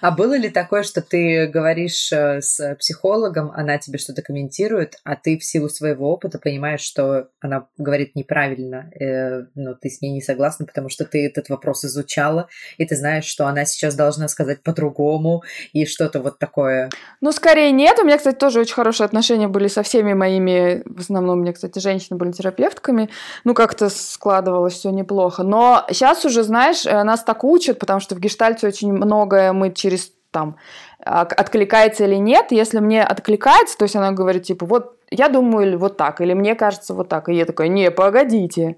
А 0.00 0.10
было 0.10 0.36
ли 0.36 0.48
такое, 0.48 0.82
что 0.82 1.02
ты 1.02 1.46
говоришь 1.46 2.12
э, 2.12 2.40
с 2.40 2.74
психологом, 2.76 3.52
она 3.54 3.78
тебе 3.78 3.98
что-то 3.98 4.22
комментирует, 4.22 4.96
а 5.04 5.16
ты 5.16 5.38
в 5.38 5.44
силу 5.44 5.68
своего 5.68 6.10
опыта 6.10 6.38
понимаешь, 6.38 6.80
что 6.80 7.28
она 7.40 7.66
говорит 7.78 8.16
неправильно, 8.16 8.90
э, 8.98 9.44
но 9.54 9.74
ты 9.74 9.88
с 9.88 10.00
ней 10.00 10.10
не 10.10 10.20
согласна, 10.20 10.66
потому 10.66 10.88
что 10.88 11.04
ты 11.04 11.26
этот 11.26 11.48
вопрос 11.48 11.84
изучала, 11.84 12.48
и 12.78 12.84
ты 12.84 12.96
знаешь, 12.96 13.24
что 13.24 13.46
она 13.46 13.64
сейчас 13.64 13.94
должна 13.94 14.28
сказать 14.28 14.62
по-другому, 14.62 15.42
и 15.72 15.86
что-то 15.86 16.20
вот 16.20 16.38
такое? 16.38 16.90
Ну, 17.20 17.32
скорее 17.32 17.70
нет. 17.70 17.98
У 17.98 18.04
меня, 18.04 18.18
кстати, 18.18 18.36
тоже 18.36 18.60
очень 18.60 18.74
хорошие 18.74 19.04
отношения 19.04 19.48
были 19.48 19.68
со 19.68 19.82
всеми 19.82 20.12
моими, 20.12 20.82
в 20.86 21.00
основном 21.00 21.38
у 21.38 21.42
меня, 21.42 21.52
кстати, 21.52 21.78
женщины 21.78 22.16
были 22.16 22.32
терапевтками. 22.32 23.08
Ну, 23.44 23.54
как-то 23.54 23.88
складывалось 23.88 24.74
все 24.74 24.90
неплохо. 24.90 25.42
Но 25.42 25.84
сейчас 25.88 26.24
уже, 26.24 26.42
знаешь, 26.42 26.84
э, 26.86 27.02
нас 27.04 27.22
так 27.22 27.44
учат, 27.44 27.78
потому 27.78 28.00
что 28.00 28.14
в 28.14 28.20
гештальте 28.20 28.66
очень 28.66 28.92
многое 28.92 29.51
мы 29.52 29.72
через 29.72 30.12
там 30.30 30.56
откликается 31.04 32.04
или 32.04 32.16
нет. 32.16 32.46
Если 32.50 32.78
мне 32.78 33.02
откликается, 33.02 33.76
то 33.76 33.84
есть 33.84 33.96
она 33.96 34.12
говорит, 34.12 34.44
типа, 34.44 34.66
вот 34.66 34.96
я 35.10 35.28
думаю 35.28 35.78
вот 35.78 35.96
так, 35.96 36.20
или 36.20 36.32
мне 36.32 36.54
кажется 36.54 36.94
вот 36.94 37.08
так. 37.08 37.28
И 37.28 37.34
я 37.34 37.44
такая, 37.44 37.68
не, 37.68 37.90
погодите, 37.90 38.76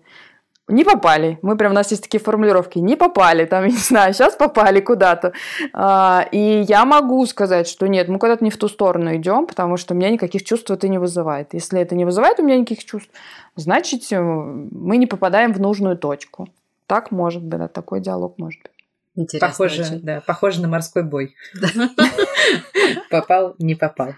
не 0.67 0.85
попали. 0.85 1.39
Мы 1.43 1.57
прям, 1.57 1.73
у 1.73 1.75
нас 1.75 1.91
есть 1.91 2.03
такие 2.03 2.21
формулировки, 2.21 2.79
не 2.79 2.97
попали, 2.97 3.45
там, 3.45 3.65
я 3.65 3.71
не 3.71 3.77
знаю, 3.77 4.15
сейчас 4.15 4.35
попали 4.35 4.81
куда-то. 4.81 5.33
А, 5.73 6.27
и 6.33 6.65
я 6.67 6.85
могу 6.85 7.25
сказать, 7.27 7.69
что 7.69 7.87
нет, 7.87 8.09
мы 8.09 8.19
куда-то 8.19 8.43
не 8.43 8.51
в 8.51 8.57
ту 8.57 8.69
сторону 8.69 9.15
идем, 9.15 9.47
потому 9.47 9.77
что 9.77 9.95
у 9.95 9.97
меня 9.97 10.11
никаких 10.11 10.45
чувств 10.45 10.71
это 10.71 10.89
не 10.89 10.99
вызывает. 10.99 11.55
Если 11.55 11.81
это 11.81 11.95
не 11.95 12.05
вызывает 12.05 12.41
у 12.41 12.43
меня 12.43 12.57
никаких 12.57 12.85
чувств, 12.85 13.11
значит, 13.57 14.11
э, 14.11 14.21
мы 14.21 14.97
не 14.97 15.07
попадаем 15.07 15.53
в 15.53 15.61
нужную 15.61 15.97
точку. 15.97 16.49
Так 16.87 17.11
может 17.11 17.43
быть, 17.43 17.61
да, 17.61 17.69
такой 17.69 18.01
диалог 18.01 18.39
может 18.39 18.61
быть. 18.63 18.74
Интересно 19.17 19.49
похоже, 19.49 19.83
очень. 19.83 20.01
да, 20.01 20.21
похоже 20.21 20.61
на 20.61 20.69
морской 20.69 21.03
бой. 21.03 21.37
Попал, 23.11 23.55
не 23.59 23.75
попал. 23.75 24.15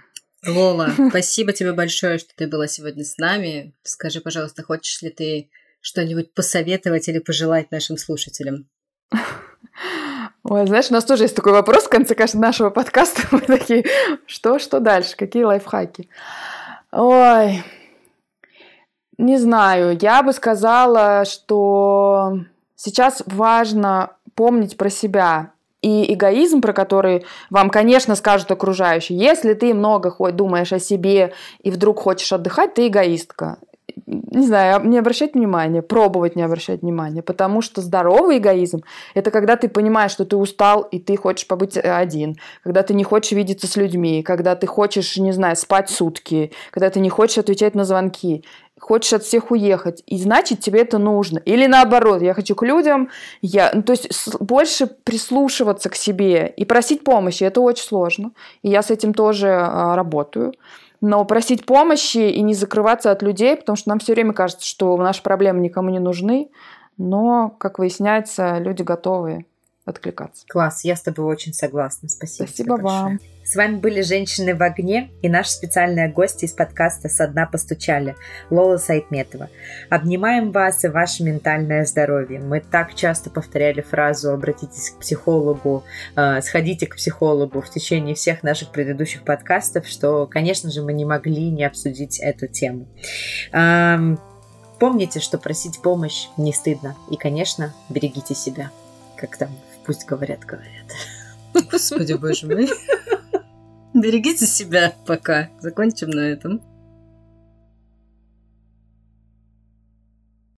Лола, 0.47 0.90
спасибо 1.11 1.53
тебе 1.53 1.72
большое, 1.72 2.18
что 2.18 2.30
ты 2.34 2.47
была 2.47 2.66
сегодня 2.66 3.05
с 3.05 3.18
нами. 3.18 3.74
Скажи, 3.82 4.20
пожалуйста, 4.20 4.62
хочешь 4.62 5.03
ли 5.03 5.11
ты 5.11 5.51
что-нибудь 5.80 6.32
посоветовать 6.34 7.09
или 7.09 7.18
пожелать 7.18 7.70
нашим 7.70 7.97
слушателям? 7.97 8.68
Ой, 10.44 10.66
знаешь, 10.66 10.90
у 10.90 10.94
нас 10.94 11.05
тоже 11.05 11.24
есть 11.24 11.36
такой 11.36 11.53
вопрос 11.53 11.84
в 11.84 11.88
конце 11.88 12.14
каждого 12.14 12.42
нашего 12.42 12.70
подкаста. 12.70 13.22
Мы 13.32 13.40
такие, 13.40 13.84
что, 14.26 14.59
что 14.59 14.80
дальше? 14.80 15.16
Какие 15.16 15.42
лайфхаки? 15.42 16.09
Ой, 16.92 17.62
не 19.18 19.38
знаю. 19.38 19.99
Я 20.01 20.22
бы 20.22 20.32
сказала, 20.32 21.24
что 21.24 22.44
сейчас 22.77 23.22
важно 23.27 24.12
помнить 24.35 24.77
про 24.77 24.91
себя. 24.91 25.53
И 25.83 26.12
эгоизм, 26.14 26.62
про 26.62 26.72
который 26.72 27.24
вам, 27.51 27.70
конечно, 27.70 28.16
скажут 28.16 28.51
окружающие, 28.51 29.18
если 29.18 29.55
ты 29.55 29.74
много 29.74 30.14
думаешь 30.33 30.72
о 30.72 30.79
себе 30.79 31.33
и 31.62 31.70
вдруг 31.70 32.01
хочешь 32.01 32.33
отдыхать, 32.33 32.74
ты 32.74 32.89
эгоистка. 32.89 33.59
Не 34.07 34.47
знаю, 34.47 34.85
не 34.85 34.99
обращать 34.99 35.35
внимания, 35.35 35.81
пробовать 35.81 36.37
не 36.37 36.43
обращать 36.43 36.83
внимания, 36.83 37.22
потому 37.22 37.62
что 37.62 37.81
здоровый 37.81 38.39
эгоизм– 38.39 38.83
это 39.14 39.31
когда 39.31 39.57
ты 39.57 39.68
понимаешь, 39.68 40.11
что 40.11 40.24
ты 40.24 40.37
устал, 40.37 40.83
и 40.83 40.99
ты 40.99 41.16
хочешь 41.16 41.47
побыть 41.47 41.77
один, 41.79 42.37
когда 42.62 42.83
ты 42.83 42.93
не 42.93 43.05
хочешь 43.05 43.33
видеться 43.33 43.66
с 43.66 43.77
людьми, 43.77 44.22
когда 44.22 44.55
ты 44.55 44.66
хочешь, 44.66 45.16
не 45.16 45.33
знаю, 45.33 45.57
спать 45.57 45.89
сутки, 45.89 46.53
когда 46.72 46.91
ты 46.91 47.01
не 47.01 47.11
хочешь 47.11 47.39
отвечать 47.39 47.74
на 47.74 47.85
звонки, 47.85 48.45
хочешь 48.79 49.12
от 49.12 49.22
всех 49.22 49.51
уехать, 49.51 50.03
и 50.07 50.18
значит 50.18 50.61
тебе 50.61 50.83
это 50.83 50.99
нужно. 50.99 51.39
Или 51.39 51.66
наоборот, 51.66 52.22
я 52.22 52.35
хочу 52.35 52.55
к 52.55 52.62
людям, 52.62 53.11
я, 53.41 53.70
ну, 53.74 53.83
то 53.83 53.93
есть 53.93 54.37
больше 54.39 54.87
прислушиваться 54.87 55.89
к 55.91 55.95
себе 55.95 56.53
и 56.57 56.64
просить 56.64 57.03
помощи, 57.03 57.45
это 57.45 57.61
очень 57.61 57.85
сложно, 57.85 58.33
и 58.62 58.70
я 58.70 58.83
с 58.83 58.91
этим 58.91 59.14
тоже 59.14 59.49
а, 59.49 59.97
работаю. 59.97 60.55
Но 61.01 61.24
просить 61.24 61.66
помощи 61.66 62.18
и 62.18 62.41
не 62.41 62.55
закрываться 62.55 63.11
от 63.11 63.22
людей, 63.22 63.57
потому 63.57 63.77
что 63.77 63.91
нам 63.91 63.99
все 63.99 64.14
время 64.14 64.33
кажется, 64.33 64.66
что 64.66 64.97
наши 64.97 65.22
проблемы 65.22 65.61
никому 65.61 65.91
не 65.91 65.99
нужны, 65.99 66.49
но, 66.97 67.51
как 67.59 67.79
выясняется, 67.79 68.59
люди 68.59 68.83
готовы 68.83 69.45
откликаться. 69.87 70.45
Класс, 70.49 70.84
я 70.84 70.97
с 70.97 71.01
тобой 71.01 71.24
очень 71.24 71.55
согласна. 71.55 72.09
Спасибо. 72.09 72.47
Спасибо 72.47 72.72
вам. 72.74 73.18
С 73.45 73.55
вами 73.55 73.76
были 73.76 74.01
«Женщины 74.01 74.57
в 74.57 74.62
огне» 74.62 75.09
и 75.22 75.28
наши 75.28 75.53
специальные 75.53 76.09
гости 76.09 76.47
из 76.47 76.53
подкаста 76.53 77.09
«Со 77.09 77.28
дна 77.28 77.47
постучали» 77.47 78.16
Лола 78.51 78.76
Сайтметова. 78.76 79.49
Обнимаем 79.89 80.51
вас 80.51 80.84
и 80.84 80.89
ваше 80.89 81.22
ментальное 81.22 81.84
здоровье. 81.84 82.41
Мы 82.41 82.59
так 82.59 82.97
часто 82.97 83.30
повторяли 83.30 83.82
фразу 83.82 84.32
«обратитесь 84.32 84.91
к 84.91 84.99
психологу», 84.99 85.84
э, 86.16 86.41
«сходите 86.43 86.89
к 86.89 86.97
психологу» 86.97 87.61
в 87.61 87.70
течение 87.70 88.16
всех 88.16 88.43
наших 88.43 88.72
предыдущих 88.72 89.22
подкастов, 89.22 89.87
что, 89.87 90.26
конечно 90.26 90.72
же, 90.72 90.82
мы 90.82 90.93
не 90.93 91.05
могли 91.05 91.49
не 91.53 91.64
обсудить 91.64 92.18
эту 92.18 92.49
тему. 92.49 92.89
Помните, 94.80 95.20
что 95.20 95.39
просить 95.39 95.80
помощь 95.80 96.26
не 96.37 96.53
стыдно. 96.53 96.97
И, 97.11 97.16
конечно, 97.16 97.72
берегите 97.89 98.34
себя. 98.34 98.70
Как 99.16 99.37
там 99.37 99.49
пусть 99.87 100.05
говорят, 100.05 100.41
говорят. 100.45 100.93
Господи, 101.70 102.12
боже 102.14 102.47
мой. 102.47 102.68
Берегите 103.95 104.45
себя 104.47 104.93
пока. 105.07 105.49
Закончим 105.61 106.11
на 106.11 106.20
этом. 106.20 106.61